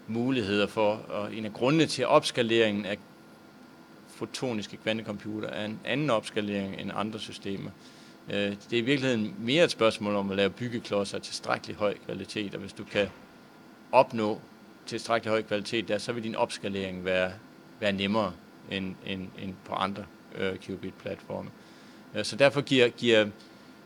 muligheder 0.08 0.68
for, 0.68 0.94
og 0.94 1.36
en 1.36 1.46
af 1.46 1.54
grundene 1.54 1.86
til 1.86 2.08
opskaleringen 2.08 2.86
af 2.86 2.98
fotoniske 4.08 4.78
kvantecomputer 4.78 5.50
er 5.50 5.66
en 5.66 5.80
anden 5.86 6.10
opskalering 6.10 6.80
end 6.80 6.92
andre 6.96 7.20
systemer. 7.20 7.72
Øh, 8.30 8.36
det 8.36 8.74
er 8.74 8.78
i 8.78 8.82
virkeligheden 8.82 9.36
mere 9.40 9.64
et 9.64 9.72
spørgsmål 9.72 10.16
om 10.16 10.32
at 10.32 10.38
lave 10.38 10.50
byggeklodser 10.50 11.18
af 11.18 11.22
tilstrækkelig 11.22 11.76
høj 11.76 11.98
kvalitet, 12.06 12.56
og 12.56 12.62
hvis 12.62 12.74
du 12.74 12.84
kan 12.84 13.08
opnå 13.92 14.42
tilstrækkelig 14.88 15.32
høj 15.32 15.42
kvalitet 15.42 15.88
der, 15.88 15.98
så 15.98 16.14
vil 16.14 16.24
din 16.24 16.36
opskalering 16.36 17.06
være, 17.06 17.32
være 17.80 17.92
nemmere 17.92 18.34
end, 18.72 18.96
end, 19.06 19.28
end 19.42 19.54
på 19.66 19.74
andre 19.74 20.06
øh, 20.36 20.56
qubit-platforme. 20.58 21.50
Øh, 22.16 22.26
så 22.26 22.36
derfor 22.36 22.62
giver, 22.62 22.88
giver 22.90 23.28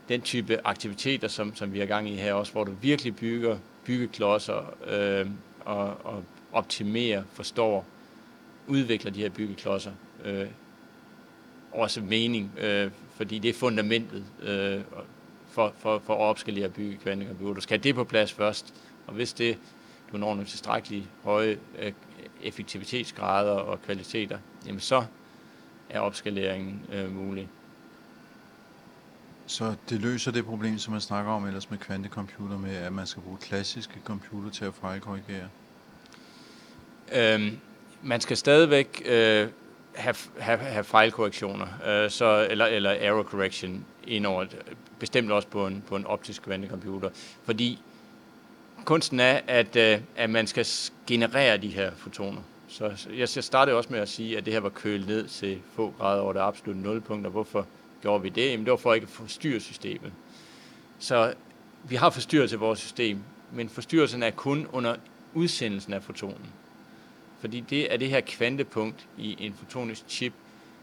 den 0.08 0.20
type 0.20 0.60
aktiviteter, 0.64 1.28
som, 1.28 1.56
som 1.56 1.72
vi 1.72 1.78
har 1.78 1.86
gang 1.86 2.08
i 2.08 2.14
her 2.14 2.34
også, 2.34 2.52
hvor 2.52 2.64
du 2.64 2.72
virkelig 2.80 3.16
bygger 3.16 3.58
byggeklodser 3.84 4.74
øh, 4.86 5.26
og, 5.60 5.86
og 6.04 6.24
optimerer, 6.52 7.22
forstår, 7.32 7.86
udvikler 8.66 9.10
de 9.10 9.20
her 9.20 9.30
byggeklodser, 9.30 9.92
øh, 10.24 10.46
også 11.72 12.00
mening, 12.00 12.52
øh, 12.58 12.90
fordi 13.16 13.38
det 13.38 13.48
er 13.48 13.54
fundamentet 13.54 14.24
øh, 14.42 14.80
for, 15.48 15.74
for, 15.78 15.98
for 15.98 16.14
at 16.14 16.20
opskalere 16.20 16.66
og 16.66 16.72
bygge 16.72 16.96
kvantecomputer. 16.96 17.54
Du 17.54 17.60
skal 17.60 17.78
have 17.78 17.82
det 17.82 17.94
på 17.94 18.04
plads 18.04 18.32
først, 18.32 18.74
og 19.06 19.14
hvis 19.14 19.32
det, 19.32 19.58
du 20.12 20.16
når 20.16 20.34
nogle 20.34 20.48
tilstrækkeligt 20.48 21.04
høje 21.24 21.58
øh, 21.78 21.92
effektivitetsgrader 22.42 23.52
og 23.52 23.82
kvaliteter, 23.82 24.38
jamen 24.66 24.80
så 24.80 25.04
er 25.90 26.00
opskaleringen 26.00 26.80
øh, 26.92 27.14
mulig. 27.14 27.48
Så 29.46 29.74
det 29.88 30.00
løser 30.00 30.32
det 30.32 30.44
problem, 30.44 30.78
som 30.78 30.92
man 30.92 31.00
snakker 31.00 31.32
om 31.32 31.46
ellers 31.46 31.70
med 31.70 31.78
kvantecomputer, 31.78 32.58
med 32.58 32.76
at 32.76 32.92
man 32.92 33.06
skal 33.06 33.22
bruge 33.22 33.38
klassiske 33.38 33.94
computer 34.04 34.50
til 34.50 34.64
at 34.64 34.74
fejlkorrigere? 34.74 35.48
Øhm, 37.12 37.58
man 38.02 38.20
skal 38.20 38.36
stadigvæk 38.36 39.02
øh, 39.04 39.48
have, 39.94 40.14
have, 40.38 40.58
have 40.58 40.84
fejlkorrektioner, 40.84 41.66
øh, 41.86 42.10
så, 42.10 42.46
eller, 42.50 42.66
eller 42.66 42.90
error 42.90 43.22
correction 43.22 43.84
indover, 44.06 44.46
bestemt 44.98 45.32
også 45.32 45.48
på 45.48 45.66
en, 45.66 45.84
på 45.88 45.96
en 45.96 46.06
optisk 46.06 46.42
kvantecomputer. 46.42 47.10
Fordi 47.44 47.82
kunsten 48.84 49.20
er, 49.20 49.40
at, 49.46 49.76
øh, 49.76 50.00
at 50.16 50.30
man 50.30 50.46
skal 50.46 50.66
generere 51.06 51.56
de 51.56 51.68
her 51.68 51.90
fotoner. 51.96 52.40
Så 52.68 53.08
jeg 53.16 53.28
startede 53.28 53.76
også 53.76 53.90
med 53.92 54.00
at 54.00 54.08
sige, 54.08 54.38
at 54.38 54.44
det 54.44 54.52
her 54.52 54.60
var 54.60 54.68
kølet 54.68 55.06
ned 55.06 55.28
til 55.28 55.60
få 55.74 55.94
grader 55.98 56.22
over 56.22 56.32
det 56.32 56.40
absolutte 56.40 56.80
nulpunkt, 56.82 57.26
og 57.26 57.32
hvorfor 57.32 57.66
gjorde 58.02 58.22
vi 58.22 58.28
det? 58.28 58.50
Jamen, 58.50 58.66
det 58.66 58.70
var 58.70 58.76
for 58.76 58.94
ikke 58.94 59.04
at 59.04 59.10
forstyrre 59.10 59.60
systemet. 59.60 60.12
Så 60.98 61.34
vi 61.84 61.96
har 61.96 62.10
forstyrrelse 62.10 62.56
i 62.56 62.58
vores 62.58 62.78
system, 62.78 63.18
men 63.52 63.68
forstyrrelsen 63.68 64.22
er 64.22 64.30
kun 64.30 64.66
under 64.72 64.96
udsendelsen 65.34 65.92
af 65.92 66.02
fotonen. 66.02 66.52
Fordi 67.40 67.60
det 67.60 67.92
er 67.92 67.96
det 67.96 68.10
her 68.10 68.20
kvantepunkt 68.20 69.06
i 69.18 69.36
en 69.46 69.54
fotonisk 69.54 70.02
chip, 70.08 70.32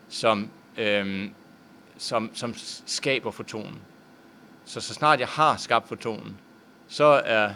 som, 0.10 0.50
øhm, 0.78 1.34
som, 1.98 2.32
som 2.34 2.54
skaber 2.86 3.32
fotonen. 3.32 3.80
Så 4.66 4.82
så 4.82 4.94
snart 4.94 5.20
jeg 5.20 5.28
har 5.28 5.58
skabt 5.58 5.88
fotonen, 5.88 6.38
så 6.88 7.06
er, 7.26 7.54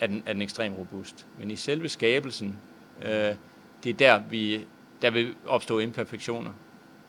er, 0.00 0.06
den, 0.06 0.22
er 0.26 0.32
den 0.32 0.42
ekstremt 0.42 0.78
robust. 0.78 1.26
Men 1.38 1.50
i 1.50 1.56
selve 1.56 1.88
skabelsen, 1.88 2.58
øh, 3.02 3.34
det 3.84 3.90
er 3.90 3.94
der, 3.98 4.22
vi, 4.30 4.64
der 5.02 5.10
vil 5.10 5.34
opstå 5.46 5.78
imperfektioner. 5.78 6.50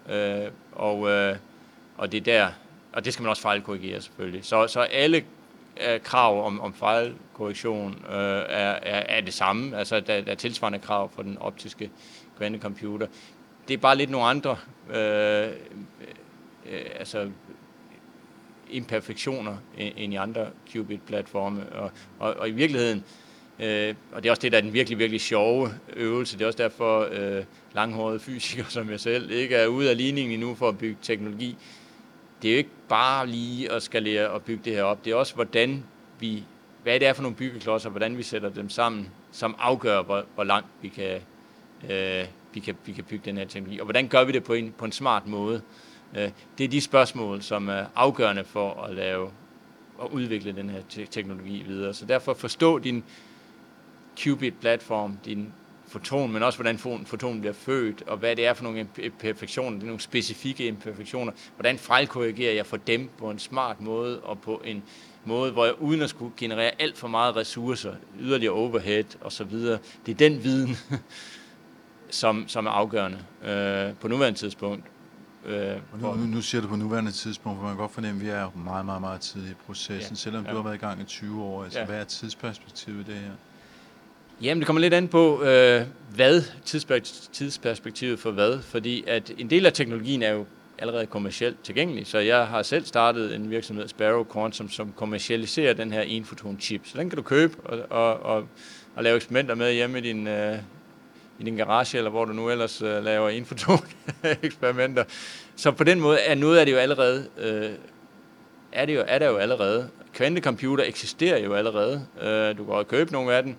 Øh, 0.09 0.51
og, 0.71 1.09
øh, 1.09 1.37
og 1.97 2.11
det 2.11 2.17
er 2.17 2.21
der, 2.21 2.49
og 2.93 3.05
det 3.05 3.13
skal 3.13 3.23
man 3.23 3.29
også 3.29 3.41
fejlkorrigere 3.41 4.01
selvfølgelig. 4.01 4.45
Så, 4.45 4.67
så 4.67 4.79
alle 4.79 5.23
øh, 5.87 5.99
krav 5.99 6.45
om, 6.45 6.61
om 6.61 6.73
fejlkorrektion 6.73 8.05
øh, 8.09 8.15
er, 8.15 8.73
er, 8.81 9.17
er 9.17 9.21
det 9.21 9.33
samme. 9.33 9.77
Altså, 9.77 9.99
der, 9.99 10.21
der 10.21 10.31
er 10.31 10.35
tilsvarende 10.35 10.79
krav 10.79 11.11
for 11.15 11.21
den 11.21 11.37
optiske 11.37 11.91
kvantecomputer. 12.37 13.07
Det 13.67 13.73
er 13.73 13.77
bare 13.77 13.95
lidt 13.95 14.09
nogle 14.09 14.27
andre 14.27 14.57
øh, 14.89 15.47
øh, 16.71 16.85
altså, 16.99 17.29
imperfektioner 18.69 19.57
end 19.77 20.13
i 20.13 20.15
andre 20.15 20.47
qubit-platforme. 20.73 21.73
Og, 21.73 21.91
og, 22.19 22.33
og 22.33 22.49
i 22.49 22.51
virkeligheden, 22.51 23.03
øh, 23.59 23.95
og 24.11 24.23
det 24.23 24.29
er 24.29 24.31
også 24.31 24.41
det, 24.41 24.51
der 24.51 24.57
er 24.57 24.61
den 24.61 24.73
virkelig, 24.73 24.99
virkelig 24.99 25.21
sjove 25.21 25.69
øvelse. 25.95 26.37
Det 26.37 26.43
er 26.43 26.47
også 26.47 26.63
derfor, 26.63 27.07
øh, 27.11 27.43
langhårede 27.73 28.19
fysikere 28.19 28.65
som 28.77 28.89
jeg 28.89 28.99
selv 28.99 29.31
ikke 29.31 29.55
er 29.55 29.67
ude 29.67 29.89
af 29.89 29.97
ligningen 29.97 30.33
endnu 30.33 30.55
for 30.55 30.69
at 30.69 30.77
bygge 30.77 30.97
teknologi 31.01 31.57
det 32.41 32.49
er 32.49 32.53
jo 32.53 32.57
ikke 32.57 32.69
bare 32.89 33.27
lige 33.27 33.71
at 33.71 33.83
skalere 33.83 34.29
og 34.29 34.41
bygge 34.41 34.61
det 34.65 34.73
her 34.73 34.83
op. 34.83 35.05
Det 35.05 35.11
er 35.11 35.15
også, 35.15 35.35
hvordan 35.35 35.83
vi, 36.19 36.43
hvad 36.83 36.99
det 36.99 37.07
er 37.07 37.13
for 37.13 37.21
nogle 37.21 37.37
byggeklodser, 37.37 37.89
hvordan 37.89 38.17
vi 38.17 38.23
sætter 38.23 38.49
dem 38.49 38.69
sammen, 38.69 39.09
som 39.31 39.55
afgør, 39.59 40.01
hvor, 40.01 40.25
hvor 40.35 40.43
langt 40.43 40.67
vi 40.81 40.87
kan, 40.87 41.21
øh, 41.89 42.25
vi, 42.53 42.59
kan, 42.59 42.75
vi 42.85 42.91
kan 42.91 43.03
bygge 43.03 43.25
den 43.25 43.37
her 43.37 43.45
teknologi. 43.45 43.79
Og 43.79 43.85
hvordan 43.85 44.07
gør 44.07 44.23
vi 44.23 44.31
det 44.31 44.43
på 44.43 44.53
en, 44.53 44.73
på 44.77 44.85
en 44.85 44.91
smart 44.91 45.27
måde? 45.27 45.61
Øh, 46.15 46.31
det 46.57 46.63
er 46.63 46.67
de 46.67 46.81
spørgsmål, 46.81 47.41
som 47.41 47.69
er 47.69 47.85
afgørende 47.95 48.43
for 48.43 48.83
at 48.83 48.95
lave 48.95 49.29
og 49.97 50.13
udvikle 50.13 50.55
den 50.55 50.69
her 50.69 50.81
te- 50.89 51.05
teknologi 51.05 51.63
videre. 51.67 51.93
Så 51.93 52.05
derfor 52.05 52.33
forstå 52.33 52.79
din 52.79 53.03
qubit-platform, 54.19 55.17
din 55.25 55.53
foton, 55.87 56.31
men 56.31 56.43
også 56.43 56.59
hvordan 56.59 56.77
fotonen 57.05 57.39
bliver 57.39 57.53
født, 57.53 58.03
og 58.07 58.17
hvad 58.17 58.35
det 58.35 58.45
er 58.45 58.53
for 58.53 58.63
nogle 58.63 58.87
imperfektioner, 58.97 59.71
det 59.71 59.81
er 59.81 59.85
nogle 59.87 60.01
specifikke 60.01 60.67
imperfektioner, 60.67 61.33
hvordan 61.55 61.77
fejlkorrigerer 61.77 62.53
jeg 62.53 62.65
for 62.65 62.77
dem 62.77 63.09
på 63.17 63.29
en 63.29 63.39
smart 63.39 63.81
måde, 63.81 64.19
og 64.19 64.41
på 64.41 64.61
en 64.65 64.83
måde, 65.25 65.51
hvor 65.51 65.65
jeg 65.65 65.81
uden 65.81 66.01
at 66.01 66.09
skulle 66.09 66.33
generere 66.37 66.71
alt 66.79 66.97
for 66.97 67.07
meget 67.07 67.35
ressourcer, 67.35 67.93
yderligere 68.19 68.53
overhead 68.53 69.03
og 69.21 69.31
så 69.31 69.43
videre. 69.43 69.79
Det 70.05 70.11
er 70.11 70.15
den 70.15 70.43
viden, 70.43 70.77
som, 72.09 72.47
som 72.47 72.65
er 72.65 72.71
afgørende 72.71 73.19
øh, 73.45 73.93
på 74.01 74.07
nuværende 74.07 74.39
tidspunkt. 74.39 74.83
Øh, 75.45 76.01
nu, 76.01 76.15
nu, 76.15 76.25
nu 76.25 76.41
siger 76.41 76.61
du 76.61 76.67
på 76.67 76.75
nuværende 76.75 77.11
tidspunkt, 77.11 77.57
for 77.57 77.63
man 77.63 77.73
kan 77.73 77.81
godt 77.81 77.91
fornemme, 77.91 78.21
at 78.21 78.25
vi 78.25 78.31
er 78.31 78.51
meget, 78.55 78.85
meget, 78.85 79.01
meget 79.01 79.21
tidligt 79.21 79.51
i 79.51 79.55
processen, 79.65 80.13
ja, 80.13 80.15
selvom 80.15 80.45
ja. 80.45 80.51
du 80.51 80.55
har 80.55 80.63
været 80.63 80.75
i 80.75 80.79
gang 80.79 81.01
i 81.01 81.03
20 81.03 81.43
år. 81.43 81.63
Altså, 81.63 81.79
ja. 81.79 81.85
Hvad 81.85 81.99
er 81.99 82.03
tidsperspektivet 82.03 83.07
i 83.07 83.11
det 83.11 83.19
her? 83.19 83.31
Jamen, 84.41 84.61
det 84.61 84.65
kommer 84.65 84.79
lidt 84.79 84.93
an 84.93 85.07
på, 85.07 85.43
øh, 85.43 85.81
hvad 86.15 86.43
tidsperspektivet 87.31 88.19
for 88.19 88.31
hvad, 88.31 88.61
fordi 88.61 89.03
at 89.07 89.31
en 89.37 89.49
del 89.49 89.65
af 89.65 89.73
teknologien 89.73 90.23
er 90.23 90.31
jo 90.31 90.45
allerede 90.77 91.05
kommercielt 91.05 91.63
tilgængelig, 91.63 92.07
så 92.07 92.19
jeg 92.19 92.47
har 92.47 92.63
selv 92.63 92.85
startet 92.85 93.35
en 93.35 93.49
virksomhed, 93.49 93.87
Sparrow 93.87 94.25
Quantum, 94.33 94.69
som 94.69 94.93
kommercialiserer 94.95 95.73
den 95.73 95.91
her 95.91 96.01
enfoton 96.01 96.59
chip. 96.59 96.81
Så 96.85 96.97
den 96.97 97.09
kan 97.09 97.17
du 97.17 97.23
købe 97.23 97.57
og, 97.65 97.79
og, 97.89 98.19
og, 98.19 98.47
og 98.95 99.03
lave 99.03 99.15
eksperimenter 99.15 99.55
med 99.55 99.73
hjemme 99.73 99.97
i 99.97 100.01
din, 100.01 100.27
øh, 100.27 100.57
i 101.39 101.43
din 101.43 101.55
garage, 101.55 101.97
eller 101.97 102.09
hvor 102.09 102.25
du 102.25 102.33
nu 102.33 102.49
ellers 102.49 102.81
øh, 102.81 103.03
laver 103.03 103.29
enfoton 103.29 103.79
eksperimenter. 104.43 105.03
Så 105.55 105.71
på 105.71 105.83
den 105.83 105.99
måde 105.99 106.19
er 106.19 106.35
noget 106.35 106.57
af 106.57 106.65
det 106.65 106.73
jo 106.73 106.77
allerede, 106.77 107.29
øh, 107.37 107.71
er, 108.71 108.85
det 108.85 108.95
jo, 108.95 109.03
er 109.07 109.19
der 109.19 109.27
jo 109.27 109.37
allerede. 109.37 109.89
Kvantecomputer 110.13 110.83
eksisterer 110.83 111.37
jo 111.37 111.53
allerede. 111.53 112.07
Øh, 112.21 112.57
du 112.57 112.63
kan 112.63 112.65
godt 112.65 112.87
købe 112.87 113.11
nogle 113.11 113.33
af 113.33 113.43
dem, 113.43 113.55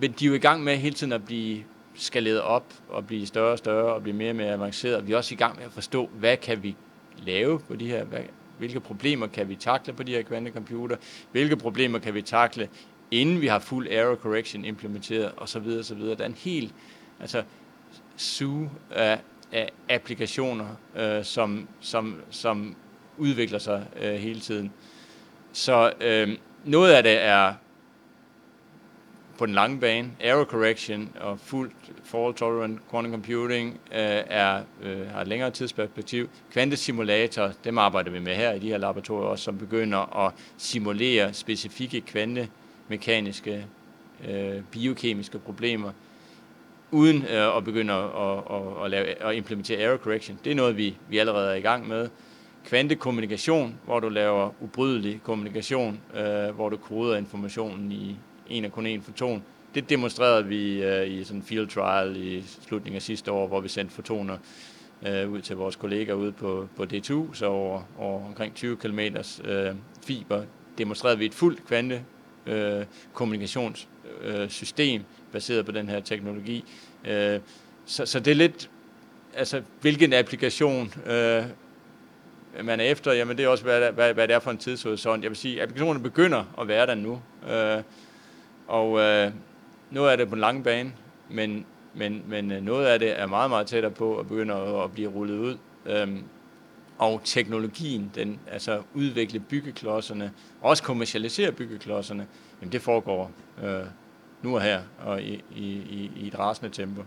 men 0.00 0.12
de 0.12 0.24
er 0.24 0.28
jo 0.28 0.34
i 0.34 0.38
gang 0.38 0.64
med 0.64 0.76
hele 0.76 0.94
tiden 0.94 1.12
at 1.12 1.24
blive 1.24 1.64
skaleret 1.94 2.40
op 2.40 2.64
og 2.88 3.06
blive 3.06 3.26
større 3.26 3.52
og 3.52 3.58
større 3.58 3.94
og 3.94 4.02
blive 4.02 4.16
mere 4.16 4.30
og 4.30 4.36
mere 4.36 4.52
avanceret. 4.52 5.06
Vi 5.06 5.12
er 5.12 5.16
også 5.16 5.34
i 5.34 5.36
gang 5.36 5.56
med 5.56 5.64
at 5.64 5.72
forstå, 5.72 6.10
hvad 6.18 6.36
kan 6.36 6.62
vi 6.62 6.76
lave 7.26 7.58
på 7.58 7.76
de 7.76 7.86
her, 7.86 8.04
hvad, 8.04 8.20
hvilke 8.58 8.80
problemer 8.80 9.26
kan 9.26 9.48
vi 9.48 9.56
takle 9.56 9.92
på 9.92 10.02
de 10.02 10.12
her 10.12 10.22
kvantecomputer, 10.22 10.96
hvilke 11.32 11.56
problemer 11.56 11.98
kan 11.98 12.14
vi 12.14 12.22
takle, 12.22 12.68
inden 13.10 13.40
vi 13.40 13.46
har 13.46 13.58
fuld 13.58 13.88
error 13.90 14.14
correction 14.14 14.64
implementeret 14.64 15.32
osv. 15.36 15.78
osv. 15.80 16.00
Der 16.00 16.16
er 16.18 16.26
en 16.26 16.34
helt 16.34 16.74
altså, 17.20 17.42
suge 18.16 18.70
af, 18.90 19.20
af 19.52 19.70
applikationer, 19.88 20.66
øh, 20.96 21.24
som, 21.24 21.68
som, 21.80 22.20
som 22.30 22.76
udvikler 23.18 23.58
sig 23.58 23.86
øh, 24.00 24.14
hele 24.14 24.40
tiden. 24.40 24.72
Så 25.52 25.92
øh, 26.00 26.38
noget 26.64 26.92
af 26.92 27.02
det 27.02 27.22
er 27.22 27.54
på 29.38 29.46
den 29.46 29.54
lange 29.54 29.80
bane. 29.80 30.10
Error 30.20 30.44
correction 30.44 31.12
og 31.20 31.40
fuldt 31.40 31.72
fault 32.04 32.36
tolerant 32.36 32.80
quantum 32.90 33.12
computing 33.12 33.80
øh, 33.92 33.98
er, 34.26 34.62
øh, 34.82 35.06
har 35.10 35.20
et 35.20 35.28
længere 35.28 35.50
tidsperspektiv. 35.50 36.28
Kvantesimulator, 36.52 37.52
dem 37.64 37.78
arbejder 37.78 38.10
vi 38.10 38.18
med 38.18 38.34
her 38.34 38.52
i 38.52 38.58
de 38.58 38.68
her 38.68 38.78
laboratorier 38.78 39.28
også, 39.28 39.44
som 39.44 39.58
begynder 39.58 40.26
at 40.26 40.32
simulere 40.56 41.34
specifikke 41.34 42.00
kvantemekaniske, 42.00 43.66
øh, 44.28 44.62
biokemiske 44.70 45.38
problemer, 45.38 45.92
uden 46.92 47.22
øh, 47.22 47.56
at 47.56 47.64
begynde 47.64 47.92
at, 47.92 48.04
at, 48.04 48.38
at, 48.50 48.84
at, 48.84 48.90
lave, 48.90 49.22
at 49.22 49.36
implementere 49.36 49.78
error 49.78 49.96
correction. 49.96 50.38
Det 50.44 50.50
er 50.50 50.54
noget, 50.54 50.76
vi, 50.76 50.96
vi 51.08 51.18
allerede 51.18 51.50
er 51.50 51.54
i 51.54 51.60
gang 51.60 51.88
med. 51.88 52.08
Kvantekommunikation, 52.64 53.74
hvor 53.84 54.00
du 54.00 54.08
laver 54.08 54.50
ubrydelig 54.60 55.20
kommunikation, 55.24 56.00
øh, 56.16 56.54
hvor 56.54 56.68
du 56.68 56.76
koder 56.76 57.16
informationen 57.16 57.92
i 57.92 58.16
en 58.48 58.64
og 58.64 58.72
kun 58.72 58.86
en 58.86 59.02
foton. 59.02 59.42
Det 59.74 59.90
demonstrerede 59.90 60.46
vi 60.46 60.82
øh, 60.82 61.10
i 61.10 61.24
sådan 61.24 61.38
en 61.38 61.42
field 61.42 61.68
trial 61.68 62.16
i 62.16 62.42
slutningen 62.42 62.96
af 62.96 63.02
sidste 63.02 63.32
år, 63.32 63.46
hvor 63.46 63.60
vi 63.60 63.68
sendte 63.68 63.94
fotoner 63.94 64.36
øh, 65.06 65.30
ud 65.30 65.40
til 65.40 65.56
vores 65.56 65.76
kolleger 65.76 66.14
ude 66.14 66.32
på, 66.32 66.68
på 66.76 66.82
D2, 66.82 67.34
så 67.34 67.46
over, 67.46 67.82
over 67.98 68.26
omkring 68.26 68.54
20 68.54 68.76
km 68.76 69.00
øh, 69.44 69.74
fiber, 70.06 70.42
demonstrerede 70.78 71.18
vi 71.18 71.24
et 71.26 71.34
fuldt 71.34 71.66
kvante 71.66 72.04
øh, 72.46 72.84
kommunikationssystem 73.12 75.00
øh, 75.00 75.06
baseret 75.32 75.66
på 75.66 75.72
den 75.72 75.88
her 75.88 76.00
teknologi. 76.00 76.64
Øh, 77.04 77.40
så, 77.86 78.06
så 78.06 78.20
det 78.20 78.30
er 78.30 78.34
lidt, 78.34 78.70
altså 79.34 79.62
hvilken 79.80 80.12
applikation 80.12 80.94
øh, 81.06 81.44
man 82.64 82.80
er 82.80 82.84
efter, 82.84 83.12
jamen 83.12 83.36
det 83.36 83.44
er 83.44 83.48
også, 83.48 83.64
hvad, 83.64 83.92
hvad, 83.92 84.14
hvad 84.14 84.28
det 84.28 84.34
er 84.34 84.40
for 84.40 84.50
en 84.50 84.58
tidshorisont. 84.58 85.22
Jeg 85.22 85.30
vil 85.30 85.36
sige, 85.36 85.62
applikationerne 85.62 86.02
begynder 86.02 86.44
at 86.60 86.68
være 86.68 86.86
der 86.86 86.94
nu. 86.94 87.22
Øh, 87.50 87.82
og 88.68 89.00
øh, 89.00 89.32
noget 89.90 90.10
af 90.10 90.16
det 90.16 90.28
på 90.28 90.34
en 90.34 90.40
lang 90.40 90.64
bane, 90.64 90.92
men, 91.28 91.66
men, 91.94 92.22
men 92.26 92.52
øh, 92.52 92.62
noget 92.62 92.86
af 92.86 92.98
det 92.98 93.20
er 93.20 93.26
meget, 93.26 93.50
meget 93.50 93.66
tættere 93.66 93.92
på 93.92 94.16
at 94.18 94.28
begynde 94.28 94.54
at, 94.54 94.84
at 94.84 94.92
blive 94.92 95.10
rullet 95.10 95.38
ud. 95.38 95.56
Øhm, 95.86 96.22
og 96.98 97.20
teknologien, 97.24 98.10
den, 98.14 98.40
altså 98.50 98.82
udvikle 98.94 99.40
byggeklodserne, 99.40 100.32
også 100.60 100.82
kommercialisere 100.82 101.52
byggeklodserne, 101.52 102.26
jamen 102.60 102.72
det 102.72 102.82
foregår 102.82 103.30
øh, 103.64 103.84
nu 104.42 104.54
og 104.54 104.62
her, 104.62 104.82
og 104.98 105.22
i, 105.22 105.44
i, 105.54 106.10
i 106.16 106.26
et 106.26 106.38
rasende 106.38 106.70
tempo. 106.70 107.02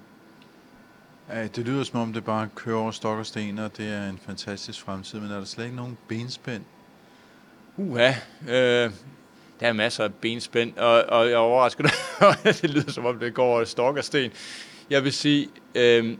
Ja, 1.29 1.47
det 1.47 1.65
lyder 1.65 1.83
som 1.83 1.99
om 1.99 2.13
det 2.13 2.23
bare 2.23 2.49
kører 2.55 2.77
over 2.77 2.91
stok 2.91 3.19
og 3.19 3.25
sten, 3.25 3.59
og 3.59 3.77
det 3.77 3.87
er 3.87 4.09
en 4.09 4.17
fantastisk 4.17 4.81
fremtid, 4.81 5.19
men 5.19 5.31
er 5.31 5.37
der 5.37 5.45
slet 5.45 5.63
ikke 5.63 5.75
nogen 5.75 5.97
benspænd? 6.07 6.63
Uha, 7.77 8.11
øh, 8.47 8.91
der 9.59 9.67
er 9.67 9.73
masser 9.73 10.03
af 10.03 10.13
benspænd, 10.13 10.77
og, 10.77 11.03
og 11.03 11.25
jeg 11.25 11.33
er 11.33 11.37
overrasket, 11.37 11.85
det 12.61 12.69
lyder 12.69 12.91
som 12.91 13.05
om 13.05 13.19
det 13.19 13.33
går 13.33 13.45
over 13.45 13.63
stok 13.63 13.97
og 13.97 14.03
sten. 14.03 14.31
Jeg 14.89 15.03
vil 15.03 15.13
sige, 15.13 15.49
øh, 15.75 16.17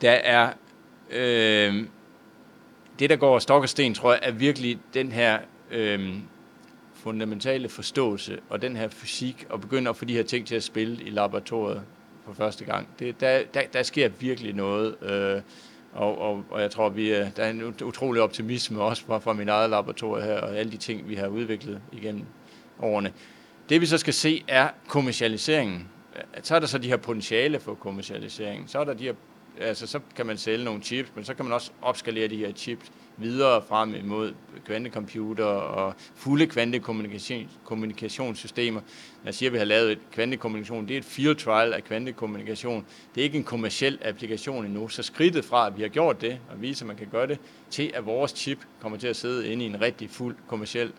der 0.00 0.10
er, 0.10 0.52
øh, 1.10 1.84
det 2.98 3.10
der 3.10 3.16
går 3.16 3.28
over 3.28 3.38
stok 3.38 3.62
og 3.62 3.68
sten, 3.68 3.94
tror 3.94 4.12
jeg, 4.12 4.20
er 4.22 4.32
virkelig 4.32 4.78
den 4.94 5.12
her 5.12 5.38
øh, 5.70 6.14
fundamentale 7.04 7.68
forståelse, 7.68 8.38
og 8.48 8.62
den 8.62 8.76
her 8.76 8.88
fysik, 8.88 9.46
og 9.48 9.60
begynde 9.60 9.90
at 9.90 9.96
få 9.96 10.04
de 10.04 10.14
her 10.14 10.22
ting 10.22 10.46
til 10.46 10.54
at 10.54 10.62
spille 10.62 11.02
i 11.02 11.10
laboratoriet 11.10 11.82
for 12.26 12.32
første 12.32 12.64
gang. 12.64 12.88
Det, 12.98 13.20
der, 13.20 13.42
der, 13.54 13.62
der 13.72 13.82
sker 13.82 14.08
virkelig 14.08 14.54
noget, 14.54 15.02
øh, 15.02 15.40
og, 15.92 16.18
og, 16.18 16.44
og 16.50 16.60
jeg 16.60 16.70
tror, 16.70 16.88
vi 16.88 17.10
er, 17.10 17.30
der 17.30 17.44
er 17.44 17.50
en 17.50 17.74
utrolig 17.84 18.22
optimisme 18.22 18.82
også 18.82 19.04
fra, 19.04 19.18
fra 19.18 19.32
min 19.32 19.48
eget 19.48 19.70
laboratorium 19.70 20.26
her, 20.26 20.40
og 20.40 20.56
alle 20.56 20.72
de 20.72 20.76
ting, 20.76 21.08
vi 21.08 21.14
har 21.14 21.26
udviklet 21.26 21.80
igennem 21.92 22.24
årene. 22.82 23.12
Det 23.68 23.80
vi 23.80 23.86
så 23.86 23.98
skal 23.98 24.14
se 24.14 24.44
er 24.48 24.68
kommercialiseringen. 24.88 25.88
Så 26.42 26.54
er 26.54 26.60
der 26.60 26.66
så 26.66 26.78
de 26.78 26.88
her 26.88 26.96
potentiale 26.96 27.60
for 27.60 27.74
kommercialisering. 27.74 28.70
Så 28.70 28.78
er 28.78 28.84
der 28.84 28.94
de 28.94 29.04
her, 29.04 29.14
altså 29.60 29.86
så 29.86 30.00
kan 30.16 30.26
man 30.26 30.38
sælge 30.38 30.64
nogle 30.64 30.82
chips, 30.82 31.12
men 31.14 31.24
så 31.24 31.34
kan 31.34 31.44
man 31.44 31.52
også 31.52 31.70
opskalere 31.82 32.28
de 32.28 32.36
her 32.36 32.52
chips 32.52 32.92
videre 33.16 33.62
frem 33.62 33.94
imod 33.94 34.34
kvantecomputer 34.66 35.44
og 35.44 35.94
fulde 36.14 36.46
kvantekommunikationssystemer. 36.46 38.80
Når 38.80 39.24
jeg 39.24 39.34
siger, 39.34 39.50
at 39.50 39.52
vi 39.52 39.58
har 39.58 39.64
lavet 39.64 39.92
et 39.92 39.98
kvantekommunikation, 40.12 40.88
det 40.88 40.94
er 40.94 40.98
et 40.98 41.04
field 41.04 41.36
trial 41.36 41.72
af 41.72 41.84
kvantekommunikation. 41.84 42.86
Det 43.14 43.20
er 43.20 43.24
ikke 43.24 43.38
en 43.38 43.44
kommersiel 43.44 43.98
applikation 44.02 44.64
endnu. 44.64 44.88
Så 44.88 45.02
skridtet 45.02 45.44
fra, 45.44 45.66
at 45.66 45.76
vi 45.76 45.82
har 45.82 45.88
gjort 45.88 46.20
det, 46.20 46.38
og 46.50 46.62
viser, 46.62 46.84
at 46.84 46.86
man 46.86 46.96
kan 46.96 47.08
gøre 47.10 47.26
det, 47.26 47.38
til 47.70 47.90
at 47.94 48.06
vores 48.06 48.30
chip 48.30 48.58
kommer 48.80 48.98
til 48.98 49.08
at 49.08 49.16
sidde 49.16 49.52
inde 49.52 49.64
i 49.64 49.68
en 49.68 49.80
rigtig 49.80 50.10
fuld 50.10 50.36
kommersiel 50.48 50.92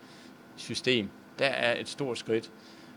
system, 0.56 1.08
der 1.38 1.46
er 1.46 1.80
et 1.80 1.88
stort 1.88 2.18
skridt. 2.18 2.50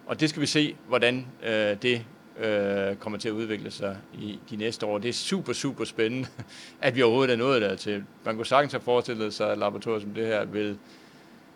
Og 0.05 0.19
det 0.19 0.29
skal 0.29 0.41
vi 0.41 0.47
se, 0.47 0.75
hvordan 0.87 1.27
øh, 1.43 1.77
det 1.81 2.05
øh, 2.39 2.95
kommer 2.95 3.19
til 3.19 3.29
at 3.29 3.33
udvikle 3.33 3.71
sig 3.71 3.97
i 4.13 4.39
de 4.49 4.55
næste 4.55 4.85
år. 4.85 4.97
Det 4.97 5.09
er 5.09 5.13
super, 5.13 5.53
super 5.53 5.85
spændende, 5.85 6.27
at 6.81 6.95
vi 6.95 7.01
overhovedet 7.01 7.33
er 7.33 7.37
nået 7.37 7.61
dertil. 7.61 8.03
Man 8.25 8.35
kunne 8.35 8.45
sagtens 8.45 8.73
have 8.73 8.81
forestillet 8.81 9.33
sig, 9.33 9.51
at 9.51 9.57
laboratorier 9.57 9.99
som 9.99 10.09
det 10.09 10.27
her 10.27 10.45
vil 10.45 10.77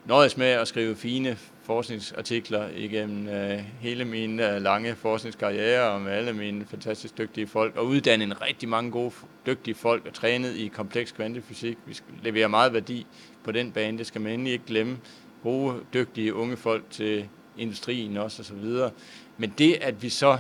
nøjes 0.06 0.38
med 0.38 0.48
at 0.48 0.68
skrive 0.68 0.96
fine 0.96 1.38
forskningsartikler 1.64 2.70
igennem 2.76 3.28
øh, 3.28 3.64
hele 3.80 4.06
min 4.06 4.40
øh, 4.40 4.62
lange 4.62 4.96
forskningskarriere 4.96 5.92
og 5.92 6.02
med 6.02 6.12
alle 6.12 6.34
mine 6.34 6.66
fantastisk 6.66 7.18
dygtige 7.18 7.48
folk, 7.48 7.78
og 7.78 7.86
uddanne 7.86 8.24
en 8.24 8.42
rigtig 8.42 8.70
mange 8.70 8.92
gode, 8.92 9.14
dygtige 9.46 9.76
folk 9.76 10.06
og 10.08 10.14
trænet 10.14 10.56
i 10.56 10.68
kompleks 10.68 11.12
kvantefysik. 11.12 11.78
Vi 11.86 12.00
leverer 12.24 12.48
meget 12.48 12.74
værdi 12.74 13.06
på 13.44 13.52
den 13.52 13.72
bane, 13.72 13.98
det 13.98 14.08
skal 14.08 14.22
man 14.22 14.32
endelig 14.32 14.54
ikke 14.54 14.66
glemme. 14.66 14.98
Gode, 15.44 15.76
dygtige 15.94 16.34
unge 16.34 16.58
folk 16.58 16.84
til 16.90 17.30
industrien 17.58 18.18
også 18.18 18.42
og 18.42 18.46
så 18.46 18.54
videre. 18.54 18.92
Men 19.38 19.54
det, 19.58 19.78
at 19.82 20.04
vi 20.04 20.10
så 20.10 20.38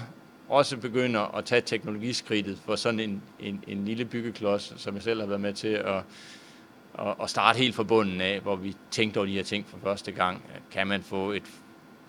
også 0.54 0.78
begynder 0.78 1.38
at 1.38 1.46
tage 1.46 1.62
teknologiskridtet 1.62 2.58
for 2.66 2.76
sådan 2.76 3.00
en, 3.00 3.22
en, 3.40 3.64
en 3.68 3.86
lille 3.86 4.06
byggeklods, 4.06 4.74
som 4.78 4.96
jeg 4.96 5.04
selv 5.04 5.20
har 5.20 5.28
været 5.28 5.42
med 5.42 5.54
til 5.54 5.68
at, 5.68 6.04
at, 7.00 7.16
at 7.22 7.30
starte 7.30 7.58
helt 7.58 7.76
fra 7.76 7.84
bunden 7.84 8.22
af, 8.22 8.40
hvor 8.40 8.56
vi 8.56 8.76
tænkte 8.92 9.18
over 9.18 9.26
de 9.26 9.34
her 9.34 9.44
ting 9.44 9.66
for 9.68 9.78
første 9.84 10.12
gang. 10.12 10.42
Kan 10.72 10.88
man 10.88 11.04
få 11.04 11.32
et 11.32 11.44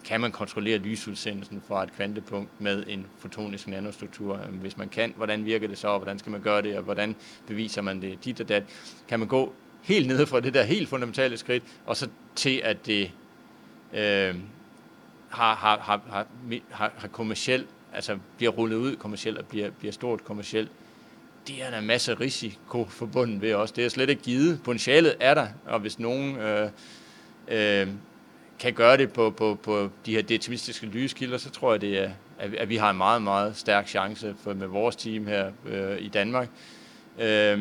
kan 0.04 0.20
man 0.20 0.32
kontrollere 0.32 0.78
lysudsendelsen 0.78 1.62
fra 1.68 1.82
et 1.82 1.92
kvantepunkt 1.92 2.60
med 2.60 2.84
en 2.88 3.06
fotonisk 3.18 3.68
nanostruktur? 3.68 4.36
Hvis 4.36 4.76
man 4.76 4.88
kan, 4.88 5.12
hvordan 5.16 5.44
virker 5.44 5.68
det 5.68 5.78
så, 5.78 5.88
og 5.88 5.98
hvordan 5.98 6.18
skal 6.18 6.32
man 6.32 6.40
gøre 6.40 6.62
det, 6.62 6.76
og 6.76 6.82
hvordan 6.82 7.16
beviser 7.46 7.82
man 7.82 8.02
det? 8.02 8.24
Dit 8.24 8.40
og 8.40 8.48
dat. 8.48 8.62
Kan 9.08 9.18
man 9.18 9.28
gå 9.28 9.54
helt 9.82 10.06
ned 10.06 10.26
fra 10.26 10.40
det 10.40 10.54
der 10.54 10.62
helt 10.62 10.88
fundamentale 10.88 11.36
skridt, 11.36 11.64
og 11.86 11.96
så 11.96 12.08
til, 12.34 12.60
at 12.64 12.86
det 12.86 13.10
øh, 13.92 14.34
har, 15.30 15.54
har, 15.54 15.78
har, 15.78 16.26
har, 16.70 16.92
har 16.96 17.08
kommersielt 17.08 17.68
altså 17.94 18.18
bliver 18.36 18.52
rullet 18.52 18.76
ud 18.76 18.96
kommercielt 18.96 19.38
og 19.38 19.46
bliver, 19.46 19.70
bliver 19.70 19.92
stort 19.92 20.24
kommercielt, 20.24 20.70
det 21.48 21.62
er 21.62 21.70
der 21.70 21.78
en 21.78 21.86
masse 21.86 22.14
risiko 22.14 22.84
forbundet 22.84 23.42
ved 23.42 23.54
også. 23.54 23.74
Det 23.76 23.84
er 23.84 23.88
slet 23.88 24.10
ikke 24.10 24.22
givet. 24.22 24.60
Potentialet 24.64 25.14
er 25.20 25.34
der, 25.34 25.46
og 25.66 25.80
hvis 25.80 25.98
nogen 25.98 26.36
øh, 26.36 26.70
øh, 27.48 27.88
kan 28.58 28.72
gøre 28.72 28.96
det 28.96 29.12
på, 29.12 29.30
på, 29.30 29.58
på 29.62 29.90
de 30.06 30.14
her 30.14 30.22
deterministiske 30.22 30.86
lyskilder, 30.86 31.38
så 31.38 31.50
tror 31.50 31.72
jeg, 31.72 31.80
det 31.80 31.98
er, 31.98 32.10
at 32.38 32.68
vi 32.68 32.76
har 32.76 32.90
en 32.90 32.96
meget, 32.96 33.22
meget 33.22 33.56
stærk 33.56 33.88
chance 33.88 34.34
for, 34.42 34.54
med 34.54 34.66
vores 34.66 34.96
team 34.96 35.26
her 35.26 35.50
øh, 35.66 36.00
i 36.00 36.08
Danmark. 36.08 36.48
Øh, 37.18 37.60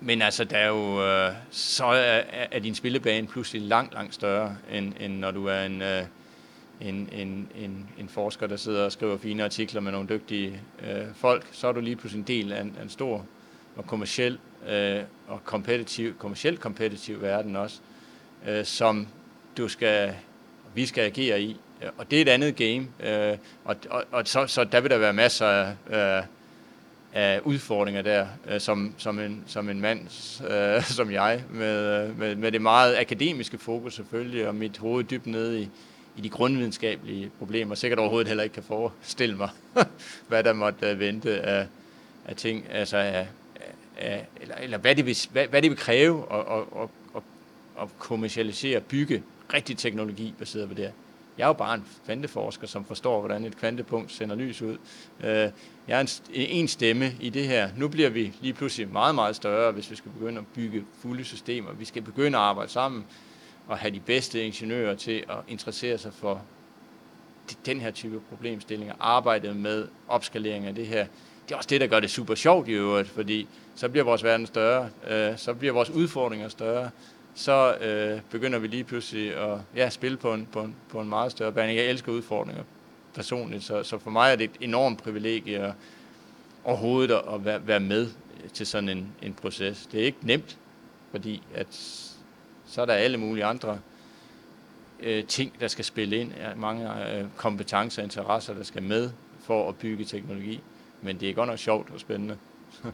men 0.00 0.22
altså, 0.22 0.44
der 0.44 0.56
er 0.56 0.68
jo, 0.68 1.06
øh, 1.06 1.32
så 1.50 1.84
er, 1.84 2.22
er 2.50 2.58
din 2.58 2.74
spillebane 2.74 3.26
pludselig 3.26 3.62
langt, 3.62 3.94
langt 3.94 4.14
større, 4.14 4.56
end, 4.72 4.92
end 5.00 5.18
når 5.18 5.30
du 5.30 5.46
er 5.46 5.62
en, 5.62 5.82
øh, 5.82 6.02
en, 6.80 7.08
en, 7.12 7.48
en, 7.56 7.88
en 7.98 8.08
forsker, 8.08 8.46
der 8.46 8.56
sidder 8.56 8.84
og 8.84 8.92
skriver 8.92 9.18
fine 9.18 9.44
artikler 9.44 9.80
med 9.80 9.92
nogle 9.92 10.08
dygtige 10.08 10.60
øh, 10.82 11.04
folk, 11.14 11.48
så 11.52 11.68
er 11.68 11.72
du 11.72 11.80
lige 11.80 11.96
pludselig 11.96 12.20
en 12.20 12.26
del 12.26 12.52
af 12.52 12.60
en, 12.60 12.76
af 12.78 12.82
en 12.82 12.88
stor 12.88 13.26
og 13.76 13.86
kommersiel 13.86 14.38
øh, 14.68 15.02
og 15.28 15.44
kompetitiv, 15.44 16.18
kommersielt 16.18 16.60
kompetitiv 16.60 17.22
verden 17.22 17.56
også, 17.56 17.80
øh, 18.48 18.64
som 18.64 19.08
du 19.56 19.68
skal, 19.68 20.14
vi 20.74 20.86
skal 20.86 21.04
agere 21.04 21.42
i. 21.42 21.56
Og 21.98 22.10
det 22.10 22.18
er 22.18 22.22
et 22.22 22.28
andet 22.28 22.56
game, 22.56 22.86
øh, 23.00 23.38
og, 23.64 23.76
og, 23.90 24.04
og 24.10 24.28
så, 24.28 24.46
så 24.46 24.64
der 24.64 24.80
vil 24.80 24.90
der 24.90 24.98
være 24.98 25.12
masser 25.12 25.46
af, 25.46 26.18
øh, 26.18 26.24
af 27.12 27.40
udfordringer 27.44 28.02
der, 28.02 28.26
øh, 28.48 28.60
som, 28.60 28.94
som, 28.98 29.18
en, 29.18 29.44
som 29.46 29.68
en 29.68 29.80
mand 29.80 30.00
øh, 30.50 30.82
som 30.98 31.12
jeg, 31.12 31.44
med, 31.50 32.04
øh, 32.08 32.18
med, 32.18 32.36
med 32.36 32.52
det 32.52 32.62
meget 32.62 32.96
akademiske 32.98 33.58
fokus 33.58 33.94
selvfølgelig, 33.94 34.48
og 34.48 34.54
mit 34.54 34.78
hoved 34.78 35.04
dybt 35.04 35.26
nede 35.26 35.62
i, 35.62 35.68
i 36.20 36.22
de 36.22 36.28
grundvidenskabelige 36.28 37.30
problemer, 37.38 37.74
sikkert 37.74 37.98
overhovedet 37.98 38.28
heller 38.28 38.44
ikke 38.44 38.54
kan 38.54 38.62
forestille 38.62 39.36
mig, 39.36 39.48
hvad 40.28 40.44
der 40.44 40.52
måtte 40.52 40.86
øh, 40.86 41.00
vente 41.00 41.40
af, 41.40 41.66
af 42.24 42.36
ting, 42.36 42.66
altså 42.70 42.96
af, 42.96 43.26
af, 43.98 44.26
eller, 44.40 44.54
eller 44.54 44.78
hvad, 44.78 44.96
det 44.96 45.06
vil, 45.06 45.16
hvad, 45.32 45.46
hvad 45.46 45.62
det 45.62 45.70
vil 45.70 45.78
kræve 45.78 46.32
at, 46.32 46.40
at, 46.40 46.88
at, 47.16 47.22
at 47.82 47.88
kommercialisere, 47.98 48.80
bygge 48.80 49.22
rigtig 49.54 49.78
teknologi 49.78 50.34
baseret 50.38 50.68
på 50.68 50.74
det 50.74 50.84
her. 50.84 50.92
Jeg 51.38 51.44
er 51.44 51.48
jo 51.48 51.52
bare 51.52 51.74
en 51.74 51.84
kvanteforsker, 52.04 52.66
som 52.66 52.84
forstår, 52.84 53.20
hvordan 53.20 53.44
et 53.44 53.56
kvantepunkt 53.56 54.12
sender 54.12 54.36
lys 54.36 54.62
ud. 54.62 54.78
Øh, 55.24 55.50
jeg 55.88 55.96
er 55.96 56.00
en, 56.00 56.08
en 56.32 56.68
stemme 56.68 57.12
i 57.20 57.30
det 57.30 57.46
her. 57.46 57.70
Nu 57.76 57.88
bliver 57.88 58.10
vi 58.10 58.32
lige 58.40 58.52
pludselig 58.52 58.92
meget, 58.92 59.14
meget 59.14 59.36
større, 59.36 59.72
hvis 59.72 59.90
vi 59.90 59.96
skal 59.96 60.10
begynde 60.10 60.38
at 60.38 60.46
bygge 60.54 60.84
fulde 61.02 61.24
systemer. 61.24 61.72
Vi 61.72 61.84
skal 61.84 62.02
begynde 62.02 62.38
at 62.38 62.44
arbejde 62.44 62.70
sammen 62.70 63.04
at 63.70 63.78
have 63.78 63.94
de 63.94 64.00
bedste 64.00 64.44
ingeniører 64.46 64.94
til 64.94 65.24
at 65.28 65.36
interessere 65.48 65.98
sig 65.98 66.12
for 66.12 66.42
den 67.66 67.80
her 67.80 67.90
type 67.90 68.20
problemstillinger. 68.28 68.94
Arbejde 69.00 69.54
med 69.54 69.88
opskalering 70.08 70.66
af 70.66 70.74
det 70.74 70.86
her. 70.86 71.06
Det 71.48 71.54
er 71.54 71.56
også 71.56 71.68
det, 71.68 71.80
der 71.80 71.86
gør 71.86 72.00
det 72.00 72.10
super 72.10 72.34
sjovt 72.34 72.68
i 72.68 72.72
øvrigt, 72.72 73.08
fordi 73.08 73.48
så 73.74 73.88
bliver 73.88 74.04
vores 74.04 74.24
verden 74.24 74.46
større, 74.46 74.88
øh, 75.10 75.38
så 75.38 75.54
bliver 75.54 75.72
vores 75.72 75.90
udfordringer 75.90 76.48
større, 76.48 76.90
så 77.34 77.74
øh, 77.74 78.20
begynder 78.30 78.58
vi 78.58 78.66
lige 78.66 78.84
pludselig 78.84 79.36
at 79.36 79.58
ja, 79.76 79.90
spille 79.90 80.16
på 80.16 80.34
en, 80.34 80.48
på, 80.52 80.60
en, 80.60 80.76
på 80.88 81.00
en 81.00 81.08
meget 81.08 81.32
større 81.32 81.52
bane. 81.52 81.74
Jeg 81.74 81.84
elsker 81.84 82.12
udfordringer 82.12 82.62
personligt, 83.14 83.64
så, 83.64 83.82
så 83.82 83.98
for 83.98 84.10
mig 84.10 84.32
er 84.32 84.36
det 84.36 84.44
et 84.44 84.56
enormt 84.60 85.02
privilegie 85.02 85.58
at, 85.58 85.72
overhovedet 86.64 87.20
at 87.34 87.44
være, 87.44 87.66
være 87.66 87.80
med 87.80 88.08
til 88.52 88.66
sådan 88.66 88.88
en, 88.88 89.12
en 89.22 89.34
proces. 89.34 89.88
Det 89.92 90.00
er 90.00 90.04
ikke 90.04 90.18
nemt, 90.22 90.58
fordi 91.10 91.42
at, 91.54 92.09
så 92.70 92.82
er 92.82 92.86
der 92.86 92.94
alle 92.94 93.16
mulige 93.16 93.44
andre 93.44 93.78
øh, 95.00 95.24
ting, 95.24 95.60
der 95.60 95.68
skal 95.68 95.84
spille 95.84 96.16
ind, 96.16 96.32
mange 96.56 97.16
øh, 97.16 97.24
kompetencer 97.36 98.02
og 98.02 98.06
interesser, 98.06 98.54
der 98.54 98.62
skal 98.62 98.82
med 98.82 99.10
for 99.44 99.68
at 99.68 99.76
bygge 99.76 100.04
teknologi. 100.04 100.60
Men 101.02 101.20
det 101.20 101.30
er 101.30 101.34
godt 101.34 101.48
nok 101.48 101.58
sjovt 101.58 101.90
og 101.90 102.00
spændende. 102.00 102.36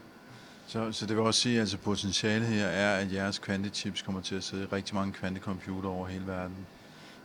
Så, 0.69 0.91
så 0.91 1.05
det 1.05 1.15
vil 1.15 1.23
også 1.23 1.41
sige, 1.41 1.55
at 1.55 1.59
altså 1.59 1.77
potentialet 1.77 2.47
her 2.47 2.65
er, 2.65 2.99
at 2.99 3.13
jeres 3.13 3.39
kvantechips 3.39 4.01
kommer 4.01 4.21
til 4.21 4.35
at 4.35 4.43
sidde 4.43 4.63
i 4.63 4.65
rigtig 4.65 4.95
mange 4.95 5.13
kvantecomputer 5.13 5.89
over 5.89 6.07
hele 6.07 6.27
verden? 6.27 6.55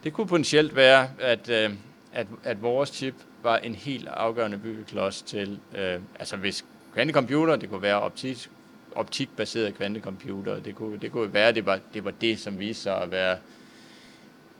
Det 0.05 0.13
kunne 0.13 0.27
potentielt 0.27 0.77
være, 0.77 1.09
at, 1.21 1.49
øh, 1.49 1.71
at, 2.13 2.27
at 2.45 2.63
vores 2.63 2.89
chip 2.89 3.15
var 3.43 3.57
en 3.57 3.75
helt 3.75 4.09
afgørende 4.09 4.59
byggeklods 4.59 5.23
til, 5.23 5.59
øh, 5.75 6.01
altså 6.19 6.37
hvis 6.37 6.65
kvantecomputer, 6.95 7.57
det 7.57 7.71
kunne 7.71 7.83
være 7.83 8.01
optik, 8.01 8.51
optikbaserede 8.95 9.73
kvantecomputere. 9.73 10.61
det 10.61 10.75
kunne, 10.75 10.99
det 10.99 11.13
kunne 11.13 11.35
være, 11.35 11.49
at 11.49 11.55
det 11.55 11.67
var, 11.67 11.79
det 11.95 12.05
var 12.05 12.11
det, 12.11 12.39
som 12.39 12.59
viste 12.59 12.83
sig 12.83 13.03
at 13.03 13.11
være 13.11 13.37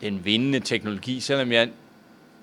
den 0.01 0.25
vindende 0.25 0.61
teknologi, 0.61 1.21
selvom 1.21 1.53
jeg 1.53 1.71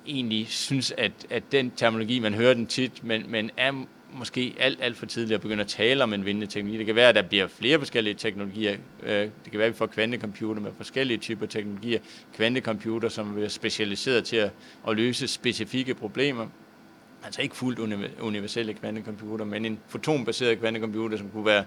egentlig 0.08 0.48
synes, 0.48 0.94
at, 0.98 1.12
at 1.30 1.44
den 1.52 1.72
terminologi, 1.72 2.20
man 2.20 2.34
hører 2.34 2.54
den 2.54 2.68
tit, 2.68 3.04
men, 3.04 3.32
men 3.32 3.52
er 3.58 3.86
måske 4.14 4.56
alt, 4.60 4.80
alt 4.82 4.98
for 4.98 5.06
tidligt 5.06 5.36
at 5.36 5.42
begynde 5.42 5.62
at 5.62 5.68
tale 5.68 6.04
om 6.04 6.14
en 6.14 6.26
vindende 6.26 6.48
teknologi. 6.48 6.78
Det 6.78 6.86
kan 6.86 6.96
være, 6.96 7.10
at 7.10 7.16
der 7.16 7.22
bliver 7.22 7.48
flere 7.48 7.80
forskellige 7.80 8.14
teknologier. 8.14 8.78
Øh, 9.04 9.12
det 9.14 9.52
kan 9.52 9.58
være, 9.60 9.68
at 9.68 9.74
vi 9.74 9.78
får 9.78 9.86
kvantecomputer 9.86 10.62
med 10.62 10.72
forskellige 10.78 11.18
typer 11.18 11.46
teknologier. 11.46 12.00
Kvantecomputer, 12.36 13.10
som 13.10 13.44
er 13.44 13.48
specialiseret 13.48 14.26
til 14.26 14.36
at, 14.36 14.52
at 14.88 14.96
løse 14.96 15.28
specifikke 15.28 15.94
problemer. 15.94 16.48
Altså 17.26 17.42
ikke 17.42 17.56
fuldt 17.56 17.80
universelle 18.20 18.74
kvantecomputer, 18.74 19.46
men 19.46 19.66
en 19.66 19.80
fotonbaseret 19.88 20.60
kvantecomputer, 20.60 21.18
som 21.18 21.30
kunne 21.30 21.46
være 21.46 21.66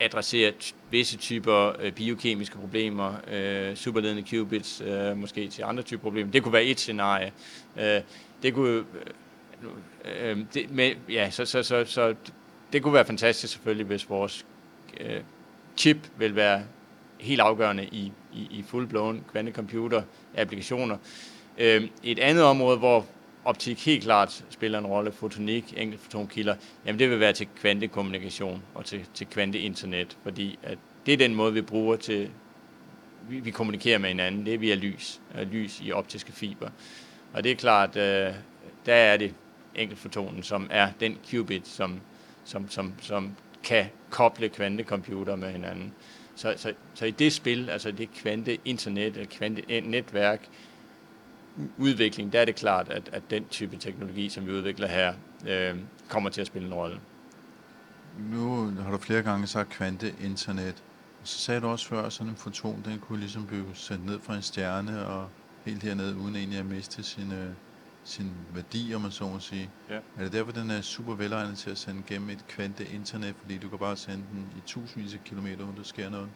adressere 0.00 0.52
visse 0.90 1.16
typer 1.16 1.72
øh, 1.80 1.92
biokemiske 1.92 2.58
problemer, 2.58 3.12
øh, 3.30 3.76
superledende 3.76 4.24
qubits, 4.30 4.80
øh, 4.80 5.16
måske 5.16 5.48
til 5.48 5.62
andre 5.62 5.82
typer 5.82 6.02
problemer. 6.02 6.32
Det 6.32 6.42
kunne 6.42 6.52
være 6.52 6.64
et 6.64 6.80
scenarie. 6.80 7.32
Øh, 7.80 8.00
det 8.42 8.54
kunne 8.54 8.68
øh, 8.68 10.30
øh, 10.30 10.38
det, 10.54 10.70
med, 10.70 10.92
ja, 11.08 11.30
så, 11.30 11.44
så, 11.44 11.62
så, 11.62 11.84
så 11.84 12.14
det 12.72 12.82
kunne 12.82 12.94
være 12.94 13.04
fantastisk 13.04 13.52
selvfølgelig, 13.52 13.86
hvis 13.86 14.10
vores 14.10 14.46
øh, 15.00 15.20
chip 15.76 16.10
vil 16.18 16.36
være 16.36 16.62
helt 17.20 17.40
afgørende 17.40 17.84
i, 17.84 18.12
i, 18.32 18.40
i 18.50 18.64
full-blown 18.68 19.16
kvantecomputer-applikationer. 19.32 20.96
Øh, 21.58 21.88
et 22.02 22.18
andet 22.18 22.44
område, 22.44 22.78
hvor 22.78 23.06
optik 23.44 23.86
helt 23.86 24.02
klart 24.02 24.44
spiller 24.50 24.78
en 24.78 24.86
rolle, 24.86 25.12
fotonik, 25.12 25.74
enkeltfotonkilder, 25.76 26.54
jamen 26.86 26.98
det 26.98 27.10
vil 27.10 27.20
være 27.20 27.32
til 27.32 27.48
kvantekommunikation 27.56 28.62
og 28.74 28.84
til, 28.84 29.06
til 29.14 29.26
kvanteinternet, 29.26 30.16
fordi 30.22 30.58
at 30.62 30.78
det 31.06 31.14
er 31.14 31.18
den 31.18 31.34
måde, 31.34 31.52
vi 31.52 31.62
bruger 31.62 31.96
til, 31.96 32.30
vi, 33.28 33.40
vi 33.40 33.50
kommunikerer 33.50 33.98
med 33.98 34.08
hinanden, 34.08 34.46
det 34.46 34.54
er 34.54 34.58
via 34.58 34.74
lys, 34.74 35.20
øh, 35.38 35.52
lys 35.52 35.80
i 35.80 35.92
optiske 35.92 36.32
fiber. 36.32 36.68
Og 37.32 37.44
det 37.44 37.52
er 37.52 37.56
klart, 37.56 37.96
øh, 37.96 38.34
der 38.86 38.94
er 38.94 39.16
det 39.16 39.34
enkeltfotonen, 39.74 40.42
som 40.42 40.66
er 40.70 40.88
den 41.00 41.18
qubit, 41.30 41.68
som, 41.68 42.00
som, 42.44 42.70
som, 42.70 42.94
som 43.00 43.36
kan 43.62 43.86
koble 44.10 44.48
kvantecomputer 44.48 45.36
med 45.36 45.52
hinanden. 45.52 45.92
Så, 46.34 46.54
så, 46.56 46.72
så 46.94 47.04
i 47.04 47.10
det 47.10 47.32
spil, 47.32 47.70
altså 47.70 47.90
det 47.90 48.12
kvante-internet, 48.12 49.16
eller 49.16 49.26
kvante-netværk, 49.30 50.40
udvikling, 51.78 52.32
der 52.32 52.40
er 52.40 52.44
det 52.44 52.54
klart, 52.54 52.88
at, 52.88 53.10
at 53.12 53.22
den 53.30 53.44
type 53.44 53.76
teknologi, 53.76 54.28
som 54.28 54.46
vi 54.46 54.52
udvikler 54.52 54.88
her, 54.88 55.14
øh, 55.48 55.76
kommer 56.08 56.30
til 56.30 56.40
at 56.40 56.46
spille 56.46 56.68
en 56.68 56.74
rolle. 56.74 57.00
Nu 58.18 58.72
har 58.82 58.90
du 58.90 58.98
flere 58.98 59.22
gange 59.22 59.46
sagt 59.46 59.70
kvante-internet. 59.70 60.82
Så 61.22 61.38
sagde 61.38 61.60
du 61.60 61.66
også 61.66 61.88
før, 61.88 62.02
at 62.02 62.12
sådan 62.12 62.30
en 62.30 62.36
foton, 62.36 62.82
den 62.84 62.98
kunne 62.98 63.18
ligesom 63.20 63.46
blive 63.46 63.66
sendt 63.74 64.06
ned 64.06 64.20
fra 64.20 64.36
en 64.36 64.42
stjerne 64.42 65.06
og 65.06 65.28
helt 65.64 65.82
hernede, 65.82 66.16
uden 66.16 66.36
egentlig 66.36 66.58
at 66.58 66.66
miste 66.66 67.02
sine 67.02 67.54
sin 68.04 68.30
værdi, 68.54 68.94
om 68.94 69.00
man 69.00 69.10
så 69.10 69.24
må 69.24 69.38
sige. 69.38 69.70
Ja. 69.90 69.94
Er 69.94 70.22
det 70.22 70.32
derfor, 70.32 70.52
den 70.52 70.70
er 70.70 70.80
super 70.80 71.14
velegnet 71.14 71.58
til 71.58 71.70
at 71.70 71.78
sende 71.78 72.02
gennem 72.06 72.30
et 72.30 72.44
kvante 72.48 72.84
internet, 72.94 73.34
fordi 73.40 73.58
du 73.58 73.68
kan 73.68 73.78
bare 73.78 73.96
sende 73.96 74.24
den 74.32 74.46
i 74.56 74.60
tusindvis 74.66 75.14
af 75.14 75.24
kilometer, 75.24 75.64
uden 75.64 75.76
der 75.76 75.82
sker 75.82 76.10
noget? 76.10 76.28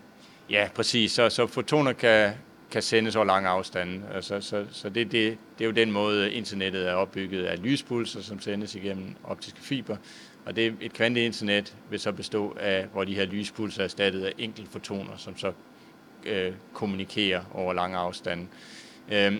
Ja, 0.50 0.68
præcis. 0.74 1.12
Så, 1.12 1.30
så 1.30 1.46
fotoner 1.46 1.92
kan, 1.92 2.32
kan 2.74 2.82
sendes 2.82 3.16
over 3.16 3.24
lange 3.24 3.48
afstande. 3.48 4.02
Altså, 4.14 4.40
så 4.40 4.66
så 4.70 4.88
det, 4.88 5.12
det, 5.12 5.38
det 5.58 5.64
er 5.64 5.66
jo 5.66 5.70
den 5.70 5.92
måde, 5.92 6.32
internettet 6.32 6.88
er 6.88 6.92
opbygget 6.92 7.44
af 7.44 7.62
lyspulser, 7.62 8.20
som 8.20 8.40
sendes 8.40 8.74
igennem 8.74 9.14
optiske 9.24 9.60
fiber. 9.60 9.96
Og 10.46 10.56
det, 10.56 10.74
et 10.80 10.92
kvanteinternet 10.92 11.76
vil 11.90 12.00
så 12.00 12.12
bestå 12.12 12.56
af, 12.60 12.86
hvor 12.92 13.04
de 13.04 13.14
her 13.14 13.24
lyspulser 13.24 13.80
er 13.80 13.84
erstattet 13.84 14.24
af 14.24 14.32
enkelte 14.38 14.70
fotoner, 14.70 15.16
som 15.16 15.36
så 15.36 15.52
øh, 16.26 16.52
kommunikerer 16.72 17.42
over 17.52 17.72
lange 17.72 17.96
afstande. 17.96 18.46
Øh, 19.12 19.34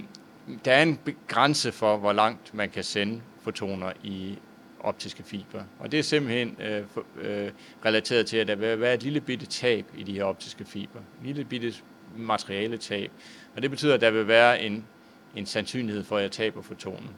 der 0.65 0.73
er 0.73 0.83
en 0.83 0.99
grænse 1.29 1.73
for, 1.73 1.97
hvor 1.97 2.13
langt 2.13 2.55
man 2.55 2.71
kan 2.71 2.85
sende 2.85 3.21
fotoner 3.43 3.93
i 4.03 4.39
optiske 4.81 5.23
fiber. 5.23 5.63
Og 5.79 5.93
det 5.93 5.99
er 5.99 6.03
simpelthen 6.03 6.57
øh, 6.61 6.85
for, 6.87 7.05
øh, 7.21 7.51
relateret 7.85 8.27
til, 8.27 8.37
at 8.37 8.49
der 8.49 8.57
vil 8.57 8.81
være 8.81 8.95
et 8.95 9.03
lille 9.03 9.21
bitte 9.21 9.47
tab 9.47 9.87
i 9.97 10.03
de 10.03 10.13
her 10.13 10.25
optiske 10.25 10.65
fiber. 10.65 10.99
En 10.99 11.27
lille 11.27 11.45
bitte 11.45 11.75
materialetab. 12.17 13.11
Og 13.57 13.63
det 13.63 13.71
betyder, 13.71 13.95
at 13.95 14.01
der 14.01 14.11
vil 14.11 14.29
være 14.29 14.63
en, 14.63 14.87
en 15.37 15.47
sandsynlighed 15.47 16.05
for, 16.05 16.17
at 16.17 16.23
jeg 16.23 16.33
taber 16.33 16.63
fotonen. 16.63 17.11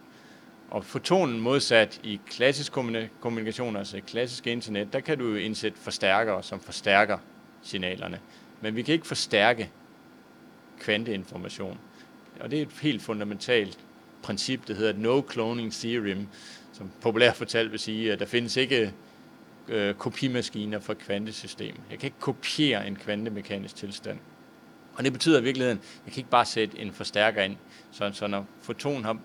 Og 0.71 0.85
fotonen 0.85 1.41
modsat 1.41 2.01
i 2.03 2.21
klassisk 2.31 2.73
kommunikation, 3.21 3.77
altså 3.77 4.01
klassisk 4.07 4.47
internet, 4.47 4.93
der 4.93 5.01
kan 5.01 5.19
du 5.19 5.29
jo 5.29 5.37
indsætte 5.37 5.79
forstærkere, 5.79 6.43
som 6.43 6.61
forstærker 6.61 7.19
signalerne. 7.63 8.21
Men 8.61 8.77
vi 8.77 8.83
kan 8.83 8.95
ikke 8.95 9.07
forstærke 9.07 9.71
kvanteinformation. 10.81 11.79
Og 12.41 12.51
det 12.51 12.59
er 12.59 12.63
et 12.63 12.73
helt 12.83 13.03
fundamentalt 13.03 13.79
princip, 14.23 14.69
der 14.69 14.75
hedder 14.75 14.93
no 14.93 15.23
cloning 15.33 15.73
theorem, 15.73 16.27
som 16.73 16.91
populært 17.01 17.37
fortalt 17.37 17.73
vil 17.73 17.79
sige, 17.79 18.13
at 18.13 18.19
der 18.19 18.27
findes 18.27 18.57
ikke 18.57 18.93
øh, 19.69 19.95
kopimaskiner 19.95 20.79
for 20.79 20.95
kvantesystem. 20.95 21.75
Jeg 21.91 21.99
kan 21.99 22.07
ikke 22.07 22.21
kopiere 22.21 22.87
en 22.87 22.97
kvantemekanisk 22.97 23.77
tilstand. 23.77 24.19
Og 24.97 25.05
det 25.05 25.13
betyder 25.13 25.41
i 25.41 25.43
virkeligheden, 25.43 25.79
at 25.79 26.07
jeg 26.07 26.13
kan 26.13 26.21
ikke 26.21 26.31
bare 26.31 26.45
sætte 26.45 26.79
en 26.79 26.93
forstærker 26.93 27.43
ind. 27.43 27.57
Så, 27.93 28.11
så 28.13 28.27
når 28.27 28.47
fotonen 28.63 29.05
har, 29.05 29.19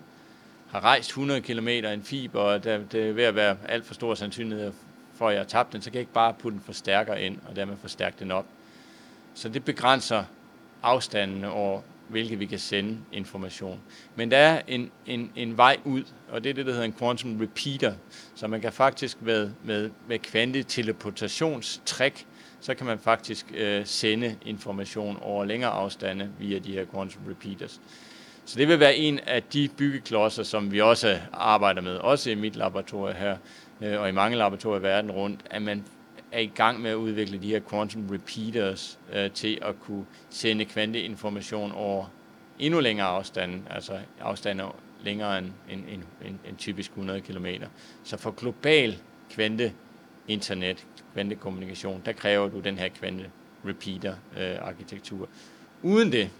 har 0.70 0.80
rejst 0.80 1.08
100 1.08 1.40
km 1.40 1.68
en 1.68 2.02
fiber, 2.02 2.40
og 2.40 2.64
der, 2.64 2.78
det 2.78 3.08
er 3.08 3.12
ved 3.12 3.24
at 3.24 3.34
være 3.34 3.56
alt 3.68 3.86
for 3.86 3.94
stor 3.94 4.14
sandsynlighed 4.14 4.72
for, 5.14 5.28
at 5.28 5.34
jeg 5.34 5.40
har 5.40 5.48
tabt 5.48 5.72
den, 5.72 5.82
så 5.82 5.90
kan 5.90 5.94
jeg 5.94 6.00
ikke 6.00 6.12
bare 6.12 6.34
putte 6.34 6.56
en 6.56 6.62
forstærker 6.66 7.14
ind, 7.14 7.38
og 7.48 7.56
dermed 7.56 7.76
forstærke 7.80 8.16
den 8.18 8.30
op. 8.30 8.46
Så 9.34 9.48
det 9.48 9.64
begrænser 9.64 10.24
afstanden 10.82 11.44
over 11.44 11.80
hvilket 12.08 12.40
vi 12.40 12.46
kan 12.46 12.58
sende 12.58 12.98
information. 13.12 13.80
Men 14.16 14.30
der 14.30 14.36
er 14.36 14.62
en, 14.68 14.90
en, 15.06 15.32
en 15.36 15.56
vej 15.56 15.76
ud, 15.84 16.02
og 16.28 16.44
det 16.44 16.50
er 16.50 16.54
det, 16.54 16.66
der 16.66 16.72
hedder 16.72 16.86
en 16.86 16.92
quantum 16.92 17.40
repeater. 17.40 17.94
Så 18.34 18.46
man 18.46 18.60
kan 18.60 18.72
faktisk 18.72 19.22
med, 19.22 19.50
med, 19.64 19.90
med 20.08 20.18
kvanteteleportationstræk, 20.18 22.26
så 22.62 22.74
kan 22.74 22.86
man 22.86 22.98
faktisk 22.98 23.46
øh, 23.54 23.86
sende 23.86 24.36
information 24.46 25.18
over 25.22 25.44
længere 25.44 25.70
afstande 25.70 26.30
via 26.38 26.58
de 26.58 26.72
her 26.72 26.84
quantum 26.92 27.22
repeaters. 27.28 27.80
Så 28.44 28.58
det 28.58 28.68
vil 28.68 28.80
være 28.80 28.96
en 28.96 29.18
af 29.18 29.42
de 29.42 29.68
byggeklodser, 29.76 30.42
som 30.42 30.72
vi 30.72 30.80
også 30.80 31.20
arbejder 31.32 31.82
med, 31.82 31.96
også 31.96 32.30
i 32.30 32.34
mit 32.34 32.56
laboratorium 32.56 33.16
her, 33.16 33.36
øh, 33.80 34.00
og 34.00 34.08
i 34.08 34.12
mange 34.12 34.36
laboratorier 34.36 34.80
i 34.80 34.82
verden 34.82 35.10
rundt, 35.10 35.40
at 35.50 35.62
man 35.62 35.84
er 36.32 36.40
i 36.40 36.52
gang 36.54 36.80
med 36.80 36.90
at 36.90 36.94
udvikle 36.94 37.42
de 37.42 37.48
her 37.48 37.60
quantum 37.70 38.08
repeaters 38.10 38.98
øh, 39.12 39.30
til 39.30 39.58
at 39.62 39.80
kunne 39.80 40.06
sende 40.30 40.64
kvanteinformation 40.64 41.72
over 41.72 42.04
endnu 42.58 42.80
længere 42.80 43.06
afstande, 43.06 43.62
altså 43.70 43.98
afstande 44.20 44.64
længere 45.04 45.38
end, 45.38 45.46
end, 45.70 45.80
end, 45.88 46.02
end, 46.24 46.38
end 46.48 46.56
typisk 46.56 46.90
100 46.90 47.20
km. 47.20 47.46
Så 48.04 48.16
for 48.16 48.30
global 48.30 48.98
kvante 49.30 49.72
internet, 50.28 50.86
kvantekommunikation, 51.14 52.02
der 52.04 52.12
kræver 52.12 52.48
du 52.48 52.60
den 52.60 52.78
her 52.78 52.88
kvante 52.88 53.30
repeater 53.68 54.14
øh, 54.38 54.56
arkitektur. 54.60 55.28
Uden 55.82 56.12
det, 56.12 56.30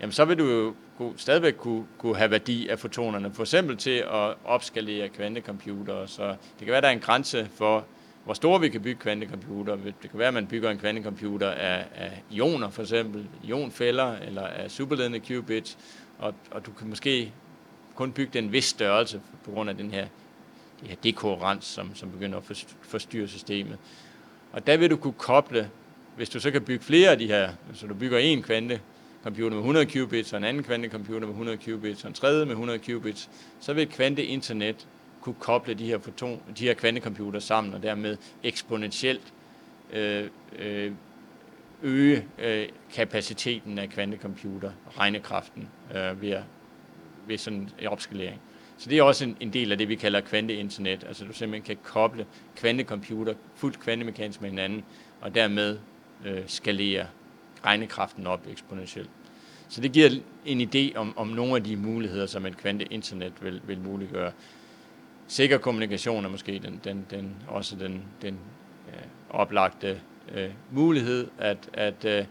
jamen 0.00 0.12
så 0.12 0.24
vil 0.24 0.38
du 0.38 0.44
jo 0.44 0.74
kunne, 0.98 1.12
stadigvæk 1.16 1.54
kunne, 1.54 1.84
kunne 1.98 2.16
have 2.16 2.30
værdi 2.30 2.68
af 2.68 2.78
fotonerne, 2.78 3.32
for 3.32 3.42
eksempel 3.42 3.76
til 3.76 4.04
at 4.12 4.34
opskalere 4.44 5.08
kvantecomputere. 5.08 6.08
Så 6.08 6.28
det 6.28 6.58
kan 6.58 6.72
være, 6.72 6.80
der 6.80 6.88
er 6.88 6.92
en 6.92 7.00
grænse 7.00 7.48
for, 7.54 7.84
hvor 8.24 8.34
store 8.34 8.60
vi 8.60 8.68
kan 8.68 8.82
bygge 8.82 9.00
kvantecomputere. 9.00 9.78
Det 10.02 10.10
kan 10.10 10.18
være, 10.18 10.28
at 10.28 10.34
man 10.34 10.46
bygger 10.46 10.70
en 10.70 10.78
kvantecomputer 10.78 11.50
af, 11.50 11.86
af 11.94 12.22
ioner, 12.30 12.70
for 12.70 12.82
eksempel 12.82 13.26
ionfælder, 13.44 14.16
eller 14.16 14.46
af 14.46 14.70
superledende 14.70 15.20
qubits, 15.20 15.78
og, 16.18 16.34
og 16.50 16.66
du 16.66 16.72
kan 16.72 16.88
måske 16.88 17.32
kun 17.94 18.12
bygge 18.12 18.30
den 18.32 18.52
vis 18.52 18.64
størrelse 18.64 19.20
på 19.44 19.50
grund 19.50 19.70
af 19.70 19.76
den 19.76 19.90
her, 19.90 20.06
det 21.02 21.16
her 21.22 21.56
som, 21.60 21.94
som 21.94 22.10
begynder 22.10 22.38
at 22.38 22.66
forstyrre 22.82 23.28
systemet. 23.28 23.78
Og 24.52 24.66
der 24.66 24.76
vil 24.76 24.90
du 24.90 24.96
kunne 24.96 25.12
koble, 25.12 25.70
hvis 26.16 26.28
du 26.28 26.40
så 26.40 26.50
kan 26.50 26.62
bygge 26.62 26.84
flere 26.84 27.10
af 27.10 27.18
de 27.18 27.26
her, 27.26 27.52
så 27.74 27.86
du 27.86 27.94
bygger 27.94 28.18
en 28.18 28.42
kvante 28.42 28.80
computer 29.22 29.50
med 29.50 29.58
100 29.58 29.86
qubits, 29.86 30.32
og 30.32 30.38
en 30.38 30.44
anden 30.44 30.62
kvantecomputer 30.62 31.20
med 31.20 31.28
100 31.28 31.58
qubits, 31.64 32.04
og 32.04 32.08
en 32.08 32.14
tredje 32.14 32.44
med 32.44 32.52
100 32.52 32.78
qubits, 32.78 33.30
så 33.60 33.72
vil 33.72 33.82
et 33.82 33.88
kvanteinternet 33.88 34.86
kunne 35.20 35.34
koble 35.40 35.74
de 35.74 35.86
her, 35.86 35.98
foton, 35.98 36.40
de 36.58 36.64
her 36.64 36.74
kvantecomputer 36.74 37.40
sammen, 37.40 37.74
og 37.74 37.82
dermed 37.82 38.16
eksponentielt 38.42 39.32
øh, 39.92 40.28
øh, 40.58 40.92
øge 41.82 42.26
øh, 42.38 42.68
kapaciteten 42.92 43.78
af 43.78 43.90
kvantecomputer, 43.90 44.70
regnekraften, 44.98 45.68
øh, 45.94 46.22
ved, 46.22 46.42
ved 47.26 47.38
sådan 47.38 47.70
en 47.78 47.86
opskalering. 47.86 48.40
Så 48.82 48.90
det 48.90 48.98
er 48.98 49.02
også 49.02 49.24
en, 49.24 49.36
en 49.40 49.52
del 49.52 49.72
af 49.72 49.78
det, 49.78 49.88
vi 49.88 49.94
kalder 49.94 50.20
kvanteinternet. 50.20 51.04
Altså 51.04 51.24
du 51.24 51.32
simpelthen 51.32 51.76
kan 51.76 51.84
koble 51.84 52.26
kvantecomputer 52.56 53.34
fuldt 53.54 53.80
kvantemekanisk 53.80 54.40
med 54.40 54.50
hinanden, 54.50 54.84
og 55.20 55.34
dermed 55.34 55.78
øh, 56.26 56.42
skalere 56.46 57.06
regnekraften 57.64 58.26
op 58.26 58.46
eksponentielt. 58.50 59.10
Så 59.68 59.80
det 59.80 59.92
giver 59.92 60.10
en 60.46 60.60
idé 60.60 60.96
om, 60.96 61.18
om 61.18 61.28
nogle 61.28 61.56
af 61.56 61.64
de 61.64 61.76
muligheder, 61.76 62.26
som 62.26 62.46
et 62.46 62.56
kvanteinternet 62.56 63.32
vil, 63.42 63.60
vil 63.66 63.80
muliggøre. 63.80 64.32
Sikker 65.26 65.58
kommunikation 65.58 66.24
er 66.24 66.28
måske 66.28 66.58
den, 66.58 66.80
den, 66.84 67.06
den, 67.10 67.36
også 67.48 67.76
den, 67.76 68.02
den 68.22 68.38
øh, 68.88 69.02
oplagte 69.30 70.00
øh, 70.34 70.50
mulighed, 70.70 71.28
at, 71.38 71.70
at 71.72 72.04
øh, 72.04 72.24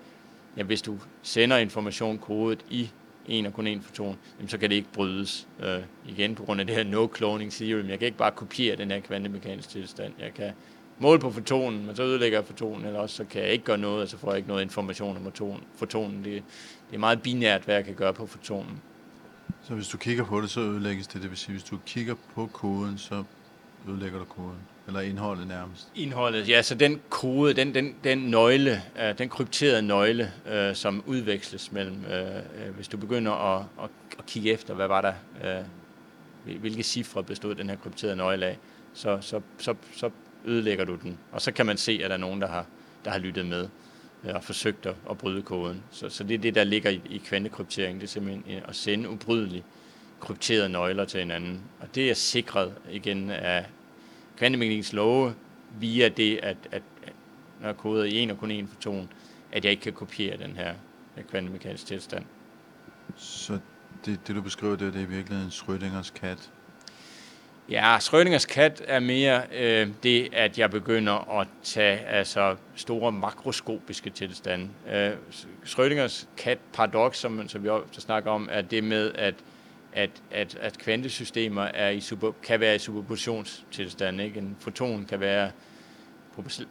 ja, 0.58 0.64
hvis 0.64 0.82
du 0.82 0.98
sender 1.22 1.58
information 1.58 2.18
kodet 2.18 2.66
i 2.70 2.90
en 3.28 3.46
og 3.46 3.54
kun 3.54 3.68
en 3.68 3.82
foton, 3.82 4.18
jamen, 4.38 4.50
så 4.50 4.58
kan 4.58 4.70
det 4.70 4.76
ikke 4.76 4.92
brydes 4.94 5.48
øh, 5.64 5.80
igen 6.06 6.36
på 6.36 6.44
grund 6.44 6.60
af 6.62 6.68
det 6.68 6.76
her 6.76 6.84
no-cloning 6.84 7.52
theorem. 7.52 7.90
Jeg 7.90 8.00
kan 8.00 8.06
ikke 8.06 8.18
bare 8.18 8.32
kopiere 8.32 8.76
den 8.76 8.92
her 8.92 9.00
kvantemekaniske 9.00 9.72
tilstand. 9.72 10.14
Jeg 10.20 10.34
kan 10.34 10.52
måle 11.00 11.20
på 11.20 11.32
fotonen, 11.32 11.86
men 11.86 11.96
så 11.96 12.04
ødelægger 12.04 12.38
jeg 12.38 12.46
fotonen, 12.46 12.86
eller 12.86 13.00
også 13.00 13.16
så 13.16 13.26
kan 13.26 13.42
jeg 13.42 13.52
ikke 13.52 13.66
gøre 13.66 13.78
noget, 13.78 14.02
og 14.02 14.08
så 14.08 14.18
får 14.18 14.32
jeg 14.32 14.38
ikke 14.38 14.50
noget 14.50 14.62
information 14.62 15.18
om 15.18 15.32
fotonen. 15.76 16.18
Det, 16.24 16.44
det 16.90 16.96
er 16.96 17.00
meget 17.00 17.22
binært, 17.22 17.62
hvad 17.62 17.76
jeg 17.76 17.86
kan 17.86 17.96
gøre 17.96 18.14
på 18.14 18.26
fotonen. 18.26 18.82
Så 19.64 19.74
hvis 19.74 19.88
du 19.88 19.98
kigger 19.98 20.26
på 20.26 20.42
det, 20.42 20.50
så 20.50 20.62
ødelægges 20.62 21.08
det. 21.08 21.22
Det 21.22 21.30
vil 21.30 21.38
sige, 21.38 21.54
hvis 21.54 21.64
du 21.64 21.78
kigger 21.86 22.16
på 22.36 22.46
koden, 22.54 22.98
så 22.98 23.24
ødelægger 23.90 24.20
du 24.20 24.26
koden. 24.26 24.58
Eller 24.88 25.02
indholdet 25.02 25.48
nærmest. 25.48 25.88
Indholdet, 25.96 26.50
ja. 26.50 26.62
Så 26.62 26.76
den 26.76 27.02
kode, 27.10 27.54
den, 27.54 27.74
den, 27.74 27.96
den 28.04 28.18
nøgle, 28.18 28.82
øh, 29.02 29.18
den 29.18 29.30
krypterede 29.30 29.82
nøgle, 29.82 30.32
øh, 30.52 30.76
som 30.76 31.04
udveksles 31.06 31.72
mellem, 31.72 32.06
øh, 32.06 32.36
øh 32.36 32.76
hvis 32.76 32.88
du 32.88 32.98
begynder 32.98 33.32
at, 33.32 33.66
at, 33.84 33.90
at 34.20 34.26
kigge 34.26 34.52
efter, 34.52 34.74
hvad 34.74 34.88
var 34.88 35.02
der, 35.02 35.14
øh, 35.44 36.60
hvilke 36.60 36.84
cifre 36.84 37.24
bestod 37.24 37.56
den 37.56 37.70
her 37.70 37.76
krypterede 37.76 38.16
nøgle 38.16 38.46
af, 38.46 38.58
så, 38.94 39.18
så, 39.22 39.42
så, 39.58 39.76
så 39.96 40.10
ødelægger 40.46 40.86
du 40.86 40.96
den. 40.96 41.18
Og 41.32 41.42
så 41.42 41.52
kan 41.52 41.66
man 41.66 41.78
se, 41.78 42.00
at 42.04 42.10
der 42.10 42.16
er 42.16 42.20
nogen, 42.20 42.42
der 42.42 42.48
har, 42.48 42.66
der 43.06 43.12
har 43.12 43.20
lyttet 43.20 43.46
med 43.46 43.68
øh, 44.24 44.36
og 44.36 44.44
forsøgt 44.44 44.86
at, 44.86 44.96
at 45.10 45.18
bryde 45.18 45.42
koden. 45.42 45.84
Så, 45.92 46.10
så 46.10 46.24
det 46.24 46.34
er 46.34 46.38
det, 46.38 46.56
der 46.56 46.64
ligger 46.64 46.90
i, 46.90 47.02
i 47.10 47.18
kvantekryptering. 47.18 48.02
Det 48.02 48.08
er 48.08 48.12
simpelthen 48.12 48.44
øh, 48.56 48.62
at 48.68 48.76
sende 48.76 49.10
ubrydelige 49.10 49.64
krypterede 50.20 50.70
nøgler 50.70 51.06
til 51.06 51.20
hinanden. 51.20 51.62
Og 51.80 51.96
det 51.96 52.10
er 52.10 52.14
sikret 52.14 52.74
igen 52.92 53.30
af 53.30 53.66
kvantemekaniks 54.38 54.94
love 54.94 55.34
via 55.80 56.10
det, 56.10 56.38
at, 56.38 56.58
at, 56.72 56.84
at 57.04 57.14
når 57.60 57.68
jeg 57.68 57.78
koder 57.78 58.04
i 58.04 58.18
en 58.18 58.32
og 58.32 58.38
kun 58.38 58.52
en 58.52 58.68
foton, 58.68 59.10
at 59.52 59.64
jeg 59.64 59.72
ikke 59.72 59.84
kan 59.84 59.94
kopiere 59.94 60.38
den 60.38 60.56
her 60.56 60.74
kvantemekaniske 61.30 61.88
tilstand. 61.88 62.26
Så 63.16 63.60
det, 64.06 64.28
det 64.28 64.36
du 64.36 64.42
beskriver, 64.42 64.76
det 64.76 64.88
er, 64.88 64.92
det 64.92 65.02
er 65.02 65.06
i 65.06 65.10
virkeligheden 65.10 65.52
Schrödingers 65.52 66.14
kat, 66.20 66.52
Ja, 67.70 67.98
Schrödingers 67.98 68.46
kat 68.46 68.84
er 68.88 69.00
mere 69.00 69.42
øh, 69.54 69.88
det, 70.04 70.30
at 70.34 70.60
jeg 70.60 70.72
begynder 70.72 71.40
at 71.40 71.48
tage 71.64 72.00
altså, 72.00 72.56
store 72.76 73.12
makroskopiske 73.12 74.10
tilstande. 74.10 74.70
Øh, 74.94 75.12
Schrödingers 75.66 76.28
kat 76.38 76.58
paradox, 76.74 77.18
som, 77.18 77.48
som 77.48 77.64
vi 77.64 77.70
også 77.70 78.02
snakker 78.02 78.32
om, 78.32 78.50
er 78.52 78.62
det 78.62 78.84
med, 78.84 79.12
at 79.16 79.36
at, 79.94 80.10
at, 80.32 80.58
at 80.62 80.78
kvantesystemer 80.78 81.62
er 81.64 81.90
i 81.90 82.00
super, 82.00 82.32
kan 82.44 82.60
være 82.60 82.76
i 82.76 82.80
superpositionstilstand. 82.80 84.22
Ikke? 84.22 84.40
En 84.40 84.58
foton 84.60 85.06
kan 85.06 85.20
være 85.20 85.52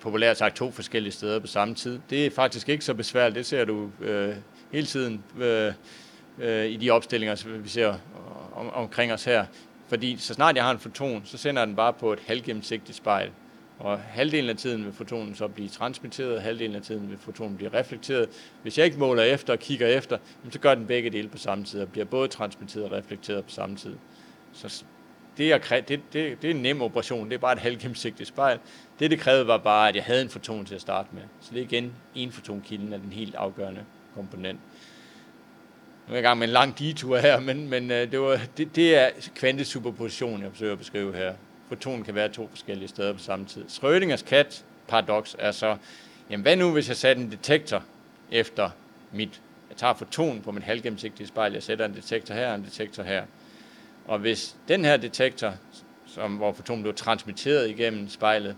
populært 0.00 0.38
sagt 0.38 0.56
to 0.56 0.70
forskellige 0.70 1.12
steder 1.12 1.38
på 1.38 1.46
samme 1.46 1.74
tid. 1.74 2.00
Det 2.10 2.26
er 2.26 2.30
faktisk 2.30 2.68
ikke 2.68 2.84
så 2.84 2.94
besværligt. 2.94 3.34
Det 3.34 3.46
ser 3.46 3.64
du 3.64 3.90
øh, 4.00 4.34
hele 4.72 4.86
tiden 4.86 5.24
øh, 5.38 5.72
øh, 6.38 6.66
i 6.66 6.76
de 6.76 6.90
opstillinger, 6.90 7.34
som 7.34 7.64
vi 7.64 7.68
ser 7.68 7.94
om, 8.54 8.70
omkring 8.70 9.12
os 9.12 9.24
her. 9.24 9.46
Fordi 9.88 10.16
så 10.16 10.34
snart 10.34 10.56
jeg 10.56 10.64
har 10.64 10.70
en 10.70 10.78
foton, 10.78 11.22
så 11.24 11.38
sender 11.38 11.64
den 11.64 11.76
bare 11.76 11.92
på 11.92 12.12
et 12.12 12.20
halvgennemsigtigt 12.26 12.96
spejl. 12.96 13.30
Og 13.80 13.98
halvdelen 13.98 14.50
af 14.50 14.56
tiden 14.56 14.84
vil 14.84 14.92
fotonen 14.92 15.34
så 15.34 15.48
blive 15.48 15.68
transmitteret, 15.68 16.36
og 16.36 16.42
halvdelen 16.42 16.76
af 16.76 16.82
tiden 16.82 17.10
vil 17.10 17.18
fotonen 17.18 17.56
blive 17.56 17.74
reflekteret. 17.74 18.28
Hvis 18.62 18.78
jeg 18.78 18.86
ikke 18.86 18.98
måler 18.98 19.22
efter 19.22 19.52
og 19.52 19.58
kigger 19.58 19.86
efter, 19.86 20.18
så 20.50 20.58
gør 20.58 20.74
den 20.74 20.86
begge 20.86 21.10
dele 21.10 21.28
på 21.28 21.38
samme 21.38 21.64
tid, 21.64 21.80
og 21.80 21.88
bliver 21.88 22.04
både 22.04 22.28
transmitteret 22.28 22.84
og 22.84 22.92
reflekteret 22.92 23.44
på 23.44 23.50
samme 23.50 23.76
tid. 23.76 23.96
Så 24.52 24.84
det, 25.36 25.52
er, 25.52 25.58
det, 25.58 25.88
det, 25.88 26.42
det 26.42 26.50
er 26.50 26.54
en 26.54 26.62
nem 26.62 26.82
operation, 26.82 27.28
det 27.28 27.34
er 27.34 27.38
bare 27.38 27.52
et 27.52 27.58
halvgennemsigtigt 27.58 28.28
spejl. 28.28 28.58
Det, 28.98 29.10
det 29.10 29.20
krævede, 29.20 29.46
var 29.46 29.58
bare, 29.58 29.88
at 29.88 29.96
jeg 29.96 30.04
havde 30.04 30.22
en 30.22 30.28
foton 30.28 30.64
til 30.64 30.74
at 30.74 30.80
starte 30.80 31.08
med. 31.12 31.22
Så 31.40 31.50
det 31.52 31.58
er 31.58 31.64
igen 31.64 31.92
en 32.14 32.32
fotonkilden 32.32 32.92
er 32.92 32.98
den 32.98 33.12
helt 33.12 33.34
afgørende 33.34 33.84
komponent. 34.14 34.60
Nu 36.08 36.12
er 36.14 36.16
jeg 36.16 36.24
i 36.24 36.26
gang 36.26 36.38
med 36.38 36.46
en 36.46 36.52
lang 36.52 36.78
detur 36.78 37.18
her, 37.18 37.40
men, 37.40 37.68
men 37.68 37.90
øh, 37.90 38.12
det, 38.12 38.20
var, 38.20 38.40
det, 38.56 38.76
det 38.76 38.96
er 38.96 39.10
kvantesuperposition, 39.34 40.42
jeg 40.42 40.50
forsøger 40.50 40.72
at 40.72 40.78
beskrive 40.78 41.16
her. 41.16 41.34
Fotonen 41.70 42.04
kan 42.04 42.14
være 42.14 42.28
to 42.28 42.48
forskellige 42.48 42.88
steder 42.88 43.12
på 43.12 43.18
samme 43.18 43.46
tid. 43.46 43.64
Schrödingers 43.68 44.22
kat 44.22 44.64
paradoks 44.88 45.36
er 45.38 45.50
så, 45.50 45.76
jamen 46.30 46.42
hvad 46.42 46.56
nu 46.56 46.72
hvis 46.72 46.88
jeg 46.88 46.96
satte 46.96 47.22
en 47.22 47.30
detektor 47.30 47.84
efter 48.30 48.70
mit, 49.12 49.40
jeg 49.68 49.76
tager 49.76 49.94
foton 49.94 50.40
på 50.40 50.52
mit 50.52 50.62
halvgennemsigtige 50.62 51.26
spejl, 51.26 51.52
jeg 51.52 51.62
sætter 51.62 51.84
en 51.84 51.94
detektor 51.94 52.34
her 52.34 52.48
og 52.48 52.54
en 52.54 52.64
detektor 52.64 53.02
her. 53.02 53.22
Og 54.06 54.18
hvis 54.18 54.56
den 54.68 54.84
her 54.84 54.96
detektor, 54.96 55.54
som, 56.06 56.36
hvor 56.36 56.52
fotonen 56.52 56.82
bliver 56.82 56.94
transmitteret 56.94 57.70
igennem 57.70 58.08
spejlet, 58.08 58.56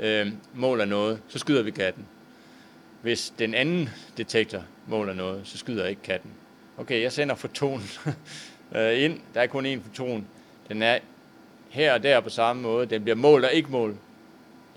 øh, 0.00 0.32
måler 0.54 0.84
noget, 0.84 1.22
så 1.28 1.38
skyder 1.38 1.62
vi 1.62 1.70
katten. 1.70 2.06
Hvis 3.02 3.32
den 3.38 3.54
anden 3.54 3.88
detektor 4.16 4.64
måler 4.86 5.14
noget, 5.14 5.46
så 5.46 5.58
skyder 5.58 5.86
ikke 5.86 6.02
katten 6.02 6.30
okay, 6.80 7.02
jeg 7.02 7.12
sender 7.12 7.34
fotonen 7.34 7.86
øh, 8.76 9.02
ind, 9.02 9.20
der 9.34 9.40
er 9.40 9.46
kun 9.46 9.66
én 9.66 9.80
foton, 9.82 10.26
den 10.68 10.82
er 10.82 10.98
her 11.70 11.94
og 11.94 12.02
der 12.02 12.20
på 12.20 12.28
samme 12.28 12.62
måde, 12.62 12.86
den 12.86 13.02
bliver 13.02 13.16
målt 13.16 13.44
og 13.44 13.52
ikke 13.52 13.70
målt. 13.70 13.96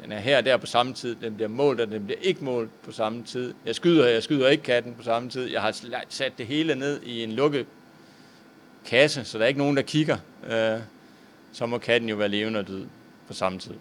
Den 0.03 0.11
er 0.11 0.19
her 0.19 0.37
og 0.37 0.45
der 0.45 0.57
på 0.57 0.65
samme 0.65 0.93
tid, 0.93 1.15
den 1.15 1.35
bliver 1.35 1.49
målt 1.49 1.81
og 1.81 1.91
den 1.91 2.05
bliver 2.05 2.19
ikke 2.21 2.43
målt 2.43 2.69
på 2.83 2.91
samme 2.91 3.23
tid. 3.23 3.53
Jeg 3.65 3.75
skyder, 3.75 4.07
jeg 4.07 4.23
skyder 4.23 4.49
ikke 4.49 4.63
katten 4.63 4.93
på 4.93 5.03
samme 5.03 5.29
tid. 5.29 5.51
Jeg 5.51 5.61
har 5.61 5.75
sat 6.09 6.33
det 6.37 6.47
hele 6.47 6.75
ned 6.75 7.01
i 7.03 7.23
en 7.23 7.31
lukket 7.31 7.65
kasse, 8.85 9.25
så 9.25 9.37
der 9.37 9.43
er 9.43 9.47
ikke 9.47 9.59
nogen, 9.59 9.77
der 9.77 9.83
kigger. 9.83 10.17
Øh, 10.47 10.79
så 11.53 11.65
må 11.65 11.77
katten 11.77 12.09
jo 12.09 12.15
være 12.15 12.29
levende 12.29 12.59
og 12.59 12.67
død 12.67 12.85
på 13.27 13.33
samme 13.33 13.59
tid. 13.59 13.75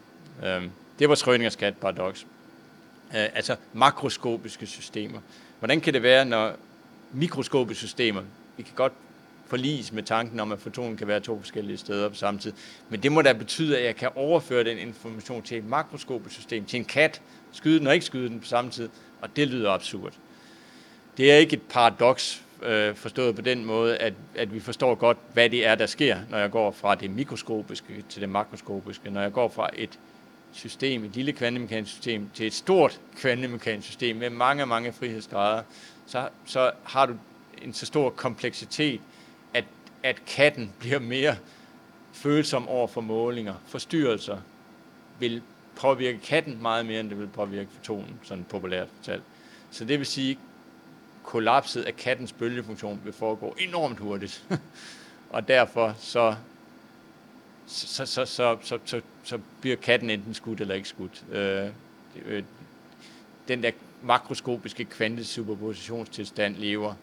Øh, 0.45 0.63
det 0.99 1.09
var 1.09 1.15
Schrödingers 1.15 1.57
kat 1.57 1.77
paradoks. 1.77 2.27
Øh, 3.17 3.29
altså 3.35 3.57
makroskopiske 3.73 4.67
systemer. 4.67 5.19
Hvordan 5.59 5.81
kan 5.81 5.95
det 5.95 6.03
være, 6.03 6.25
når 6.25 6.57
mikroskopiske 7.13 7.87
systemer. 7.87 8.23
Vi 8.57 8.63
kan 8.63 8.73
godt 8.75 8.93
forlis 9.53 9.93
med 9.93 10.03
tanken 10.03 10.41
om, 10.41 10.53
at 10.53 10.61
fotonen 10.61 10.97
kan 10.97 11.09
være 11.09 11.21
to 11.21 11.41
forskellige 11.41 11.77
steder 11.77 12.09
på 12.09 12.15
samme 12.15 12.41
tid. 12.41 12.53
Men 12.89 13.03
det 13.03 13.13
må 13.13 13.23
da 13.23 13.33
betyde, 13.33 13.79
at 13.79 13.85
jeg 13.85 13.97
kan 13.97 14.09
overføre 14.15 14.65
den 14.65 14.79
information 14.79 15.43
til 15.43 15.59
et 15.59 15.65
makroskopisk 15.65 16.35
system, 16.35 16.65
til 16.65 16.79
en 16.79 16.85
kat, 16.85 17.23
skyde 17.53 17.79
den 17.79 17.87
og 17.87 17.95
ikke 17.95 18.07
skyde 18.07 18.29
den 18.29 18.41
på 18.41 18.47
samme 18.47 18.71
tid, 18.71 18.89
og 19.21 19.37
det 19.37 19.49
lyder 19.49 19.71
absurd. 19.71 20.13
Det 21.17 21.33
er 21.33 21.37
ikke 21.37 21.57
et 21.57 21.63
paradoks 21.63 22.43
øh, 22.63 22.95
forstået 22.95 23.35
på 23.35 23.43
den 23.43 23.65
måde, 23.65 23.97
at, 23.97 24.15
at 24.35 24.55
vi 24.55 24.61
forstår 24.61 24.95
godt, 24.95 25.19
hvad 25.33 25.51
det 25.51 25.67
er, 25.67 25.75
der 25.75 25.87
sker, 25.87 26.19
når 26.31 26.39
jeg 26.39 26.51
går 26.51 26.71
fra 26.71 26.95
det 26.95 27.11
mikroskopiske 27.11 28.05
til 28.09 28.21
det 28.21 28.29
makroskopiske. 28.29 29.11
Når 29.11 29.21
jeg 29.23 29.33
går 29.33 29.49
fra 29.49 29.71
et 29.75 29.99
system, 30.53 31.05
et 31.05 31.17
lille 31.17 31.33
kvantemekanisk 31.33 31.93
system, 31.93 32.31
til 32.35 32.47
et 32.47 32.55
stort 32.55 33.01
kvantemekanisk 33.17 33.89
system 33.89 34.17
med 34.17 34.31
mange, 34.31 34.67
mange 34.67 34.93
frihedsgrader, 34.93 35.63
så, 36.07 36.29
så 36.47 36.71
har 36.85 37.07
du 37.07 37.15
en 37.63 37.75
så 37.75 37.87
stor 37.87 38.11
kompleksitet, 38.11 39.01
at, 40.03 40.25
katten 40.27 40.73
bliver 40.79 40.99
mere 40.99 41.37
følsom 42.13 42.69
over 42.69 42.87
for 42.87 43.01
målinger. 43.01 43.55
Forstyrrelser 43.67 44.39
vil 45.19 45.43
påvirke 45.77 46.19
katten 46.19 46.63
meget 46.63 46.87
mere, 46.87 47.01
end 47.01 47.11
det 47.11 47.19
vil 47.19 47.29
påvirke 47.29 47.71
fotonen, 47.71 48.21
sådan 48.23 48.45
populært 48.45 48.89
fortalt. 48.97 49.23
Så 49.71 49.85
det 49.85 49.99
vil 49.99 50.07
sige, 50.07 50.39
kollapset 51.23 51.83
af 51.83 51.97
kattens 51.97 52.33
bølgefunktion 52.33 53.01
vil 53.05 53.13
foregå 53.13 53.57
enormt 53.59 53.99
hurtigt. 53.99 54.45
og 55.31 55.49
derfor 55.49 55.95
så, 55.99 56.35
så, 57.67 58.07
så, 58.07 58.25
så, 58.25 58.57
så, 58.63 58.79
så, 58.85 59.01
så 59.25 59.39
bliver 59.61 59.77
katten 59.77 60.11
enten 60.11 60.35
skudt 60.35 60.61
eller 60.61 60.75
ikke 60.75 60.89
skudt. 60.89 61.25
Øh, 61.33 61.69
øh, 62.27 62.43
den 63.49 63.63
der 63.63 63.71
makroskopiske 64.03 64.85
kvantesuperpositionstilstand 64.85 66.57
lever 66.57 66.95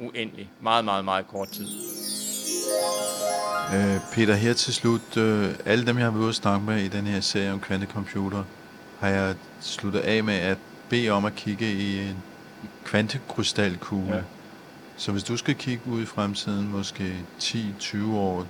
uendelig, 0.00 0.50
meget, 0.60 0.84
meget, 0.84 1.04
meget 1.04 1.28
kort 1.28 1.48
tid. 1.48 1.66
Øh, 3.74 4.00
Peter, 4.12 4.34
her 4.34 4.52
til 4.52 4.74
slut, 4.74 5.16
øh, 5.16 5.54
alle 5.64 5.86
dem, 5.86 5.98
jeg 5.98 6.06
har 6.06 6.10
været 6.10 6.22
ude 6.22 6.28
at 6.28 6.34
snakke 6.34 6.66
med 6.66 6.82
i 6.82 6.88
den 6.88 7.06
her 7.06 7.20
serie 7.20 7.52
om 7.52 7.60
kvantecomputer, 7.60 8.44
har 9.00 9.08
jeg 9.08 9.34
sluttet 9.60 10.00
af 10.00 10.24
med 10.24 10.34
at 10.34 10.58
bede 10.88 11.10
om 11.10 11.24
at 11.24 11.34
kigge 11.34 11.72
i 11.72 11.98
en 11.98 12.16
kvantekrystalkugle. 12.84 14.16
Ja. 14.16 14.22
Så 14.96 15.12
hvis 15.12 15.24
du 15.24 15.36
skal 15.36 15.54
kigge 15.54 15.82
ud 15.90 16.02
i 16.02 16.06
fremtiden, 16.06 16.68
måske 16.68 17.14
10-20 17.40 18.12
år, 18.12 18.46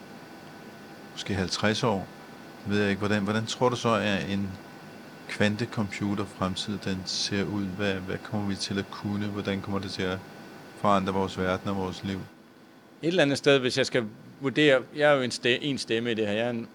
måske 1.12 1.34
50 1.34 1.82
år, 1.82 2.06
ved 2.66 2.80
jeg 2.80 2.90
ikke, 2.90 2.98
hvordan, 2.98 3.22
hvordan 3.22 3.46
tror 3.46 3.68
du 3.68 3.76
så, 3.76 3.94
at 3.94 4.30
en 4.30 4.48
kvantecomputer 5.28 6.24
fremtid 6.24 6.78
den 6.84 7.02
ser 7.04 7.44
ud? 7.44 7.64
Hvad, 7.64 7.94
hvad 7.94 8.16
kommer 8.22 8.48
vi 8.48 8.54
til 8.54 8.78
at 8.78 8.90
kunne? 8.90 9.26
Hvordan 9.26 9.60
kommer 9.60 9.78
det 9.78 9.90
til 9.90 10.02
at 10.02 10.18
forandre 10.80 11.12
vores 11.12 11.38
verden 11.38 11.68
og 11.68 11.76
vores 11.76 12.04
liv? 12.04 12.18
Et 13.02 13.08
eller 13.08 13.22
andet 13.22 13.38
sted, 13.38 13.58
hvis 13.58 13.78
jeg 13.78 13.86
skal 13.86 14.04
vurdere, 14.40 14.82
jeg 14.96 15.12
er 15.12 15.16
jo 15.16 15.22
en, 15.22 15.30
stemme, 15.30 15.64
en 15.64 15.78
stemme 15.78 16.10
i 16.10 16.14
det 16.14 16.26
her, 16.26 16.34
jeg 16.34 16.46
er 16.46 16.50
en, 16.50 16.68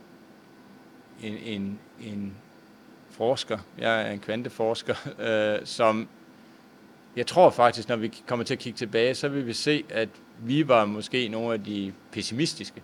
en, 1.24 1.38
en, 1.38 1.80
en 2.02 2.34
forsker, 3.10 3.58
jeg 3.78 4.08
er 4.08 4.12
en 4.12 4.20
kvanteforsker, 4.20 4.96
øh, 5.60 5.66
som 5.66 6.08
jeg 7.16 7.28
tror 7.28 7.50
faktisk, 7.50 7.90
når 7.90 7.96
vi 7.96 8.14
kommer 8.28 8.46
til 8.46 8.54
at 8.54 8.60
kigge 8.60 8.78
tilbage, 8.78 9.16
så 9.16 9.28
vil 9.28 9.48
vi 9.48 9.54
se, 9.54 9.84
at 9.90 10.10
vi 10.40 10.68
var 10.68 10.86
måske 10.86 11.28
nogle 11.28 11.54
af 11.54 11.64
de 11.64 11.94
pessimistiske. 12.12 12.82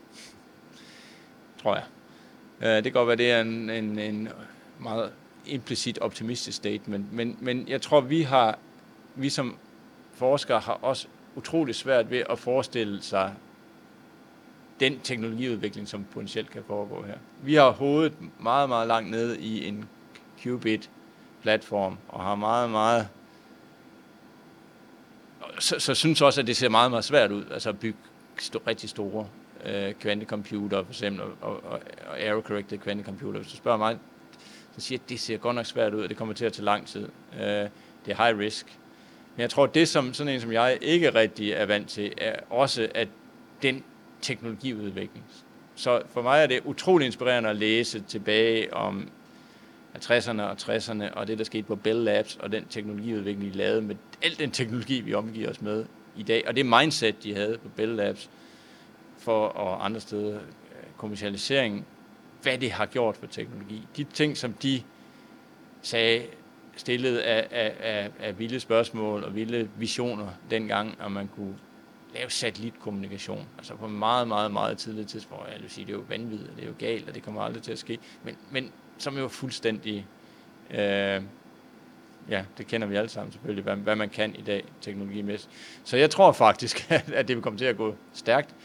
Tror 1.61 1.75
jeg. 1.75 1.83
Øh, 2.61 2.75
det 2.75 2.83
kan 2.83 2.91
godt 2.91 3.07
være, 3.07 3.17
det 3.17 3.31
er 3.31 3.41
en, 3.41 3.69
en, 3.69 3.99
en 3.99 4.29
meget 4.79 5.11
implicit 5.45 5.99
optimistisk 5.99 6.57
statement, 6.57 7.13
men, 7.13 7.37
men 7.41 7.67
jeg 7.67 7.81
tror, 7.81 8.01
vi 8.01 8.21
har, 8.21 8.59
vi 9.15 9.29
som 9.29 9.57
forskere 10.21 10.59
har 10.59 10.79
også 10.81 11.07
utrolig 11.35 11.75
svært 11.75 12.11
ved 12.11 12.23
at 12.29 12.39
forestille 12.39 13.01
sig 13.01 13.33
den 14.79 14.99
teknologiudvikling, 14.99 15.87
som 15.87 16.05
potentielt 16.13 16.49
kan 16.49 16.63
foregå 16.67 17.03
her. 17.03 17.15
Vi 17.43 17.55
har 17.55 17.69
hovedet 17.69 18.13
meget, 18.39 18.69
meget 18.69 18.87
langt 18.87 19.11
nede 19.11 19.39
i 19.39 19.65
en 19.67 19.89
qubit-platform, 20.43 21.97
og 22.07 22.23
har 22.23 22.35
meget, 22.35 22.69
meget 22.69 23.07
så, 25.59 25.79
så 25.79 25.93
synes 25.93 26.21
også, 26.21 26.41
at 26.41 26.47
det 26.47 26.57
ser 26.57 26.69
meget, 26.69 26.91
meget 26.91 27.03
svært 27.05 27.31
ud, 27.31 27.43
altså 27.51 27.69
at 27.69 27.79
bygge 27.79 27.97
st- 28.41 28.67
rigtig 28.67 28.89
store 28.89 29.27
øh, 29.65 29.93
kvantecomputer, 29.93 30.83
for 30.83 30.91
eksempel, 30.91 31.21
og, 31.21 31.63
og, 31.63 31.81
og 32.09 32.21
error-corrected 32.21 32.77
kvantecomputer. 32.77 33.39
Hvis 33.39 33.51
du 33.51 33.57
spørger 33.57 33.77
mig, 33.77 33.97
så 34.75 34.81
siger 34.81 34.97
jeg, 34.97 35.03
at 35.05 35.09
det 35.09 35.19
ser 35.19 35.37
godt 35.37 35.55
nok 35.55 35.65
svært 35.65 35.93
ud, 35.93 36.03
og 36.03 36.09
det 36.09 36.17
kommer 36.17 36.33
til 36.33 36.45
at 36.45 36.53
tage 36.53 36.65
lang 36.65 36.87
tid. 36.87 37.07
Øh, 37.33 37.39
det 38.05 38.11
er 38.11 38.25
high 38.25 38.37
risk. 38.37 38.79
Men 39.41 39.43
jeg 39.43 39.49
tror, 39.49 39.65
det, 39.65 39.87
som 39.87 40.13
sådan 40.13 40.33
en 40.33 40.41
som 40.41 40.51
jeg 40.51 40.77
ikke 40.81 41.15
rigtig 41.15 41.51
er 41.51 41.65
vant 41.65 41.89
til, 41.89 42.13
er 42.17 42.35
også, 42.49 42.89
at 42.95 43.07
den 43.61 43.83
teknologiudvikling. 44.21 45.25
Så 45.75 46.01
for 46.13 46.21
mig 46.21 46.43
er 46.43 46.47
det 46.47 46.61
utrolig 46.65 47.05
inspirerende 47.05 47.49
at 47.49 47.55
læse 47.55 48.03
tilbage 48.07 48.73
om 48.73 49.09
50'erne 49.95 50.41
og 50.41 50.51
60'erne, 50.51 51.13
og 51.13 51.27
det, 51.27 51.37
der 51.37 51.43
skete 51.43 51.63
på 51.63 51.75
Bell 51.75 52.03
Labs, 52.03 52.35
og 52.35 52.51
den 52.51 52.65
teknologiudvikling, 52.69 53.53
de 53.53 53.57
lavede 53.57 53.81
med 53.81 53.95
al 54.21 54.39
den 54.39 54.51
teknologi, 54.51 55.01
vi 55.01 55.13
omgiver 55.13 55.49
os 55.49 55.61
med 55.61 55.85
i 56.15 56.23
dag, 56.23 56.43
og 56.47 56.55
det 56.55 56.65
mindset, 56.65 57.23
de 57.23 57.35
havde 57.35 57.57
på 57.57 57.69
Bell 57.75 57.95
Labs, 57.95 58.29
for 59.17 59.45
og 59.45 59.85
andre 59.85 59.99
steder, 59.99 60.39
kommercialiseringen, 60.97 60.97
kommercialisering, 60.97 61.85
hvad 62.41 62.57
det 62.57 62.71
har 62.71 62.85
gjort 62.85 63.17
for 63.17 63.27
teknologi. 63.27 63.87
De 63.97 64.03
ting, 64.03 64.37
som 64.37 64.53
de 64.53 64.81
sagde, 65.81 66.23
stillede 66.75 67.23
af, 67.23 67.47
af, 67.51 67.73
af, 67.79 68.09
af 68.19 68.39
vilde 68.39 68.59
spørgsmål 68.59 69.23
og 69.23 69.35
vilde 69.35 69.69
visioner 69.77 70.27
dengang, 70.49 71.01
om 71.01 71.11
man 71.11 71.29
kunne 71.35 71.55
lave 72.13 72.29
satellitkommunikation. 72.29 73.47
Altså 73.57 73.75
på 73.75 73.85
en 73.85 73.99
meget, 73.99 74.27
meget, 74.27 74.51
meget 74.51 74.77
tidlig 74.77 75.07
tidspunkt. 75.07 75.45
Jeg 75.53 75.61
vil 75.61 75.69
sige, 75.69 75.85
det 75.85 75.93
er 75.93 75.97
jo 75.97 76.03
vanvittigt, 76.09 76.51
det 76.55 76.63
er 76.63 76.67
jo 76.67 76.73
galt, 76.79 77.09
og 77.09 77.15
det 77.15 77.23
kommer 77.23 77.41
aldrig 77.41 77.63
til 77.63 77.71
at 77.71 77.79
ske. 77.79 77.99
Men, 78.23 78.37
men 78.51 78.71
som 78.97 79.17
jo 79.17 79.27
fuldstændig... 79.27 80.05
Øh, 80.71 81.21
ja, 82.29 82.43
det 82.57 82.67
kender 82.67 82.87
vi 82.87 82.95
alle 82.95 83.09
sammen 83.09 83.31
selvfølgelig, 83.31 83.63
hvad, 83.63 83.75
hvad 83.75 83.95
man 83.95 84.09
kan 84.09 84.35
i 84.35 84.41
dag 84.41 84.63
teknologimæssigt. 84.81 85.53
Så 85.83 85.97
jeg 85.97 86.09
tror 86.09 86.31
faktisk, 86.31 86.91
at 87.13 87.27
det 87.27 87.35
vil 87.35 87.43
komme 87.43 87.59
til 87.59 87.65
at 87.65 87.77
gå 87.77 87.95
stærkt. 88.13 88.55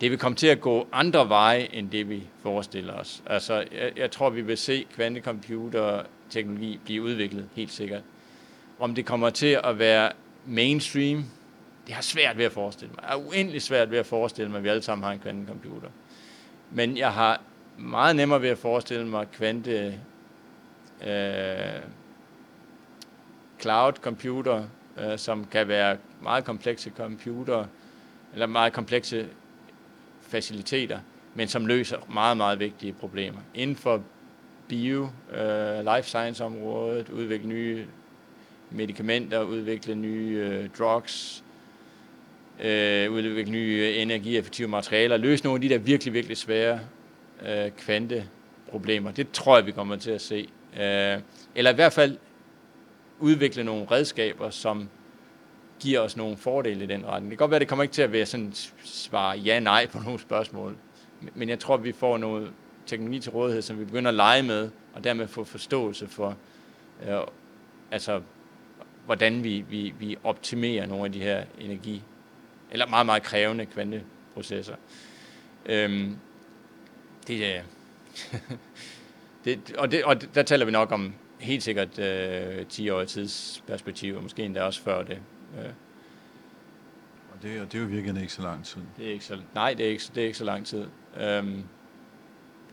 Det 0.00 0.10
vil 0.10 0.18
komme 0.18 0.36
til 0.36 0.46
at 0.46 0.60
gå 0.60 0.88
andre 0.92 1.28
veje, 1.28 1.68
end 1.72 1.90
det 1.90 2.08
vi 2.08 2.22
forestiller 2.42 2.92
os. 2.92 3.22
Altså, 3.26 3.54
jeg, 3.54 3.92
jeg 3.96 4.10
tror, 4.10 4.30
vi 4.30 4.40
vil 4.40 4.56
se 4.56 4.86
teknologi 6.30 6.80
blive 6.84 7.02
udviklet, 7.02 7.48
helt 7.54 7.72
sikkert. 7.72 8.02
Om 8.78 8.94
det 8.94 9.06
kommer 9.06 9.30
til 9.30 9.60
at 9.64 9.78
være 9.78 10.12
mainstream, 10.46 11.24
det 11.86 11.94
har 11.94 12.02
svært 12.02 12.38
ved 12.38 12.44
at 12.44 12.52
forestille 12.52 12.94
mig. 12.94 13.02
Jeg 13.02 13.12
er 13.12 13.26
uendelig 13.28 13.62
svært 13.62 13.90
ved 13.90 13.98
at 13.98 14.06
forestille 14.06 14.50
mig, 14.50 14.58
at 14.58 14.64
vi 14.64 14.68
alle 14.68 14.82
sammen 14.82 15.04
har 15.04 15.12
en 15.12 15.18
kvantecomputer. 15.18 15.88
Men 16.70 16.96
jeg 16.96 17.12
har 17.12 17.40
meget 17.78 18.16
nemmere 18.16 18.42
ved 18.42 18.48
at 18.48 18.58
forestille 18.58 19.06
mig 19.06 19.30
kvante 19.30 20.00
øh, 21.06 21.82
cloud 23.60 23.92
computer, 23.92 24.64
øh, 24.98 25.18
som 25.18 25.44
kan 25.44 25.68
være 25.68 25.96
meget 26.22 26.44
komplekse 26.44 26.92
computer, 26.96 27.64
eller 28.32 28.46
meget 28.46 28.72
komplekse 28.72 29.28
faciliteter, 30.22 30.98
men 31.34 31.48
som 31.48 31.66
løser 31.66 31.98
meget, 32.12 32.36
meget 32.36 32.58
vigtige 32.58 32.92
problemer. 32.92 33.40
Inden 33.54 33.76
for 33.76 34.02
bio, 34.68 35.08
øh, 35.32 35.94
life 35.94 36.08
science 36.08 36.44
området, 36.44 37.08
udvikle 37.08 37.48
nye 37.48 37.86
medicamenter, 38.70 39.42
udvikle 39.42 39.94
nye 39.94 40.48
øh, 40.50 40.68
drugs, 40.78 41.44
øh, 42.60 43.12
udvikle 43.12 43.52
nye 43.52 43.88
øh, 43.88 44.02
energieffektive 44.02 44.68
materialer, 44.68 45.16
løse 45.16 45.44
nogle 45.44 45.56
af 45.56 45.60
de 45.60 45.68
der 45.68 45.78
virkelig, 45.78 46.14
virkelig 46.14 46.36
svære 46.36 46.80
øh, 47.46 47.70
kvanteproblemer. 47.70 49.10
Det 49.10 49.30
tror 49.32 49.56
jeg, 49.56 49.66
vi 49.66 49.72
kommer 49.72 49.96
til 49.96 50.10
at 50.10 50.20
se. 50.20 50.48
Øh, 50.80 51.20
eller 51.54 51.70
i 51.70 51.74
hvert 51.74 51.92
fald 51.92 52.16
udvikle 53.18 53.64
nogle 53.64 53.86
redskaber, 53.90 54.50
som 54.50 54.88
giver 55.80 56.00
os 56.00 56.16
nogle 56.16 56.36
fordele 56.36 56.84
i 56.84 56.86
den 56.86 57.06
retning. 57.06 57.30
Det 57.30 57.38
kan 57.38 57.44
godt 57.44 57.50
være, 57.50 57.56
at 57.56 57.60
det 57.60 57.68
kommer 57.68 57.82
ikke 57.82 57.92
til 57.92 58.02
at 58.02 58.12
være 58.12 58.26
sådan 58.26 58.52
svare 58.84 59.38
ja-nej 59.38 59.86
på 59.86 59.98
nogle 59.98 60.18
spørgsmål, 60.18 60.76
men 61.34 61.48
jeg 61.48 61.58
tror, 61.58 61.74
at 61.74 61.84
vi 61.84 61.92
får 61.92 62.18
noget 62.18 62.50
teknologi 62.88 63.20
til 63.20 63.32
rådighed, 63.32 63.62
som 63.62 63.78
vi 63.78 63.84
begynder 63.84 64.08
at 64.08 64.14
lege 64.14 64.42
med, 64.42 64.70
og 64.94 65.04
dermed 65.04 65.28
få 65.28 65.44
forståelse 65.44 66.08
for, 66.08 66.36
øh, 67.08 67.20
altså, 67.90 68.22
hvordan 69.04 69.44
vi, 69.44 69.64
vi, 69.68 69.94
vi 69.98 70.16
optimerer 70.24 70.86
nogle 70.86 71.04
af 71.04 71.12
de 71.12 71.20
her 71.20 71.44
energi, 71.58 72.02
eller 72.70 72.86
meget, 72.86 73.06
meget 73.06 73.22
krævende 73.22 73.66
kvanteprocesser. 73.66 74.74
Øhm, 75.66 76.16
det, 77.26 77.54
øh, 77.54 77.62
det, 79.44 79.76
og, 79.78 79.90
det, 79.90 80.04
og 80.04 80.34
der 80.34 80.42
taler 80.42 80.64
vi 80.64 80.72
nok 80.72 80.92
om 80.92 81.14
helt 81.38 81.62
sikkert 81.62 81.98
øh, 81.98 82.66
10 82.66 82.90
år 82.90 83.04
tidsperspektiv, 83.04 84.16
og 84.16 84.22
måske 84.22 84.42
endda 84.42 84.62
også 84.62 84.82
før 84.82 85.02
det. 85.02 85.18
Øh. 85.58 85.70
Og 87.32 87.42
det, 87.42 87.60
og 87.60 87.72
det 87.72 87.78
er 87.78 87.82
jo 87.82 87.88
virkelig 87.88 88.22
ikke 88.22 88.32
så 88.32 88.42
lang 88.42 88.64
tid. 88.64 88.80
Det 88.96 89.08
er 89.08 89.12
ikke 89.12 89.24
så, 89.24 89.38
nej, 89.54 89.74
det 89.74 89.86
er 89.86 89.90
ikke, 89.90 90.04
det 90.14 90.20
er 90.20 90.26
ikke 90.26 90.38
så 90.38 90.44
lang 90.44 90.66
tid. 90.66 90.86
Øhm, 91.20 91.64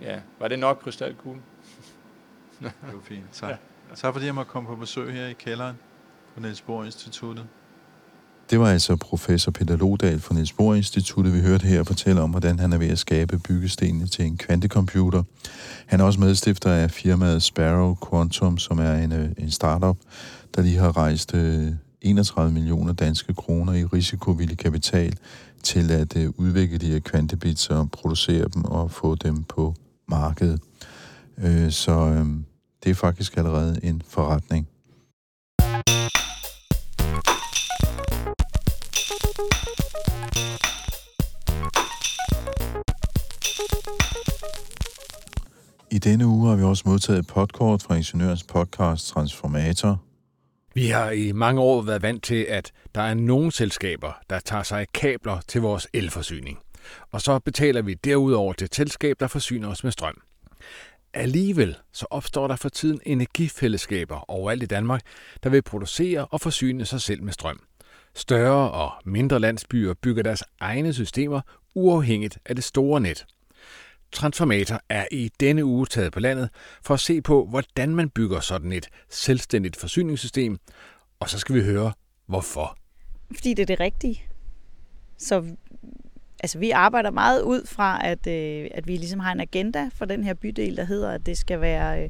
ja, 0.02 0.20
var 0.40 0.48
det 0.48 0.60
nok 0.60 0.80
krystalkugle? 0.84 1.42
det 2.62 2.72
var 2.82 3.02
fint. 3.04 3.26
Tak. 3.32 3.50
Ja. 3.50 3.56
Tak 3.96 4.14
fordi 4.14 4.26
jeg 4.26 4.36
måtte 4.36 4.52
komme 4.52 4.68
på 4.68 4.76
besøg 4.76 5.14
her 5.14 5.28
i 5.28 5.34
kælderen 5.34 5.76
på 6.34 6.40
Niels 6.40 6.62
Bohr 6.62 6.84
Instituttet. 6.84 7.46
Det 8.50 8.60
var 8.60 8.68
altså 8.70 8.96
professor 8.96 9.52
Peter 9.52 9.78
Lodal 9.78 10.20
fra 10.20 10.34
Niels 10.34 10.54
Bohr 10.54 10.76
Instituttet, 10.76 11.34
vi 11.34 11.42
hørte 11.42 11.68
her 11.68 11.84
fortælle 11.84 12.22
om, 12.22 12.30
hvordan 12.30 12.60
han 12.60 12.74
er 12.74 12.78
ved 12.78 12.90
at 12.90 13.00
skabe 13.00 13.40
byggestenene 13.40 14.08
til 14.08 14.26
en 14.26 14.38
kvantecomputer. 14.38 15.24
Han 15.86 16.00
er 16.00 16.04
også 16.04 16.20
medstifter 16.20 16.72
af 16.72 16.92
firmaet 16.92 17.44
Sparrow 17.44 17.96
Quantum, 18.10 18.58
som 18.58 18.80
er 18.80 18.94
en, 18.94 19.12
øh, 19.12 19.30
en 19.38 19.52
startup, 19.52 19.98
der 20.56 20.62
lige 20.62 20.78
har 20.78 20.98
rejst 20.98 21.34
31 22.02 22.48
øh, 22.48 22.54
millioner 22.54 22.94
danske 22.94 23.34
kroner 23.34 23.74
i 23.74 23.86
risikovillig 23.86 24.58
kapital 24.58 25.18
til 25.64 25.92
at 25.92 26.18
øh, 26.18 26.30
udvikle 26.38 26.78
de 26.78 26.92
her 26.92 27.00
kvantebits 27.00 27.70
og 27.70 27.92
producere 27.92 28.48
dem 28.54 28.66
og 28.66 28.92
få 28.92 29.16
dem 29.16 29.44
på 29.44 29.76
marked. 30.08 30.58
Øh, 31.38 31.72
så 31.72 31.92
øh, 31.92 32.26
det 32.84 32.90
er 32.90 32.96
faktisk 32.96 33.38
allerede 33.38 33.80
en 33.84 34.02
forretning. 34.08 34.68
I 45.92 45.98
denne 45.98 46.28
uge 46.28 46.50
har 46.50 46.56
vi 46.56 46.64
også 46.64 46.84
modtaget 46.86 47.20
et 47.20 47.28
podcast 47.28 47.86
fra 47.86 47.96
Ingeniørens 47.96 48.44
podcast 48.44 49.08
Transformator. 49.08 50.02
Vi 50.74 50.88
har 50.88 51.12
i 51.12 51.32
mange 51.32 51.62
år 51.62 51.82
været 51.82 52.02
vant 52.02 52.24
til, 52.24 52.46
at 52.50 52.72
der 52.96 53.02
er 53.02 53.14
nogle 53.14 53.52
selskaber, 53.52 54.12
der 54.30 54.40
tager 54.40 54.64
sig 54.64 54.86
kabler 54.94 55.40
til 55.48 55.62
vores 55.62 55.88
elforsyning. 55.94 56.58
Og 57.12 57.22
så 57.22 57.40
betaler 57.40 57.82
vi 57.82 57.94
derudover 57.94 58.54
til 58.54 58.66
et 58.66 58.76
selskab, 58.76 59.20
der 59.20 59.28
forsyner 59.28 59.68
os 59.68 59.84
med 59.84 59.92
strøm. 59.92 60.22
Alligevel 61.14 61.76
så 61.94 62.06
opstår 62.10 62.48
der 62.48 62.56
for 62.56 62.70
tiden 62.70 63.02
energifællesskaber 63.06 64.32
overalt 64.32 64.64
i 64.64 64.66
Danmark, 64.66 65.02
der 65.44 65.50
vil 65.50 65.62
producere 65.62 66.26
og 66.26 66.42
forsyne 66.42 66.86
sig 66.86 67.02
selv 67.02 67.24
med 67.24 67.34
strøm. 67.34 67.60
Større 68.16 68.72
og 68.72 68.92
mindre 69.06 69.40
landsbyer 69.40 69.94
bygger 69.94 70.24
deres 70.24 70.44
egne 70.60 70.94
systemer 70.94 71.42
uafhængigt 71.76 72.40
af 72.46 72.56
det 72.56 72.64
store 72.64 73.02
net. 73.02 73.26
Transformator 74.12 74.82
er 74.90 75.06
i 75.12 75.32
denne 75.40 75.66
uge 75.66 75.86
taget 75.86 76.14
på 76.14 76.20
landet 76.20 76.50
for 76.84 76.94
at 76.94 77.00
se 77.00 77.22
på, 77.22 77.46
hvordan 77.46 77.96
man 77.96 78.10
bygger 78.10 78.40
sådan 78.40 78.72
et 78.72 78.90
selvstændigt 79.10 79.76
forsyningssystem, 79.76 80.58
og 81.20 81.30
så 81.30 81.40
skal 81.40 81.56
vi 81.56 81.64
høre, 81.64 81.94
hvorfor. 82.26 82.78
Fordi 83.36 83.54
det 83.54 83.62
er 83.62 83.66
det 83.66 83.80
rigtige. 83.80 84.24
Så 85.18 85.56
altså, 86.40 86.60
vi 86.60 86.72
arbejder 86.72 87.12
meget 87.12 87.42
ud 87.42 87.66
fra, 87.66 88.08
at, 88.08 88.28
øh, 88.28 88.68
at 88.72 88.88
vi 88.88 88.98
ligesom 88.98 89.20
har 89.20 89.32
en 89.32 89.40
agenda 89.40 89.90
for 89.94 90.06
den 90.06 90.24
her 90.24 90.34
bydel, 90.34 90.78
der 90.78 90.84
hedder, 90.84 91.12
at 91.12 91.26
det 91.26 91.38
skal 91.38 91.62
være 91.62 92.04
øh, 92.04 92.10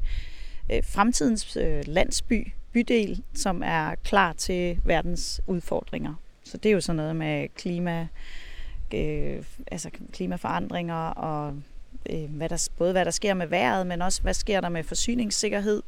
øh, 0.72 0.82
fremtidens 0.84 1.56
øh, 1.56 1.82
landsby, 1.86 2.52
bydel, 2.72 3.22
som 3.34 3.62
er 3.64 3.94
klar 4.04 4.32
til 4.32 4.78
verdens 4.84 5.40
udfordringer. 5.46 6.14
Så 6.44 6.56
det 6.56 6.68
er 6.68 6.72
jo 6.72 6.80
sådan 6.80 6.96
noget 6.96 7.16
med 7.16 7.48
klima, 7.54 8.08
øh, 8.94 9.42
altså 9.70 9.90
klimaforandringer 10.12 11.08
og 11.08 11.54
øh, 12.10 12.24
hvad 12.30 12.48
der, 12.48 12.68
både 12.78 12.92
hvad 12.92 13.04
der 13.04 13.10
sker 13.10 13.34
med 13.34 13.46
vejret, 13.46 13.86
men 13.86 14.02
også 14.02 14.22
hvad 14.22 14.34
sker 14.34 14.60
der 14.60 14.68
med 14.68 14.82
forsyningssikkerhed 14.82 15.82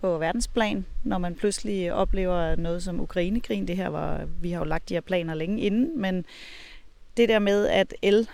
på 0.00 0.18
verdensplan, 0.18 0.84
når 1.02 1.18
man 1.18 1.34
pludselig 1.34 1.92
oplever 1.92 2.56
noget 2.56 2.82
som 2.82 3.00
Ukrainekrigen. 3.00 3.68
Det 3.68 3.76
her 3.76 3.88
var, 3.88 4.24
vi 4.40 4.50
har 4.50 4.58
jo 4.58 4.64
lagt 4.64 4.88
de 4.88 4.94
her 4.94 5.00
planer 5.00 5.34
længe 5.34 5.60
inden, 5.60 6.00
men 6.00 6.24
det 7.16 7.28
der 7.28 7.38
med, 7.38 7.66
at 7.66 7.94
el 8.02 8.28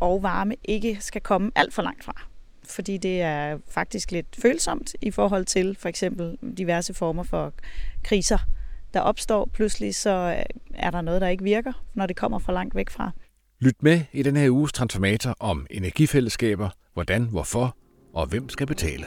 og 0.00 0.22
varme 0.22 0.54
ikke 0.64 0.96
skal 1.00 1.20
komme 1.20 1.50
alt 1.54 1.74
for 1.74 1.82
langt 1.82 2.04
fra. 2.04 2.22
Fordi 2.64 2.96
det 2.96 3.22
er 3.22 3.58
faktisk 3.68 4.10
lidt 4.12 4.26
følsomt 4.42 4.94
i 5.00 5.10
forhold 5.10 5.44
til 5.44 5.76
for 5.80 5.88
eksempel 5.88 6.38
diverse 6.58 6.94
former 6.94 7.22
for 7.22 7.52
kriser, 8.04 8.38
der 8.94 9.00
opstår. 9.00 9.50
Pludselig 9.52 9.94
så 9.94 10.44
er 10.74 10.90
der 10.90 11.00
noget, 11.00 11.20
der 11.20 11.28
ikke 11.28 11.44
virker, 11.44 11.72
når 11.94 12.06
det 12.06 12.16
kommer 12.16 12.38
fra 12.38 12.52
langt 12.52 12.74
væk 12.74 12.90
fra. 12.90 13.10
Lyt 13.60 13.82
med 13.82 14.00
i 14.12 14.22
den 14.22 14.36
her 14.36 14.50
uges 14.50 14.72
transformator 14.72 15.36
om 15.40 15.66
energifællesskaber, 15.70 16.68
hvordan, 16.94 17.24
hvorfor 17.24 17.76
og 18.14 18.26
hvem 18.26 18.48
skal 18.48 18.66
betale. 18.66 19.06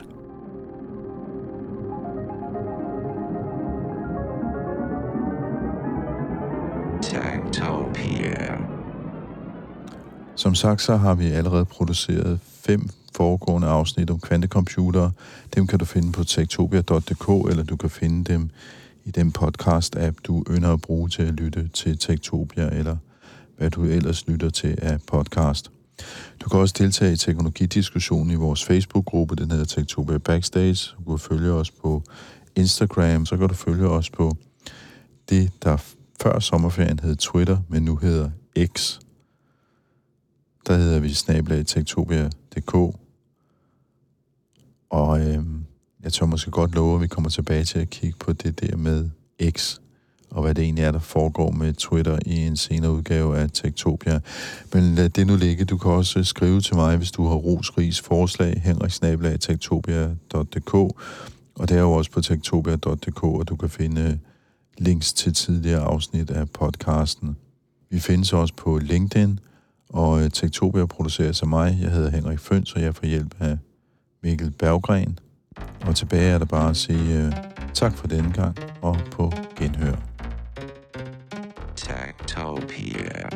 Techtopia. 7.96 8.58
Som 10.36 10.56
sagt, 10.56 10.82
så 10.82 10.96
har 10.96 11.16
vi 11.16 11.26
allerede 11.26 11.66
produceret 11.66 12.40
fem 12.44 12.90
foregående 13.16 13.68
afsnit 13.68 14.10
om 14.10 14.20
kvantecomputere. 14.20 15.12
Dem 15.56 15.68
kan 15.68 15.80
du 15.80 15.86
finde 15.86 16.12
på 16.12 16.24
tektopia.dk, 16.24 17.50
eller 17.50 17.64
du 17.64 17.76
kan 17.76 17.90
finde 17.90 18.34
dem 18.34 18.50
i 19.06 19.12
den 19.12 19.34
podcast-app, 19.40 20.18
du 20.24 20.44
ønsker 20.50 20.74
at 20.74 20.82
bruge 20.82 21.10
til 21.10 21.22
at 21.22 21.34
lytte 21.34 21.68
til 21.68 21.98
Tektopia, 21.98 22.70
eller 22.70 22.98
hvad 23.58 23.70
du 23.70 23.84
ellers 23.84 24.28
lytter 24.28 24.50
til 24.50 24.78
af 24.82 25.00
podcast. 25.08 25.72
Du 26.40 26.50
kan 26.50 26.60
også 26.60 26.76
deltage 26.78 27.14
i 27.14 27.16
teknologidiskussionen 27.16 28.32
i 28.32 28.36
vores 28.36 28.66
Facebook-gruppe, 28.66 29.36
den 29.36 29.52
hedder 29.52 29.66
Tektopia 29.66 30.18
Backstage. 30.18 30.96
Du 31.06 31.18
kan 31.18 31.20
følge 31.20 31.52
os 31.52 31.72
på 31.72 32.04
Instagram, 32.56 33.26
så 33.26 33.38
kan 33.38 33.48
du 33.48 33.54
følge 33.54 33.90
os 33.90 34.10
på 34.10 34.38
det, 35.30 35.52
der 35.64 35.78
før 36.22 36.40
sommerferien 36.40 37.00
hed 37.00 37.16
Twitter, 37.16 37.58
men 37.70 37.84
nu 37.84 37.96
hedder 37.96 38.30
X. 38.66 39.00
Der 40.68 40.78
hedder 40.78 41.00
vi 41.00 41.14
snablagtektopia.dk. 41.14 42.74
Og 44.90 45.20
øh, 45.20 45.44
jeg 46.04 46.14
tror 46.14 46.26
måske 46.26 46.52
godt 46.52 46.76
love, 46.76 46.96
at 46.96 47.02
vi 47.02 47.08
kommer 47.08 47.30
tilbage 47.30 47.64
til 47.64 47.80
at 47.80 47.90
kigge 47.90 48.18
på 48.20 48.34
det 48.34 48.62
der 48.62 48.78
med 48.78 49.10
X 49.52 49.78
og 50.30 50.42
hvad 50.42 50.56
det 50.56 50.64
egentlig 50.64 50.84
er, 50.84 50.92
der 50.92 51.00
foregår 51.00 51.52
med 51.52 51.74
Twitter 51.74 52.20
i 52.26 52.36
en 52.36 52.58
senere 52.58 52.92
udgave 52.92 53.38
af 53.38 53.50
Tektopia. 53.54 54.20
Men 54.74 54.96
lad 54.96 55.10
det 55.10 55.28
nu 55.28 55.36
ligge. 55.36 55.66
Du 55.66 55.78
kan 55.78 55.92
også 55.92 56.20
øh, 56.20 56.26
skrive 56.26 56.62
til 56.62 56.76
mig, 56.76 56.98
hvis 56.98 57.12
du 57.12 57.28
har 57.28 57.36
rosris 57.36 58.02
forslag, 58.02 58.62
henriksnabelag.tektopia.dk 58.64 60.96
og 61.60 61.70
det 61.70 61.78
er 61.78 61.82
jo 61.82 61.92
også 61.92 62.12
på 62.12 62.22
tektopia.dk, 62.22 63.24
og 63.24 63.50
du 63.50 63.56
kan 63.56 63.70
finde 63.70 64.02
øh, 64.02 64.14
links 64.78 65.14
til 65.14 65.34
tidligere 65.34 65.82
afsnit 65.82 66.32
af 66.32 66.50
podcasten. 66.50 67.38
Vi 67.90 68.00
findes 68.00 68.34
også 68.34 68.54
på 68.54 68.78
LinkedIn, 68.78 69.40
og 69.90 70.24
øh, 70.24 70.30
Tektopia 70.30 70.86
produceres 70.86 71.42
af 71.42 71.48
mig. 71.48 71.78
Jeg 71.82 71.92
hedder 71.92 72.10
Henrik 72.10 72.40
Føns, 72.40 72.74
og 72.74 72.82
jeg 72.82 72.96
får 72.96 73.06
hjælp 73.06 73.36
af 73.40 73.58
Mikkel 74.24 74.52
Berggren. 74.52 75.20
Og 75.82 75.96
tilbage 75.96 76.32
er 76.32 76.38
der 76.38 76.46
bare 76.46 76.70
at 76.70 76.78
sige 76.78 77.28
uh, 77.28 77.34
tak 77.74 77.98
for 77.98 78.08
denne 78.08 78.34
gang, 78.34 78.58
og 78.82 78.98
på 79.12 79.32
genhør. 79.56 79.96
Tektopia. 81.76 83.30